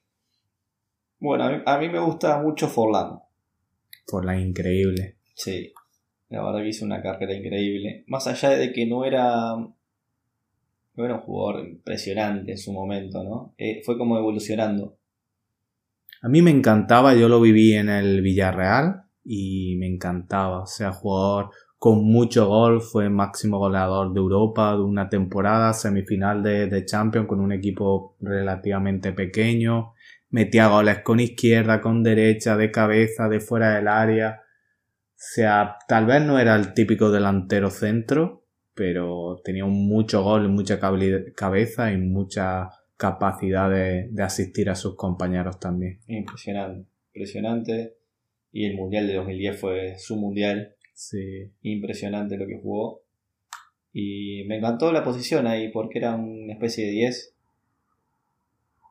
Bueno, 1.19 1.45
a 1.45 1.51
mí, 1.51 1.63
a 1.67 1.79
mí 1.79 1.89
me 1.89 1.99
gusta 1.99 2.41
mucho 2.41 2.69
Forlán. 2.69 3.19
Forlán 4.07 4.41
increíble. 4.41 5.17
Sí, 5.35 5.73
la 6.29 6.45
verdad 6.45 6.61
que 6.61 6.69
hizo 6.69 6.85
una 6.85 7.03
carrera 7.03 7.35
increíble. 7.35 8.05
Más 8.07 8.29
allá 8.29 8.51
de 8.51 8.73
que 8.73 8.87
no 8.87 9.05
era 9.05 9.53
era 11.05 11.17
un 11.17 11.21
jugador 11.21 11.69
impresionante 11.69 12.53
en 12.53 12.59
su 12.59 12.73
momento, 12.73 13.23
¿no? 13.23 13.55
Eh, 13.59 13.83
fue 13.85 13.99
como 13.99 14.17
evolucionando. 14.17 14.99
A 16.23 16.29
mí 16.29 16.43
me 16.43 16.51
encantaba, 16.51 17.15
yo 17.15 17.29
lo 17.29 17.41
viví 17.41 17.75
en 17.75 17.89
el 17.89 18.23
Villarreal 18.23 19.03
y 19.23 19.77
me 19.77 19.87
encantaba. 19.87 20.63
O 20.63 20.67
sea, 20.67 20.93
jugador 20.93 21.51
con 21.79 22.05
mucho 22.05 22.49
gol, 22.49 22.81
fue 22.81 23.11
máximo 23.11 23.59
goleador 23.59 24.13
de 24.13 24.21
Europa 24.21 24.73
de 24.73 24.83
una 24.83 25.09
temporada, 25.09 25.73
semifinal 25.75 26.43
de, 26.43 26.67
de 26.67 26.85
Champions 26.85 27.29
con 27.29 27.41
un 27.41 27.53
equipo 27.53 28.17
relativamente 28.21 29.13
pequeño. 29.13 29.93
Metía 30.31 30.69
goles 30.69 31.01
con 31.03 31.21
izquierda, 31.21 31.81
con 31.81 32.03
derecha, 32.03 32.57
de 32.57 32.71
cabeza, 32.71 33.29
de 33.29 33.41
fuera 33.41 33.75
del 33.75 33.89
área. 33.89 34.41
O 34.41 35.19
sea, 35.19 35.77
tal 35.87 36.07
vez 36.07 36.23
no 36.23 36.39
era 36.39 36.57
el 36.57 36.73
típico 36.75 37.11
delantero 37.11 37.71
centro, 37.71 38.46
pero 38.77 39.41
tenía 39.43 39.65
mucho 39.65 40.23
gol, 40.23 40.51
mucha 40.51 40.79
cabeza 40.79 41.91
y 41.91 41.97
mucha 41.97 42.69
capacidad 42.99 43.71
de, 43.71 44.11
asistir 44.23 44.69
a 44.69 44.75
sus 44.75 44.97
compañeros 44.97 45.59
también. 45.59 45.99
Impresionante, 46.07 46.87
impresionante. 47.09 47.95
Y 48.53 48.67
el 48.67 48.77
Mundial 48.77 49.07
de 49.07 49.15
2010 49.15 49.61
fue 49.61 49.99
su 49.99 50.17
Mundial. 50.17 50.77
Sí. 50.93 51.51
Impresionante 51.63 52.37
lo 52.37 52.47
que 52.47 52.61
jugó. 52.61 53.03
Y 53.95 54.45
me 54.45 54.59
encantó 54.59 54.93
la 54.93 55.03
posición 55.03 55.47
ahí 55.47 55.71
porque 55.71 55.99
era 55.99 56.15
una 56.15 56.53
especie 56.53 56.85
de 56.85 56.93
10. 56.93 57.35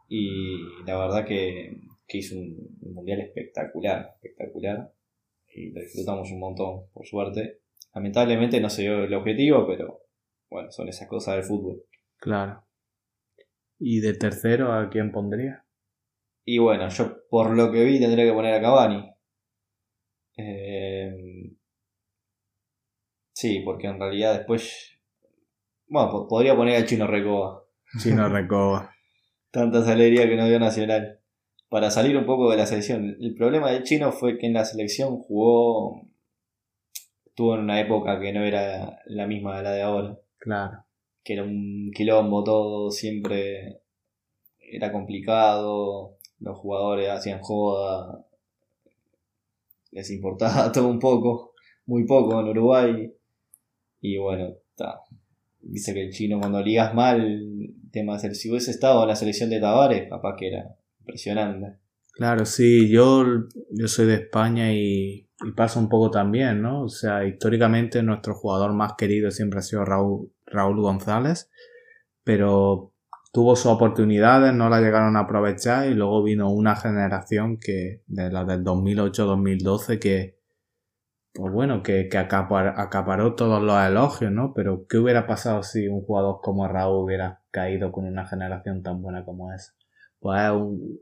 Y 0.09 0.57
la 0.87 0.97
verdad 0.97 1.25
que, 1.27 1.77
hizo 2.09 2.35
un, 2.39 2.75
un 2.81 2.93
Mundial 2.95 3.21
espectacular, 3.21 4.15
espectacular. 4.15 4.91
Y 5.53 5.69
lo 5.69 5.81
disfrutamos 5.81 6.31
un 6.31 6.39
montón, 6.39 6.87
por 6.91 7.05
suerte. 7.05 7.59
Lamentablemente 7.95 8.59
no 8.59 8.69
se 8.69 8.81
dio 8.81 9.05
el 9.05 9.13
objetivo, 9.13 9.65
pero 9.65 10.01
bueno, 10.49 10.69
son 10.69 10.89
esas 10.89 11.07
cosas 11.07 11.35
del 11.35 11.45
fútbol. 11.45 11.81
Claro. 12.17 12.65
¿Y 13.79 14.01
de 14.01 14.13
tercero 14.13 14.73
a 14.73 14.89
quién 14.89 15.13
pondría? 15.13 15.65
Y 16.43 16.57
bueno, 16.59 16.89
yo 16.89 17.27
por 17.29 17.55
lo 17.55 17.71
que 17.71 17.85
vi 17.85 17.99
tendría 17.99 18.25
que 18.25 18.33
poner 18.33 18.53
a 18.53 18.61
Cavani. 18.61 19.11
Eh, 20.37 21.15
sí, 23.33 23.61
porque 23.63 23.87
en 23.87 23.99
realidad 23.99 24.33
después. 24.33 24.99
Bueno, 25.87 26.27
podría 26.27 26.55
poner 26.55 26.75
al 26.75 26.85
Chino 26.85 27.07
Recoba. 27.07 27.63
Chino 27.99 28.27
Recoba. 28.29 28.93
Tanta 29.51 29.89
alegría 29.89 30.27
que 30.27 30.35
no 30.35 30.47
dio 30.47 30.59
Nacional. 30.59 31.21
Para 31.69 31.89
salir 31.89 32.17
un 32.17 32.25
poco 32.25 32.51
de 32.51 32.57
la 32.57 32.65
selección. 32.65 33.15
El 33.19 33.35
problema 33.35 33.71
del 33.71 33.83
Chino 33.83 34.11
fue 34.11 34.37
que 34.37 34.47
en 34.47 34.53
la 34.53 34.65
selección 34.65 35.17
jugó 35.17 36.01
estuvo 37.35 37.55
en 37.55 37.63
una 37.63 37.81
época 37.81 38.17
que 38.17 38.31
no 38.31 38.45
era 38.45 39.01
la 39.07 39.27
misma 39.27 39.57
de 39.57 39.63
la 39.63 39.71
de 39.73 39.81
ahora. 39.81 40.17
Claro. 40.37 40.85
Que 41.21 41.33
era 41.33 41.43
un 41.43 41.91
quilombo 41.93 42.45
todo, 42.45 42.91
siempre 42.91 43.81
era 44.57 44.93
complicado, 44.93 46.17
los 46.39 46.57
jugadores 46.57 47.09
hacían 47.09 47.41
joda, 47.41 48.25
les 49.91 50.09
importaba 50.11 50.71
todo 50.71 50.87
un 50.87 50.97
poco, 50.97 51.51
muy 51.85 52.05
poco 52.05 52.39
en 52.39 52.47
Uruguay. 52.47 53.13
Y 53.99 54.17
bueno, 54.17 54.53
está. 54.69 55.01
Dice 55.59 55.93
que 55.93 56.03
el 56.03 56.13
chino 56.13 56.39
cuando 56.39 56.61
ligas 56.61 56.93
mal, 56.93 57.75
tema 57.91 58.17
de 58.17 58.33
si 58.33 58.49
hubiese 58.49 58.71
estado 58.71 59.01
en 59.01 59.09
la 59.09 59.15
selección 59.17 59.49
de 59.49 59.59
Tavares, 59.59 60.07
capaz 60.09 60.37
que 60.37 60.47
era 60.47 60.73
impresionante. 61.01 61.79
Claro, 62.15 62.45
sí, 62.45 62.89
yo, 62.89 63.25
yo 63.71 63.87
soy 63.89 64.05
de 64.05 64.15
España 64.15 64.71
y, 64.73 65.29
y 65.45 65.51
pasa 65.55 65.79
un 65.79 65.89
poco 65.89 66.11
también, 66.11 66.61
¿no? 66.61 66.83
O 66.83 66.89
sea, 66.89 67.25
históricamente 67.25 68.01
nuestro 68.03 68.33
jugador 68.35 68.71
más 68.73 68.93
querido 68.97 69.31
siempre 69.31 69.59
ha 69.59 69.61
sido 69.61 69.83
Raúl, 69.83 70.31
Raúl 70.45 70.79
González, 70.81 71.49
pero 72.23 72.93
tuvo 73.33 73.55
sus 73.55 73.67
oportunidades, 73.67 74.53
no 74.53 74.69
la 74.69 74.81
llegaron 74.81 75.17
a 75.17 75.21
aprovechar 75.21 75.87
y 75.89 75.95
luego 75.95 76.23
vino 76.23 76.51
una 76.51 76.75
generación 76.77 77.57
que, 77.59 78.03
de 78.07 78.31
la 78.31 78.45
del 78.45 78.63
2008-2012, 78.63 79.99
que, 79.99 80.37
pues 81.33 81.51
bueno, 81.53 81.83
que, 81.83 82.07
que 82.09 82.17
acapar- 82.17 82.73
acaparó 82.77 83.35
todos 83.35 83.61
los 83.61 83.77
elogios, 83.85 84.31
¿no? 84.31 84.53
Pero 84.53 84.85
¿qué 84.87 84.97
hubiera 84.97 85.27
pasado 85.27 85.63
si 85.63 85.87
un 85.87 86.01
jugador 86.01 86.39
como 86.41 86.67
Raúl 86.67 87.03
hubiera 87.05 87.41
caído 87.51 87.91
con 87.91 88.05
una 88.05 88.25
generación 88.25 88.83
tan 88.83 89.01
buena 89.01 89.25
como 89.25 89.51
esa? 89.53 89.73
Pues 90.19 90.41
es 90.43 90.51
un- 90.51 90.99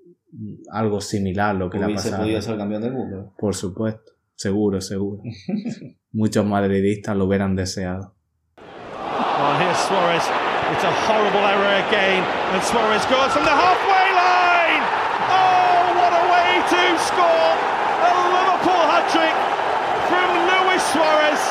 algo 0.71 0.99
similar 1.01 1.55
lo 1.55 1.69
que 1.69 1.77
le 1.79 1.85
ha 1.85 1.95
pasado. 1.95 2.17
podido 2.23 2.41
ser 2.41 2.57
campeón 2.57 2.81
del 2.81 2.93
mundo. 2.93 3.33
Por 3.37 3.55
supuesto, 3.55 4.13
seguro, 4.35 4.81
seguro. 4.81 5.21
Muchos 6.11 6.45
madridistas 6.45 7.15
lo 7.15 7.25
hubieran 7.25 7.55
deseado. 7.55 8.13
Well, 8.57 9.57
here's 9.59 9.77
Suarez. 9.77 10.23
It's 10.71 10.83
a 10.83 10.91
horrible 11.05 11.41
error 11.45 11.83
again, 11.87 12.23
and 12.53 12.61
Suarez 12.63 13.01
scores 13.03 13.33
from 13.33 13.43
the 13.43 13.51
halfway 13.51 14.07
line. 14.13 14.83
Oh, 15.29 15.93
what 15.99 16.13
a 16.13 16.23
way 16.33 16.61
to 16.69 16.81
score! 16.97 17.53
A 18.01 18.11
Liverpool 18.33 18.83
hat 18.89 19.05
trick 19.09 19.35
from 20.09 20.29
Luis 20.49 20.81
Suarez. 20.93 21.41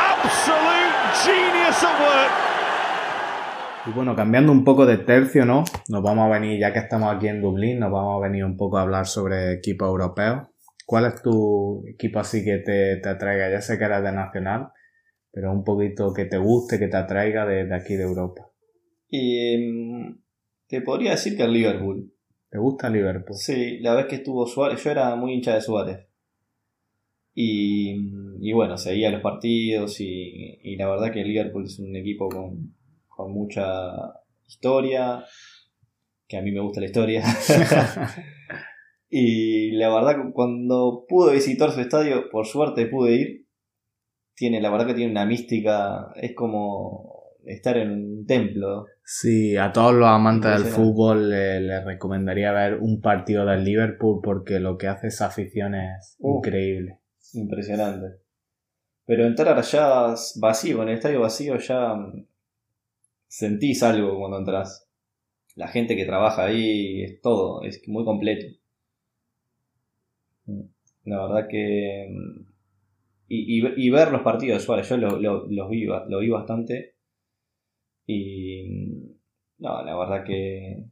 Absolute 0.00 0.96
genius 1.24 1.80
at 1.84 1.96
work. 2.00 2.47
Y 3.86 3.92
bueno, 3.92 4.14
cambiando 4.16 4.52
un 4.52 4.64
poco 4.64 4.84
de 4.86 4.98
tercio, 4.98 5.44
¿no? 5.44 5.64
Nos 5.88 6.02
vamos 6.02 6.26
a 6.26 6.38
venir, 6.38 6.58
ya 6.58 6.72
que 6.72 6.80
estamos 6.80 7.14
aquí 7.14 7.28
en 7.28 7.40
Dublín, 7.40 7.78
nos 7.78 7.92
vamos 7.92 8.16
a 8.16 8.28
venir 8.28 8.44
un 8.44 8.56
poco 8.56 8.76
a 8.76 8.82
hablar 8.82 9.06
sobre 9.06 9.52
equipos 9.52 9.88
europeos. 9.88 10.48
¿Cuál 10.84 11.06
es 11.06 11.22
tu 11.22 11.84
equipo 11.86 12.18
así 12.18 12.44
que 12.44 12.58
te, 12.58 12.96
te 12.96 13.08
atraiga? 13.08 13.50
Ya 13.50 13.60
sé 13.60 13.78
que 13.78 13.84
eres 13.84 14.02
de 14.02 14.12
Nacional, 14.12 14.68
pero 15.30 15.52
un 15.52 15.64
poquito 15.64 16.12
que 16.12 16.24
te 16.24 16.38
guste, 16.38 16.78
que 16.78 16.88
te 16.88 16.96
atraiga 16.96 17.46
de, 17.46 17.66
de 17.66 17.74
aquí 17.74 17.94
de 17.94 18.02
Europa. 18.02 18.50
Y 19.08 19.56
mm, 19.58 20.22
te 20.66 20.80
podría 20.82 21.12
decir 21.12 21.36
que 21.36 21.44
el 21.44 21.52
Liverpool. 21.52 22.12
¿Te 22.50 22.58
gusta 22.58 22.90
Liverpool? 22.90 23.36
Sí, 23.36 23.78
la 23.80 23.94
vez 23.94 24.06
que 24.06 24.16
estuvo 24.16 24.46
Suárez, 24.46 24.82
yo 24.82 24.90
era 24.90 25.14
muy 25.14 25.34
hincha 25.34 25.54
de 25.54 25.60
Suárez. 25.60 26.06
Y, 27.34 27.94
y 28.40 28.52
bueno, 28.52 28.76
seguía 28.76 29.10
los 29.10 29.22
partidos 29.22 30.00
y, 30.00 30.58
y 30.62 30.76
la 30.76 30.88
verdad 30.88 31.12
que 31.12 31.20
el 31.20 31.28
Liverpool 31.28 31.66
es 31.66 31.78
un 31.78 31.94
equipo 31.94 32.28
con, 32.28 32.74
con 33.18 33.32
mucha 33.32 33.64
historia, 34.46 35.24
que 36.28 36.38
a 36.38 36.40
mí 36.42 36.52
me 36.52 36.60
gusta 36.60 36.78
la 36.80 36.86
historia. 36.86 37.24
y 39.10 39.72
la 39.72 39.92
verdad 39.92 40.22
que 40.22 40.32
cuando 40.32 41.04
pude 41.08 41.34
visitar 41.34 41.72
su 41.72 41.80
estadio, 41.80 42.30
por 42.30 42.46
suerte 42.46 42.86
pude 42.86 43.12
ir, 43.14 43.46
tiene, 44.36 44.60
la 44.60 44.70
verdad 44.70 44.86
que 44.86 44.94
tiene 44.94 45.10
una 45.10 45.26
mística, 45.26 46.12
es 46.14 46.32
como 46.36 47.24
estar 47.44 47.76
en 47.76 47.90
un 47.90 48.24
templo. 48.26 48.86
Sí, 49.02 49.56
a 49.56 49.72
todos 49.72 49.94
los 49.94 50.06
amantes 50.08 50.52
del 50.52 50.70
fútbol 50.70 51.30
les 51.30 51.60
les 51.60 51.84
recomendaría 51.84 52.52
ver 52.52 52.74
un 52.80 53.00
partido 53.00 53.44
del 53.46 53.64
Liverpool 53.64 54.20
porque 54.22 54.60
lo 54.60 54.78
que 54.78 54.86
hace 54.86 55.08
esa 55.08 55.26
afición 55.26 55.74
es 55.74 56.14
Uh. 56.20 56.36
increíble. 56.38 57.00
Impresionante. 57.32 58.20
Pero 59.06 59.26
entrar 59.26 59.58
allá 59.58 60.14
vacío, 60.36 60.82
en 60.82 60.90
el 60.90 60.94
estadio 60.94 61.20
vacío, 61.22 61.58
ya 61.58 61.96
sentís 63.28 63.82
algo 63.82 64.18
cuando 64.18 64.38
entras. 64.38 64.88
La 65.56 65.68
gente 65.68 65.96
que 65.96 66.06
trabaja 66.06 66.44
ahí, 66.46 67.02
es 67.04 67.20
todo, 67.22 67.62
es 67.64 67.82
muy 67.88 68.04
completo. 68.04 68.46
La 71.04 71.26
verdad 71.26 71.48
que... 71.48 72.08
Y, 73.28 73.58
y- 73.58 73.74
ver 73.90 74.10
los 74.10 74.22
partidos 74.22 74.58
de 74.60 74.64
Suárez, 74.66 74.88
yo 74.88 74.96
lo- 74.96 75.18
lo- 75.20 75.46
los 75.48 75.70
vi, 75.70 75.84
lo 75.84 76.18
vi 76.20 76.28
bastante. 76.30 76.94
Y... 78.06 78.64
No, 79.58 79.82
la 79.84 79.96
verdad 79.96 80.24
que, 80.24 80.84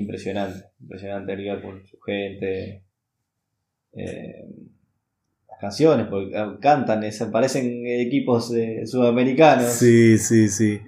impresionante. 0.00 0.70
Impresionante 0.80 1.32
el 1.32 1.38
Liverpool, 1.42 1.82
su 1.86 2.00
gente. 2.00 2.84
Eh, 3.94 4.44
las 5.48 5.58
canciones, 5.60 6.06
porque 6.08 6.36
ah, 6.36 6.56
cantan, 6.60 7.04
parecen 7.30 7.86
equipos 7.86 8.52
sudamericanos. 8.86 9.66
Sí, 9.66 10.18
sí, 10.18 10.48
sí. 10.48 10.80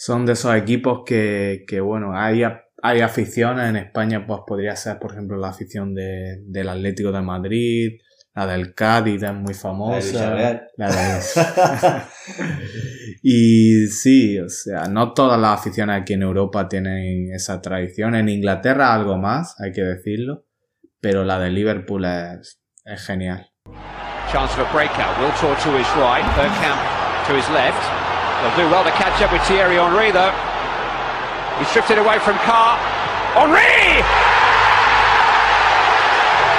Son 0.00 0.24
de 0.24 0.34
esos 0.34 0.54
equipos 0.54 1.00
que, 1.04 1.64
que 1.66 1.80
bueno, 1.80 2.12
hay, 2.16 2.44
hay 2.82 3.00
aficiones 3.00 3.68
en 3.68 3.74
España, 3.76 4.24
pues 4.26 4.40
podría 4.46 4.76
ser, 4.76 5.00
por 5.00 5.10
ejemplo, 5.10 5.36
la 5.36 5.48
afición 5.48 5.92
de, 5.92 6.36
del 6.46 6.68
Atlético 6.68 7.10
de 7.10 7.20
Madrid, 7.20 7.98
la 8.32 8.46
del 8.46 8.74
Cádiz 8.76 9.20
es 9.24 9.34
muy 9.34 9.54
famosa. 9.54 9.98
Villarreal. 9.98 10.68
La 10.76 10.88
de- 10.88 12.02
y 13.24 13.86
sí, 13.88 14.38
o 14.38 14.48
sea, 14.48 14.84
no 14.88 15.12
todas 15.14 15.40
las 15.40 15.58
aficiones 15.58 16.00
aquí 16.00 16.12
en 16.12 16.22
Europa 16.22 16.68
tienen 16.68 17.32
esa 17.34 17.60
tradición. 17.60 18.14
En 18.14 18.28
Inglaterra 18.28 18.94
algo 18.94 19.18
más, 19.18 19.60
hay 19.60 19.72
que 19.72 19.82
decirlo, 19.82 20.44
pero 21.00 21.24
la 21.24 21.40
de 21.40 21.50
Liverpool 21.50 22.04
es, 22.04 22.60
es 22.84 23.04
genial. 23.04 23.50
Chance 24.30 24.54
for 24.54 24.64
a 24.64 24.72
breakout. 24.72 25.18
Will 25.18 25.32
to 25.40 25.76
his 25.76 25.88
right. 25.96 26.24
Bergkamp 26.36 27.26
to 27.26 27.34
his 27.36 27.48
left. 27.50 27.97
They'll 28.38 28.54
do 28.54 28.70
well 28.70 28.84
to 28.84 28.92
catch 28.92 29.20
up 29.20 29.32
with 29.32 29.42
Thierry 29.42 29.76
Henry, 29.76 30.12
though. 30.12 30.30
He's 31.58 31.72
drifted 31.72 31.98
away 31.98 32.20
from 32.20 32.38
Carr. 32.46 32.78
Henry! 33.34 33.98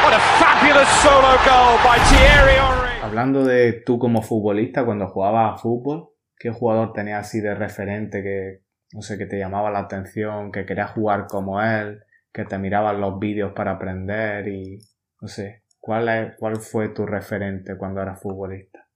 What 0.03 0.13
a 0.13 0.19
fabulous 0.43 0.89
solo 0.99 1.39
goal 1.47 1.79
by 1.79 1.97
Thierry 2.11 2.59
Henry! 2.59 2.99
Hablando 3.01 3.45
de 3.45 3.81
tú 3.85 3.97
como 3.97 4.21
futbolista, 4.21 4.83
cuando 4.83 5.07
jugabas 5.07 5.53
a 5.53 5.57
fútbol, 5.57 6.09
¿qué 6.37 6.51
jugador 6.51 6.91
tenías 6.91 7.25
así 7.27 7.39
de 7.39 7.55
referente 7.55 8.23
que, 8.23 8.59
no 8.91 9.01
sé, 9.01 9.17
que 9.17 9.25
te 9.25 9.39
llamaba 9.39 9.71
la 9.71 9.79
atención, 9.79 10.51
que 10.51 10.65
querías 10.65 10.91
jugar 10.91 11.27
como 11.27 11.61
él, 11.61 12.01
que 12.33 12.43
te 12.43 12.57
mirabas 12.57 12.97
los 12.97 13.19
vídeos 13.19 13.53
para 13.53 13.71
aprender 13.71 14.49
y, 14.49 14.79
no 15.21 15.29
sé, 15.29 15.63
¿cuál, 15.79 16.09
es, 16.09 16.35
cuál 16.37 16.57
fue 16.57 16.89
tu 16.89 17.05
referente 17.05 17.77
cuando 17.77 18.01
eras 18.01 18.21
futbolista? 18.21 18.88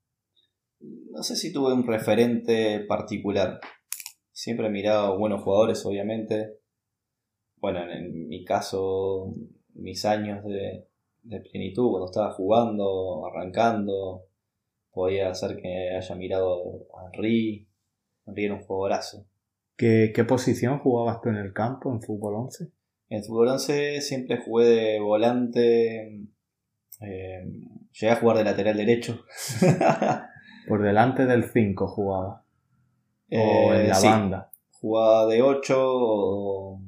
No 1.13 1.21
sé 1.21 1.35
si 1.35 1.53
tuve 1.53 1.71
un 1.73 1.85
referente 1.85 2.79
particular. 2.87 3.59
Siempre 4.31 4.65
he 4.65 4.71
mirado 4.71 5.15
buenos 5.19 5.43
jugadores, 5.43 5.85
obviamente. 5.85 6.57
Bueno, 7.57 7.87
en, 7.87 8.27
mi 8.27 8.43
caso, 8.43 9.35
mis 9.75 10.05
años 10.05 10.43
de, 10.43 10.87
de 11.21 11.39
plenitud, 11.41 11.91
cuando 11.91 12.07
estaba 12.07 12.31
jugando, 12.31 13.27
arrancando, 13.27 14.25
podía 14.91 15.29
hacer 15.29 15.55
que 15.57 15.91
haya 15.95 16.15
mirado 16.15 16.87
a 16.97 17.05
Henry. 17.13 17.67
Henry 18.25 18.45
era 18.45 18.55
un 18.55 18.63
jugadorazo. 18.63 19.27
¿Qué, 19.77 20.11
qué 20.15 20.23
posición 20.23 20.79
jugabas 20.79 21.21
tú 21.21 21.29
en 21.29 21.35
el 21.35 21.53
campo 21.53 21.93
en 21.93 22.01
fútbol 22.01 22.37
11? 22.37 22.71
En 23.09 23.23
fútbol 23.23 23.49
11 23.49 24.01
siempre 24.01 24.41
jugué 24.43 24.65
de 24.65 24.99
volante. 24.99 26.25
eh, 27.01 27.43
llegué 27.91 28.11
a 28.11 28.15
jugar 28.15 28.37
de 28.37 28.45
lateral 28.45 28.77
derecho. 28.77 29.23
Por 30.67 30.81
delante 30.81 31.25
del 31.25 31.43
5 31.45 31.87
jugaba. 31.87 32.43
O 33.31 33.73
Eh, 33.73 33.81
en 33.81 33.87
la 33.89 33.95
sí. 33.95 34.07
banda. 34.07 34.51
Jugaba 34.79 35.27
de 35.27 35.41
8 35.41 35.75
o 35.79 36.81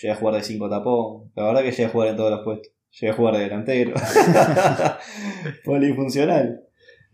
llegué 0.00 0.12
a 0.12 0.16
jugar 0.16 0.34
de 0.36 0.42
5 0.42 0.68
tapón. 0.70 1.30
La 1.34 1.44
verdad 1.46 1.62
que 1.62 1.70
llegué 1.70 1.84
a 1.86 1.88
jugar 1.90 2.08
en 2.08 2.16
todos 2.16 2.30
los 2.30 2.40
puestos. 2.44 2.72
Llegué 3.00 3.12
a 3.12 3.16
jugar 3.16 3.34
de 3.36 3.40
delantero. 3.40 3.94
Polifuncional. 5.64 6.60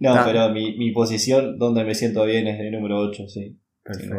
No, 0.00 0.14
Ah. 0.14 0.22
pero 0.24 0.48
mi, 0.50 0.76
mi 0.78 0.92
posición 0.92 1.58
donde 1.58 1.84
me 1.84 1.94
siento 1.94 2.24
bien 2.24 2.46
es 2.46 2.58
de 2.58 2.70
número 2.70 2.98
8, 3.00 3.28
sí. 3.28 3.58
Perfecto. 3.82 4.16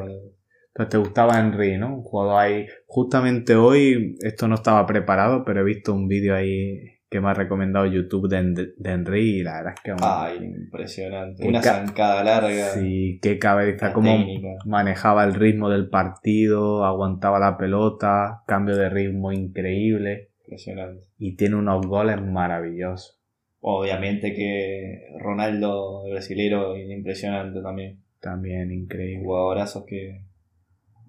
Pues 0.73 0.89
te 0.89 0.97
gustaba 0.97 1.39
Henry, 1.39 1.77
¿no? 1.77 1.95
Un 1.95 2.03
jugador 2.03 2.39
ahí. 2.39 2.65
Justamente 2.85 3.55
hoy, 3.55 4.17
esto 4.21 4.47
no 4.47 4.55
estaba 4.55 4.85
preparado, 4.85 5.43
pero 5.45 5.61
he 5.61 5.63
visto 5.63 5.93
un 5.93 6.07
vídeo 6.07 6.35
ahí 6.35 6.98
que 7.09 7.19
me 7.21 7.29
ha 7.29 7.33
recomendado 7.33 7.85
YouTube 7.87 8.29
de, 8.29 8.71
de 8.77 8.91
Henry 8.91 9.39
y 9.39 9.43
la 9.43 9.57
verdad 9.57 9.73
es 9.75 9.81
que. 9.81 9.93
Ay, 10.01 10.37
impresionante. 10.43 11.47
Una 11.47 11.59
ca- 11.61 11.85
zancada 11.85 12.23
larga. 12.23 12.65
Sí, 12.69 13.19
qué 13.21 13.39
cabeza, 13.39 13.93
cómo 13.93 14.15
técnica. 14.15 14.49
manejaba 14.65 15.23
el 15.23 15.33
ritmo 15.33 15.69
del 15.69 15.89
partido, 15.89 16.85
aguantaba 16.85 17.39
la 17.39 17.57
pelota, 17.57 18.43
cambio 18.45 18.75
de 18.77 18.89
ritmo 18.89 19.31
increíble 19.31 20.29
Impresionante. 20.45 21.03
y 21.17 21.35
tiene 21.35 21.55
unos 21.55 21.85
goles 21.87 22.21
maravillosos. 22.21 23.19
Obviamente 23.61 24.33
que 24.33 25.01
Ronaldo, 25.19 26.05
el 26.05 26.11
brasilero, 26.13 26.77
impresionante 26.77 27.61
también. 27.61 27.99
También 28.21 28.71
increíble. 28.71 29.23
Jugadorazos 29.25 29.83
que, 29.85 30.21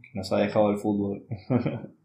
que 0.03 0.09
nos 0.15 0.33
ha 0.33 0.39
dejado 0.39 0.71
el 0.71 0.79
fútbol. 0.79 1.25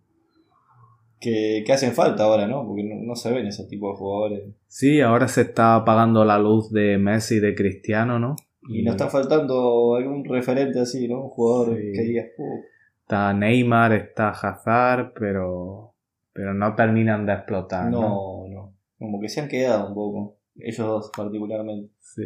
que, 1.20 1.64
que 1.66 1.74
hacen 1.74 1.94
falta 1.94 2.24
ahora, 2.24 2.48
¿no? 2.48 2.66
Porque 2.68 2.84
no, 2.84 2.96
no 3.02 3.16
se 3.16 3.32
ven 3.32 3.48
ese 3.48 3.66
tipo 3.68 3.90
de 3.92 3.98
jugadores. 3.98 4.44
Sí, 4.68 5.02
ahora 5.02 5.28
se 5.28 5.42
está 5.42 5.76
apagando 5.76 6.24
la 6.26 6.38
luz 6.40 6.72
de 6.72 6.98
Messi 6.98 7.36
y 7.36 7.40
de 7.40 7.56
Cristiano, 7.56 8.20
¿no? 8.20 8.36
Y 8.68 8.84
nos 8.84 8.96
está 8.96 9.10
faltando 9.10 9.96
algún 9.96 10.26
referente 10.26 10.80
así, 10.80 11.08
¿no? 11.08 11.24
Un 11.26 11.30
jugador 11.30 11.76
Sí. 11.78 11.92
que 11.94 12.02
digas, 12.02 12.28
"Uh, 12.38 12.62
Está 13.02 13.34
Neymar, 13.34 13.94
está 13.94 14.30
Hazard, 14.30 15.14
pero 15.14 15.92
pero 16.34 16.54
no 16.54 16.76
terminan 16.76 17.26
de 17.26 17.34
explotar. 17.34 17.90
No, 17.90 18.02
No, 18.02 18.48
no. 18.50 18.76
Como 19.00 19.22
que 19.22 19.30
se 19.30 19.40
han 19.42 19.48
quedado 19.48 19.88
un 19.90 19.94
poco. 19.94 20.38
Ellos 20.58 20.86
dos 20.86 21.12
particularmente. 21.16 21.94
Sí. 22.02 22.24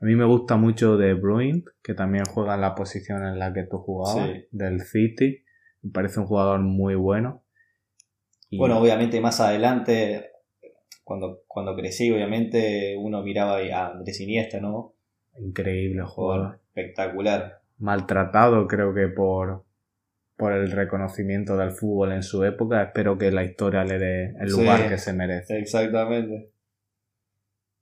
A 0.00 0.04
mí 0.06 0.14
me 0.16 0.24
gusta 0.24 0.56
mucho 0.56 0.96
de 0.96 1.14
Bruin, 1.14 1.64
que 1.82 1.92
también 1.94 2.24
juega 2.24 2.54
en 2.54 2.60
la 2.62 2.74
posición 2.74 3.26
en 3.26 3.38
la 3.38 3.52
que 3.52 3.64
tú 3.64 3.78
jugabas, 3.78 4.26
Sí. 4.26 4.44
del 4.52 4.80
City. 4.82 5.42
Me 5.82 5.90
parece 5.90 6.20
un 6.20 6.26
jugador 6.26 6.60
muy 6.60 6.94
bueno. 6.94 7.42
Y- 8.54 8.58
Bueno, 8.58 8.78
obviamente 8.80 9.20
más 9.20 9.40
adelante, 9.40 10.30
cuando, 11.02 11.40
cuando 11.46 11.74
crecí, 11.74 12.10
obviamente 12.12 12.96
uno 12.98 13.22
miraba 13.22 13.58
a 13.58 13.90
Andrés 13.92 14.20
Iniesta, 14.20 14.60
¿no? 14.60 14.94
increíble 15.38 16.02
jugador. 16.04 16.60
Espectacular. 16.74 17.60
maltratado 17.78 18.66
creo 18.68 18.94
que 18.94 19.08
por, 19.08 19.64
por 20.36 20.52
el 20.52 20.70
reconocimiento 20.70 21.56
del 21.56 21.72
fútbol 21.72 22.12
en 22.12 22.22
su 22.22 22.44
época. 22.44 22.82
Espero 22.84 23.18
que 23.18 23.32
la 23.32 23.42
historia 23.42 23.84
le 23.84 23.98
dé 23.98 24.34
el 24.40 24.48
Sí. 24.50 24.60
lugar 24.60 24.88
que 24.88 24.96
se 24.98 25.12
merece. 25.12 25.58
Exactamente. 25.58 26.52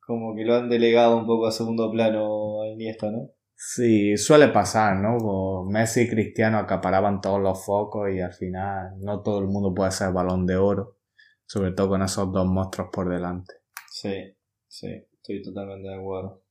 Como 0.01 0.35
que 0.35 0.45
lo 0.45 0.55
han 0.57 0.69
delegado 0.71 1.17
un 1.19 1.27
poco 1.27 1.47
a 1.47 1.53
segundo 1.53 1.91
plano 1.91 2.63
a 2.63 2.69
Iniesta, 2.69 3.11
¿no? 3.11 3.31
Sí, 3.65 4.17
suele 4.17 4.49
pasar, 4.49 4.97
¿no? 4.97 5.17
Como 5.19 5.65
Messi 5.71 6.01
y 6.03 6.09
Cristiano 6.09 6.59
acaparaban 6.59 7.21
todos 7.21 7.41
los 7.41 7.65
focos 7.65 8.11
y 8.13 8.21
al 8.21 8.33
final 8.33 8.99
no 8.99 9.23
todo 9.23 9.39
el 9.39 9.47
mundo 9.47 9.73
puede 9.73 9.93
ser 9.93 10.13
balón 10.13 10.47
de 10.47 10.57
oro, 10.57 10.99
sobre 11.47 11.71
todo 11.71 11.91
con 11.91 12.03
esos 12.03 12.33
dos 12.33 12.45
monstruos 12.45 12.89
por 12.93 13.09
delante. 13.09 13.55
Sí, 13.89 14.35
sí, 14.67 14.89
estoy 15.13 15.43
totalmente 15.43 15.89
de 15.89 15.95
acuerdo. 15.95 16.43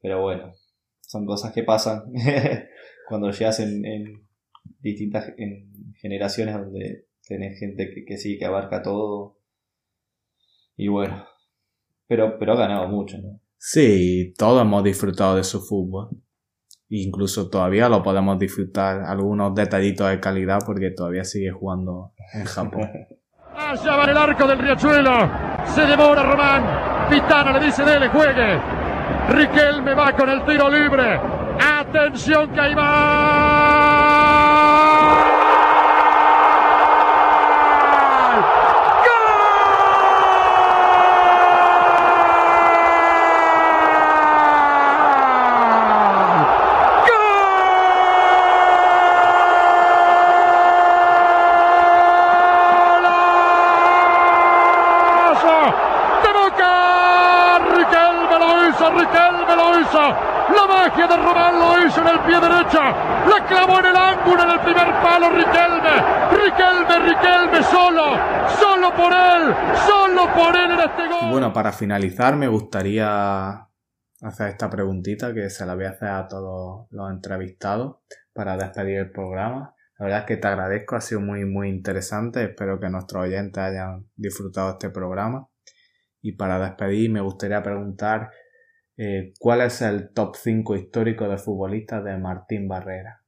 Pero 0.00 0.22
bueno, 0.22 0.52
son 1.00 1.26
cosas 1.26 1.52
que 1.52 1.64
pasan 1.64 2.04
cuando 3.08 3.32
llegas 3.32 3.58
en, 3.58 3.84
en 3.84 4.28
distintas 4.78 5.34
en 5.38 5.92
generaciones 5.96 6.54
donde 6.54 7.08
tenés 7.26 7.58
gente 7.58 7.90
que, 7.92 8.04
que 8.04 8.16
sí, 8.16 8.38
que 8.38 8.44
abarca 8.44 8.80
todo. 8.80 9.40
Y 10.76 10.86
bueno, 10.86 11.26
pero, 12.06 12.38
pero 12.38 12.52
ha 12.52 12.56
ganado 12.56 12.86
mucho, 12.86 13.18
¿no? 13.18 13.40
Sí, 13.58 14.32
todos 14.38 14.62
hemos 14.62 14.84
disfrutado 14.84 15.34
de 15.34 15.42
su 15.42 15.60
fútbol. 15.60 16.10
Incluso 16.90 17.48
todavía 17.48 17.88
lo 17.88 18.02
podemos 18.02 18.38
disfrutar 18.38 19.02
algunos 19.02 19.54
detallitos 19.54 20.10
de 20.10 20.18
calidad 20.18 20.58
porque 20.66 20.90
todavía 20.90 21.24
sigue 21.24 21.50
jugando 21.50 22.12
en 22.34 22.44
Japón. 22.44 22.90
Allá 23.56 23.96
va 23.96 24.04
el 24.04 24.16
arco 24.16 24.46
del 24.46 24.58
Riachuelo. 24.58 25.30
Se 25.66 25.82
devora 25.86 26.22
Román. 26.22 27.08
Pitana 27.08 27.52
le 27.58 27.66
dice 27.66 27.84
dele, 27.84 28.08
juegue. 28.08 28.58
Riquelme 29.28 29.94
va 29.94 30.12
con 30.12 30.28
el 30.28 30.44
tiro 30.44 30.68
libre. 30.68 31.20
Atención 31.60 32.50
que 32.52 32.60
ahí 32.60 32.74
va. 32.74 34.00
¡Golazo! 54.40 55.58
¡De 56.22 56.30
Boca! 56.32 57.58
Riquelme 57.70 58.36
lo 58.38 58.68
hizo, 59.80 59.89
La 60.08 60.66
magia 60.66 61.06
de 61.06 61.16
Román 61.16 61.58
lo 61.58 61.86
hizo 61.86 62.00
en 62.00 62.08
el 62.08 62.20
pie 62.20 62.40
derecho. 62.40 62.80
La 62.80 63.46
clavó 63.46 63.80
en 63.80 63.86
el 63.86 63.96
ángulo 63.96 64.42
en 64.42 64.50
el 64.50 64.60
primer 64.60 64.92
palo 65.02 65.30
Riquelme. 65.30 65.94
Riquelme, 66.30 66.98
Riquelme 67.08 67.62
solo. 67.62 68.04
Solo 68.48 68.94
por 68.94 69.12
él. 69.12 69.54
Solo 69.86 70.22
por 70.34 70.56
él 70.56 70.70
en 70.72 70.80
este 70.80 71.08
gol. 71.08 71.30
bueno, 71.30 71.52
para 71.52 71.72
finalizar 71.72 72.36
me 72.36 72.48
gustaría 72.48 73.68
hacer 74.22 74.48
esta 74.48 74.68
preguntita 74.68 75.32
que 75.32 75.50
se 75.50 75.64
la 75.66 75.74
voy 75.74 75.84
a 75.84 75.90
hacer 75.90 76.08
a 76.08 76.28
todos 76.28 76.86
los 76.90 77.10
entrevistados 77.10 77.96
para 78.32 78.56
despedir 78.56 78.98
el 78.98 79.10
programa. 79.10 79.74
La 79.98 80.06
verdad 80.06 80.20
es 80.20 80.26
que 80.26 80.36
te 80.38 80.48
agradezco, 80.48 80.96
ha 80.96 81.00
sido 81.00 81.20
muy 81.20 81.44
muy 81.44 81.68
interesante, 81.68 82.44
espero 82.44 82.80
que 82.80 82.88
nuestros 82.88 83.24
oyentes 83.24 83.62
hayan 83.62 84.06
disfrutado 84.16 84.70
este 84.70 84.88
programa. 84.90 85.46
Y 86.22 86.32
para 86.32 86.58
despedir 86.58 87.10
me 87.10 87.20
gustaría 87.20 87.62
preguntar 87.62 88.30
eh, 88.96 89.32
cuál 89.38 89.62
es 89.62 89.82
el 89.82 90.12
top 90.12 90.36
5 90.36 90.76
histórico 90.76 91.28
de 91.28 91.38
futbolistas 91.38 92.04
de 92.04 92.16
Martín 92.16 92.68
Barrera. 92.68 93.22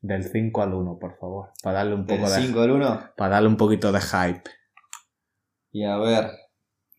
Del 0.00 0.24
5 0.24 0.62
al 0.62 0.74
1, 0.74 0.98
por 0.98 1.18
favor, 1.18 1.50
para 1.62 1.78
darle 1.78 1.94
un 1.94 2.06
Del 2.06 2.18
poco 2.18 2.30
de 2.30 2.40
5 2.40 2.60
al 2.60 2.70
1. 2.70 3.00
para 3.16 3.34
darle 3.34 3.48
un 3.48 3.56
poquito 3.56 3.92
de 3.92 4.00
hype. 4.00 4.50
Y 5.72 5.84
a 5.84 5.96
ver, 5.98 6.30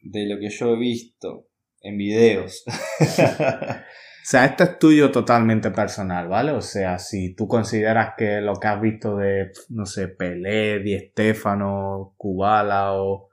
de 0.02 0.28
lo 0.28 0.40
que 0.40 0.50
yo 0.50 0.74
he 0.74 0.78
visto 0.78 1.48
en 1.82 1.98
videos. 1.98 2.64
O 4.22 4.32
sea, 4.32 4.46
esto 4.46 4.64
es 4.64 4.78
tuyo 4.78 5.12
totalmente 5.12 5.72
personal, 5.72 6.28
¿vale? 6.28 6.52
O 6.52 6.62
sea, 6.62 7.00
si 7.00 7.34
tú 7.34 7.48
consideras 7.48 8.14
que 8.16 8.42
lo 8.42 8.54
que 8.58 8.68
has 8.68 8.80
visto 8.80 9.16
de, 9.18 9.52
no 9.70 9.88
sé, 9.88 10.08
Pelé, 10.08 10.80
Di 10.82 11.00
Stéfano, 11.00 12.14
Kubala 12.16 12.94
o 12.94 13.29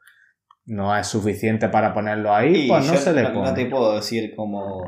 no 0.67 0.97
es 0.97 1.07
suficiente 1.07 1.69
para 1.69 1.93
ponerlo 1.95 2.35
ahí, 2.35 2.67
Y 2.67 2.69
pues 2.69 2.87
no 2.87 2.97
se 2.97 3.13
le 3.13 3.23
no, 3.23 3.33
pone. 3.33 3.49
no 3.49 3.55
te 3.55 3.67
puedo 3.67 3.97
decir 3.97 4.35
como 4.35 4.85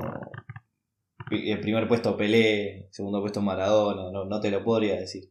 el 1.31 1.61
primer 1.61 1.87
puesto 1.87 2.17
Pelé, 2.17 2.89
segundo 2.91 3.21
puesto 3.21 3.41
Maradona, 3.43 4.11
no, 4.11 4.25
no 4.25 4.41
te 4.41 4.51
lo 4.51 4.65
podría 4.65 4.97
decir. 4.99 5.31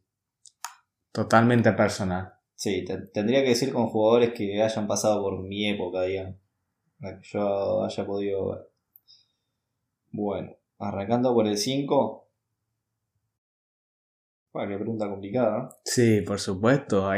Totalmente 1.12 1.72
personal. 1.72 2.32
Sí, 2.54 2.84
te- 2.84 3.06
tendría 3.08 3.42
que 3.42 3.50
decir 3.50 3.72
con 3.72 3.86
jugadores 3.88 4.32
que 4.32 4.62
hayan 4.62 4.86
pasado 4.86 5.22
por 5.22 5.40
mi 5.42 5.68
época, 5.68 6.02
digamos. 6.02 6.36
La 7.00 7.20
que 7.20 7.28
yo 7.28 7.84
haya 7.84 8.06
podido 8.06 8.50
ver. 8.50 8.68
Bueno, 10.10 10.52
arrancando 10.78 11.34
por 11.34 11.46
el 11.46 11.56
5. 11.58 12.27
Bueno, 14.52 14.70
qué 14.70 14.76
pregunta 14.76 15.08
complicada. 15.08 15.68
Sí, 15.84 16.22
por 16.22 16.40
supuesto. 16.40 17.10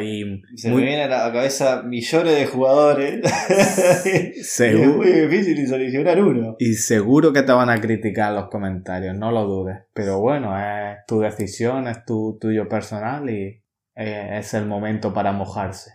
Se 0.56 0.70
muy, 0.70 0.82
me 0.82 0.88
vienen 0.88 1.12
a 1.12 1.26
la 1.26 1.32
cabeza 1.32 1.82
millones 1.82 2.36
de 2.36 2.46
jugadores. 2.46 3.20
es 4.04 4.52
seguro, 4.52 4.98
muy 4.98 5.12
difícil 5.12 5.66
seleccionar 5.66 6.20
uno. 6.22 6.56
y 6.58 6.74
seguro 6.74 7.32
que 7.32 7.42
te 7.42 7.52
van 7.52 7.70
a 7.70 7.80
criticar 7.80 8.30
en 8.30 8.36
los 8.36 8.48
comentarios, 8.50 9.16
no 9.16 9.30
lo 9.30 9.44
dudes. 9.44 9.78
Pero 9.94 10.20
bueno, 10.20 10.58
es 10.58 10.98
tu 11.06 11.20
decisión, 11.20 11.86
es 11.86 12.04
tu 12.04 12.36
tuyo 12.40 12.68
personal 12.68 13.30
y 13.30 13.62
eh, 13.94 14.38
es 14.38 14.52
el 14.54 14.66
momento 14.66 15.14
para 15.14 15.32
mojarse. 15.32 15.92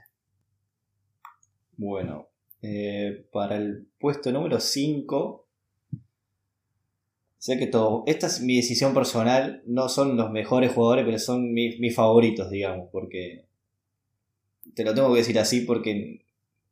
Bueno, 1.78 2.30
eh, 2.62 3.28
para 3.32 3.58
el 3.58 3.88
puesto 4.00 4.32
número 4.32 4.60
5. 4.60 5.45
Sé 7.46 7.60
que 7.60 7.68
todo. 7.68 8.02
Esta 8.08 8.26
es 8.26 8.42
mi 8.42 8.56
decisión 8.56 8.96
personal. 8.96 9.62
No 9.68 9.88
son 9.88 10.18
los 10.18 10.32
mejores 10.32 10.72
jugadores, 10.72 11.06
pero 11.06 11.20
son 11.20 11.54
mis, 11.54 11.80
mis 11.80 11.94
favoritos, 11.94 12.50
digamos. 12.50 12.90
Porque. 12.92 13.46
Te 14.74 14.84
lo 14.84 14.96
tengo 14.96 15.12
que 15.12 15.20
decir 15.20 15.38
así 15.38 15.62
porque 15.62 16.26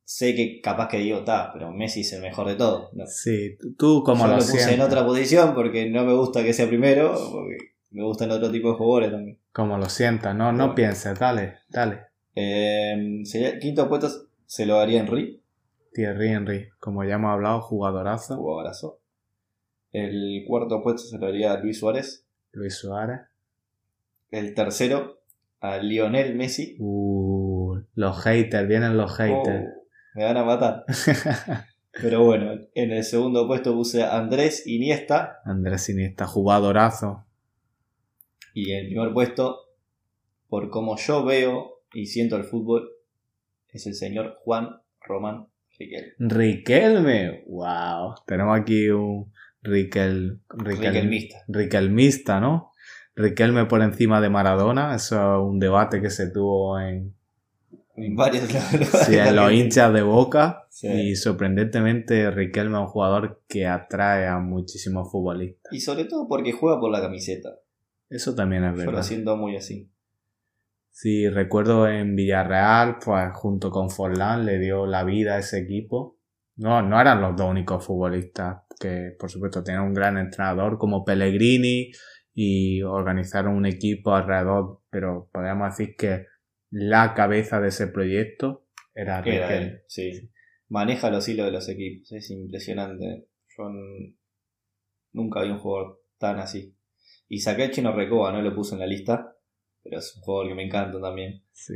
sé 0.04 0.34
que 0.34 0.62
capaz 0.62 0.88
que 0.88 0.98
digo, 0.98 1.24
ta, 1.24 1.52
pero 1.54 1.72
Messi 1.72 2.02
es 2.02 2.12
el 2.14 2.24
mejor 2.24 2.48
de 2.48 2.56
todos. 2.56 2.92
No, 2.94 3.06
Sí, 3.06 3.56
tú- 3.78 4.02
como 4.04 4.24
Yo 4.24 4.32
lo 4.32 4.38
lo 4.38 4.40
puse 4.40 4.74
en 4.74 4.82
otra 4.82 5.06
posición 5.06 5.54
porque 5.54 5.88
no 5.92 6.04
me 6.06 6.14
gusta 6.16 6.44
que 6.44 6.54
sea 6.54 6.68
primero. 6.68 7.14
Porque 7.32 7.58
me 7.92 8.04
gustan 8.04 8.32
otro 8.32 8.50
tipo 8.52 8.72
de 8.72 8.76
jugadores 8.76 9.12
también. 9.12 9.38
Como 9.52 9.78
lo 9.78 9.88
sientas, 9.90 10.36
no, 10.36 10.52
no 10.52 10.58
Bueno. 10.58 10.74
pienses, 10.74 11.20
dale, 11.20 11.58
dale. 11.70 12.00
Eh, 12.34 13.22
sería, 13.26 13.60
quinto 13.60 13.88
puesto 13.88 14.10
se 14.48 14.66
lo 14.66 14.78
daría 14.78 15.02
Henry. 15.02 15.40
Thierry 15.94 16.30
Henry, 16.30 16.70
como 16.80 17.04
ya 17.04 17.14
hemos 17.14 17.30
hablado, 17.30 17.62
jugadorazo. 17.62 18.38
Jugadorazo. 18.38 19.03
El 19.94 20.44
cuarto 20.48 20.82
puesto 20.82 21.04
se 21.04 21.20
lo 21.20 21.32
Luis 21.62 21.80
Suárez. 21.80 22.26
Luis 22.52 22.76
Suárez. 22.76 23.22
El 24.32 24.56
tercero 24.56 25.22
a 25.60 25.78
Lionel 25.78 26.36
Messi. 26.36 26.76
Uh, 26.80 27.78
los 27.94 28.24
haters, 28.24 28.68
vienen 28.68 28.98
los 28.98 29.16
haters. 29.16 29.70
Oh, 29.70 29.88
me 30.16 30.26
van 30.26 30.38
a 30.38 30.44
matar. 30.44 30.86
Pero 31.92 32.24
bueno, 32.24 32.60
en 32.74 32.92
el 32.92 33.04
segundo 33.04 33.46
puesto 33.48 33.76
puse 33.76 34.02
a 34.02 34.18
Andrés 34.18 34.66
Iniesta. 34.66 35.42
Andrés 35.46 35.88
Iniesta, 35.90 36.26
jugadorazo. 36.26 37.26
Y 38.56 38.72
en 38.72 38.80
el 38.80 38.88
primer 38.88 39.14
puesto, 39.14 39.60
por 40.50 40.72
como 40.72 40.98
yo 40.98 41.24
veo 41.24 41.84
y 41.94 42.08
siento 42.08 42.36
el 42.36 42.46
fútbol, 42.46 42.90
es 43.70 43.86
el 43.86 43.94
señor 43.94 44.40
Juan 44.44 44.82
Román 45.02 45.48
Riquelme. 45.78 46.14
Riquelme, 46.20 47.44
wow. 47.48 48.16
Tenemos 48.26 48.60
aquí 48.60 48.90
un 48.90 49.33
Riquel, 49.64 50.42
Riquel- 50.50 50.88
Riquelmista. 50.94 51.38
Riquelmista, 51.48 52.40
¿no? 52.40 52.72
Riquelme 53.16 53.66
por 53.66 53.82
encima 53.82 54.22
de 54.22 54.30
Maradona, 54.30 54.96
eso 54.96 55.16
es 55.16 55.42
un 55.42 55.60
debate 55.60 56.02
que 56.02 56.10
se 56.10 56.32
tuvo 56.32 56.80
en, 56.80 57.16
En 57.96 58.16
varios 58.16 58.44
sí, 59.06 59.16
en 59.16 59.36
los 59.36 59.52
hinchas 59.52 59.94
de 59.94 60.02
Boca. 60.02 60.68
Sí. 60.70 60.88
Y 60.88 61.16
sorprendentemente 61.16 62.32
Riquelme 62.32 62.78
es 62.78 62.82
un 62.82 62.88
jugador 62.88 63.44
que 63.48 63.68
atrae 63.68 64.28
a 64.28 64.40
muchísimos 64.40 65.12
futbolistas. 65.12 65.72
Y 65.72 65.80
sobre 65.80 66.06
todo 66.06 66.28
porque 66.28 66.52
juega 66.52 66.80
por 66.80 66.92
la 66.92 67.02
camiseta. 67.02 67.50
Eso 68.10 68.36
también 68.36 68.64
es 68.64 68.76
verdad. 68.76 69.04
siento 69.04 69.38
muy 69.38 69.56
así. 69.56 69.90
Sí, 70.90 71.28
recuerdo 71.30 71.88
en 71.88 72.16
Villarreal, 72.16 72.98
pues 73.04 73.26
junto 73.34 73.72
con 73.72 73.90
Forlán 73.90 74.46
le 74.46 74.60
dio 74.60 74.86
la 74.86 75.04
vida 75.04 75.36
a 75.36 75.40
ese 75.40 75.60
equipo. 75.60 76.20
No, 76.56 76.82
no 76.82 77.00
eran 77.02 77.22
los 77.22 77.36
dos 77.36 77.50
únicos 77.50 77.86
futbolistas 77.86 78.64
que, 78.80 79.12
por 79.18 79.30
supuesto, 79.30 79.64
tenían 79.64 79.84
un 79.84 79.94
gran 79.94 80.18
entrenador 80.18 80.78
como 80.78 81.04
Pellegrini 81.04 81.92
y 82.34 82.82
organizaron 82.84 83.56
un 83.56 83.66
equipo 83.66 84.14
alrededor, 84.16 84.82
pero 84.90 85.30
podríamos 85.32 85.76
decir 85.76 85.96
que 85.96 86.26
la 86.70 87.14
cabeza 87.14 87.60
de 87.60 87.70
ese 87.70 87.88
proyecto 87.88 88.68
era 88.94 89.20
Era 89.26 89.48
Riquelme. 89.48 89.58
él, 89.58 89.84
sí. 89.88 90.32
Maneja 90.70 91.10
los 91.12 91.28
hilos 91.28 91.46
de 91.48 91.52
los 91.52 91.70
equipos, 91.70 92.12
es 92.12 92.30
impresionante. 92.32 93.28
Yo 93.58 93.70
nunca 95.12 95.44
vi 95.44 95.50
un 95.50 95.60
jugador 95.60 96.02
tan 96.18 96.40
así. 96.40 96.76
Y 97.28 97.40
saqué 97.40 97.64
a 97.64 97.72
Chino 97.72 97.94
Recoba, 97.96 98.32
no 98.32 98.42
lo 98.42 98.56
puse 98.56 98.76
en 98.76 98.80
la 98.80 98.88
lista, 98.88 99.36
pero 99.84 100.00
es 100.00 100.16
un 100.16 100.22
jugador 100.24 100.50
que 100.50 100.56
me 100.56 100.66
encanta 100.66 101.00
también. 101.00 101.44
Sí, 101.52 101.74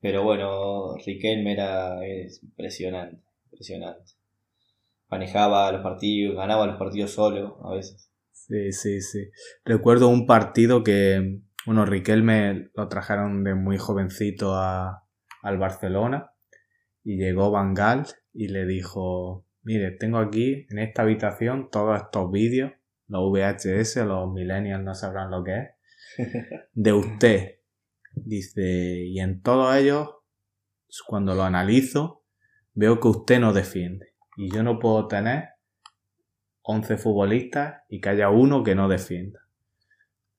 Pero 0.00 0.24
bueno, 0.24 0.96
Riquelme 1.04 1.52
era 1.52 2.04
es 2.06 2.42
impresionante, 2.42 3.22
impresionante. 3.52 4.12
Manejaba 5.08 5.70
los 5.72 5.82
partidos, 5.82 6.36
ganaba 6.36 6.66
los 6.66 6.76
partidos 6.76 7.10
solo 7.10 7.58
a 7.64 7.74
veces. 7.74 8.10
Sí, 8.32 8.72
sí, 8.72 9.00
sí. 9.00 9.30
Recuerdo 9.64 10.08
un 10.08 10.26
partido 10.26 10.82
que, 10.82 11.42
bueno, 11.66 11.84
Riquelme 11.84 12.70
lo 12.74 12.88
trajeron 12.88 13.44
de 13.44 13.54
muy 13.54 13.78
jovencito 13.78 14.54
a, 14.54 15.06
al 15.42 15.58
Barcelona 15.58 16.32
y 17.04 17.16
llegó 17.16 17.50
Van 17.50 17.74
Gaal 17.74 18.06
y 18.32 18.48
le 18.48 18.66
dijo, 18.66 19.46
mire, 19.62 19.92
tengo 19.92 20.18
aquí 20.18 20.66
en 20.70 20.78
esta 20.78 21.02
habitación 21.02 21.68
todos 21.70 22.00
estos 22.00 22.30
vídeos, 22.30 22.72
los 23.06 23.30
VHS, 23.30 23.96
los 24.06 24.32
millennials 24.32 24.82
no 24.82 24.94
sabrán 24.94 25.30
lo 25.30 25.44
que 25.44 25.58
es, 25.58 25.68
de 26.72 26.92
usted. 26.92 27.58
Dice, 28.14 29.04
y 29.06 29.20
en 29.20 29.40
todos 29.40 29.74
ellos, 29.74 30.08
cuando 31.06 31.34
lo 31.34 31.44
analizo, 31.44 32.21
veo 32.74 33.00
que 33.00 33.08
usted 33.08 33.40
no 33.40 33.52
defiende. 33.52 34.14
Y 34.36 34.52
yo 34.52 34.62
no 34.62 34.78
puedo 34.78 35.08
tener 35.08 35.50
11 36.62 36.96
futbolistas 36.96 37.82
y 37.88 38.00
que 38.00 38.08
haya 38.08 38.30
uno 38.30 38.62
que 38.62 38.74
no 38.74 38.88
defienda. 38.88 39.40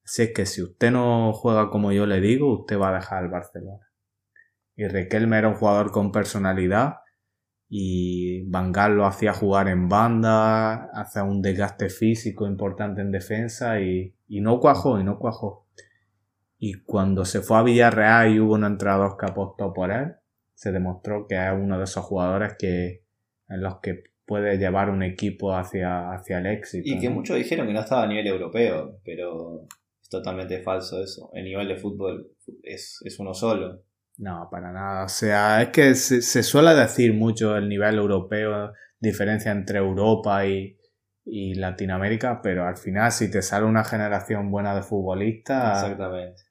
Así 0.04 0.24
es 0.24 0.34
que 0.34 0.46
si 0.46 0.62
usted 0.62 0.92
no 0.92 1.32
juega 1.34 1.70
como 1.70 1.92
yo 1.92 2.06
le 2.06 2.20
digo, 2.20 2.62
usted 2.62 2.80
va 2.80 2.90
a 2.90 2.96
dejar 2.96 3.24
el 3.24 3.30
Barcelona. 3.30 3.88
Y 4.76 4.88
Riquelme 4.88 5.38
era 5.38 5.50
un 5.50 5.56
jugador 5.56 5.92
con 5.92 6.12
personalidad 6.12 6.96
y 7.70 8.44
Van 8.50 8.72
Gaal 8.72 8.96
lo 8.96 9.06
hacía 9.06 9.34
jugar 9.34 9.68
en 9.68 9.88
banda, 9.88 10.90
hacía 10.94 11.24
un 11.24 11.42
desgaste 11.42 11.90
físico 11.90 12.46
importante 12.46 13.02
en 13.02 13.12
defensa 13.12 13.80
y, 13.80 14.16
y 14.28 14.42
no 14.42 14.60
cuajó, 14.60 15.00
y 15.00 15.04
no 15.04 15.18
cuajó. 15.18 15.68
Y 16.58 16.84
cuando 16.84 17.26
se 17.26 17.42
fue 17.42 17.58
a 17.58 17.64
Villarreal 17.64 18.32
y 18.34 18.40
hubo 18.40 18.54
un 18.54 18.66
entrenador 18.66 19.18
que 19.18 19.26
apostó 19.26 19.74
por 19.74 19.92
él, 19.92 20.16
se 20.54 20.72
demostró 20.72 21.28
que 21.28 21.36
es 21.36 21.52
uno 21.54 21.78
de 21.78 21.84
esos 21.84 22.04
jugadores 22.06 22.56
que, 22.58 23.04
en 23.50 23.62
los 23.62 23.80
que 23.80 24.04
puede 24.26 24.58
llevar 24.58 24.90
un 24.90 25.04
equipo 25.04 25.56
hacia, 25.56 26.12
hacia 26.12 26.40
el 26.40 26.48
éxito. 26.48 26.84
Y 26.86 27.00
que 27.00 27.10
¿no? 27.10 27.16
muchos 27.16 27.38
dijeron 27.38 27.68
que 27.68 27.74
no 27.74 27.82
estaba 27.82 28.04
a 28.04 28.08
nivel 28.08 28.28
europeo, 28.28 29.00
pero 29.04 29.68
es 30.02 30.10
totalmente 30.10 30.62
falso 30.62 31.02
eso. 31.04 31.30
El 31.34 31.46
nivel 31.46 31.68
de 31.68 31.76
fútbol 31.76 32.32
es, 32.64 33.00
es 33.04 33.20
uno 33.20 33.34
solo. 33.34 33.84
No, 34.18 34.48
para 34.52 34.72
nada. 34.72 35.06
O 35.06 35.10
sea, 35.10 35.62
es 35.62 35.70
que 35.70 35.96
se, 35.96 36.22
se 36.22 36.44
suele 36.44 36.76
decir 36.76 37.14
mucho 37.14 37.58
el 37.58 37.68
nivel 37.68 37.98
europeo, 37.98 38.72
diferencia 39.00 39.52
entre 39.52 39.80
Europa 39.80 40.46
y, 40.46 40.78
y 41.26 41.56
Latinoamérica, 41.56 42.42
pero 42.42 42.66
al 42.68 42.78
final 42.78 43.12
si 43.12 43.32
te 43.32 43.42
sale 43.42 43.66
una 43.66 43.84
generación 43.84 44.52
buena 44.52 44.76
de 44.76 44.84
futbolistas, 44.84 45.84
Exactamente. 45.84 46.43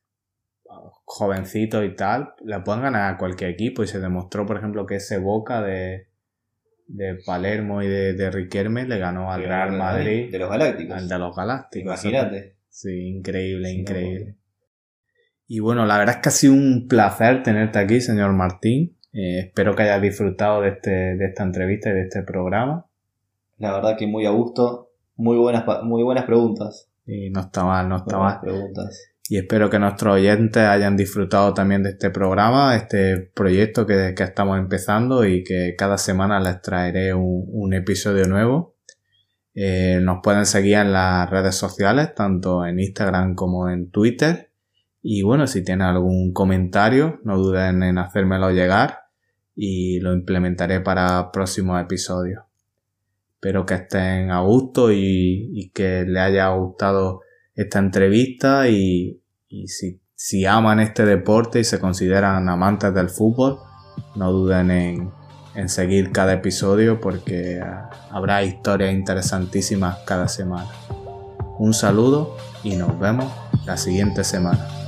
Jovencitos 1.05 1.85
y 1.85 1.95
tal, 1.95 2.35
le 2.45 2.61
pueden 2.61 2.83
ganar 2.83 3.15
a 3.15 3.19
cualquier 3.19 3.51
equipo 3.51 3.83
y 3.83 3.87
se 3.87 4.01
demostró, 4.01 4.47
por 4.47 4.57
ejemplo, 4.57 4.87
que 4.87 4.97
ese 4.97 5.19
Boca 5.19 5.61
de, 5.63 6.07
de 6.87 7.19
Palermo 7.27 7.83
y 7.83 7.89
de, 7.89 8.15
de 8.15 8.31
Riquelme 8.31 8.87
le 8.87 8.99
ganó 8.99 9.33
al 9.33 9.43
Real 9.45 9.73
Madrid, 9.73 10.31
De 10.31 10.39
los 10.39 10.51
Galácticos. 10.51 10.97
al 10.97 11.09
de 11.09 11.19
los 11.19 11.37
Galácticos. 11.37 12.05
Imagínate. 12.05 12.57
Sí, 12.69 13.09
increíble, 13.09 13.71
increíble. 13.71 14.37
Y 15.47 15.61
bueno, 15.61 15.85
la 15.85 15.99
verdad 15.99 16.17
es 16.17 16.23
que 16.23 16.29
ha 16.31 16.33
sido 16.33 16.55
un 16.55 16.87
placer 16.89 17.43
tenerte 17.43 17.79
aquí, 17.79 18.01
señor 18.01 18.33
Martín. 18.33 18.97
Eh, 19.13 19.41
espero 19.41 19.75
que 19.77 19.83
hayas 19.83 20.01
disfrutado 20.01 20.63
de, 20.63 20.71
este, 20.71 20.91
de 20.91 21.27
esta 21.27 21.43
entrevista 21.43 21.91
y 21.91 21.93
de 21.93 22.03
este 22.05 22.23
programa. 22.23 22.87
La 23.59 23.73
verdad 23.75 23.97
que 23.99 24.07
muy 24.07 24.25
a 24.25 24.31
gusto. 24.31 24.89
Muy 25.17 25.37
buenas, 25.37 25.65
muy 25.85 26.03
buenas 26.03 26.25
preguntas. 26.25 26.89
Y 27.05 27.29
no 27.29 27.41
está 27.41 27.65
mal, 27.65 27.87
no 27.89 27.97
está 27.99 28.17
Muy 28.17 28.23
buenas 28.25 28.43
mal. 28.43 28.51
preguntas. 28.51 29.12
Y 29.29 29.39
espero 29.39 29.71
que 29.71 29.79
nuestros 29.79 30.17
oyentes 30.17 30.63
hayan 30.63 30.97
disfrutado 30.97 31.55
también 31.55 31.83
de 31.83 31.91
este 31.91 32.11
programa, 32.11 32.77
este 32.77 33.19
proyecto 33.19 33.87
que, 33.87 34.15
que 34.17 34.23
estamos 34.25 34.59
empezando 34.59 35.25
y 35.25 35.45
que 35.45 35.75
cada 35.79 35.97
semana 35.97 36.41
les 36.41 36.61
traeré 36.61 37.15
un, 37.15 37.45
un 37.49 37.73
episodio 37.73 38.27
nuevo. 38.27 38.77
Eh, 39.55 40.01
nos 40.03 40.19
pueden 40.23 40.47
seguir 40.47 40.77
en 40.79 40.93
las 40.93 41.29
redes 41.31 41.55
sociales, 41.55 42.15
tanto 42.15 42.67
en 42.67 42.81
Instagram 42.81 43.35
como 43.35 43.69
en 43.69 43.91
Twitter. 43.91 44.51
Y 45.03 45.23
bueno, 45.23 45.47
si 45.47 45.65
tienen 45.65 45.87
algún 45.87 46.33
comentario, 46.33 47.21
no 47.25 47.37
duden 47.37 47.83
en 47.83 47.99
hacérmelo 47.99 48.51
llegar 48.51 49.01
y 49.55 50.01
lo 50.01 50.13
implementaré 50.15 50.81
para 50.81 51.31
próximos 51.33 51.81
episodios. 51.81 52.45
Espero 53.35 53.67
que 53.67 53.75
estén 53.75 54.31
a 54.31 54.41
gusto 54.41 54.93
y, 54.93 55.51
y 55.53 55.71
que 55.71 56.05
les 56.07 56.23
haya 56.23 56.49
gustado 56.51 57.21
esta 57.55 57.79
entrevista 57.79 58.69
y, 58.69 59.23
y 59.49 59.69
si, 59.69 60.03
si 60.15 60.47
aman 60.47 60.81
este 60.81 61.05
deporte 61.05 61.61
y 61.61 61.65
se 61.65 61.79
consideran 61.79 62.49
amantes 62.49 62.95
del 62.95 63.09
fútbol, 63.09 63.59
no 64.15 64.33
duden 64.33 64.71
en, 64.71 65.11
en 65.55 65.69
seguir 65.69 66.13
cada 66.13 66.33
episodio 66.35 67.01
porque 67.01 67.61
ah, 67.61 67.91
habrá 68.11 68.43
historias 68.43 68.93
interesantísimas 68.93 69.99
cada 70.07 70.29
semana. 70.29 70.71
Un 71.59 71.75
saludo 71.75 72.37
y 72.65 72.77
nos 72.77 72.99
vemos 72.99 73.33
la 73.67 73.77
siguiente 73.77 74.25
semana. 74.25 74.82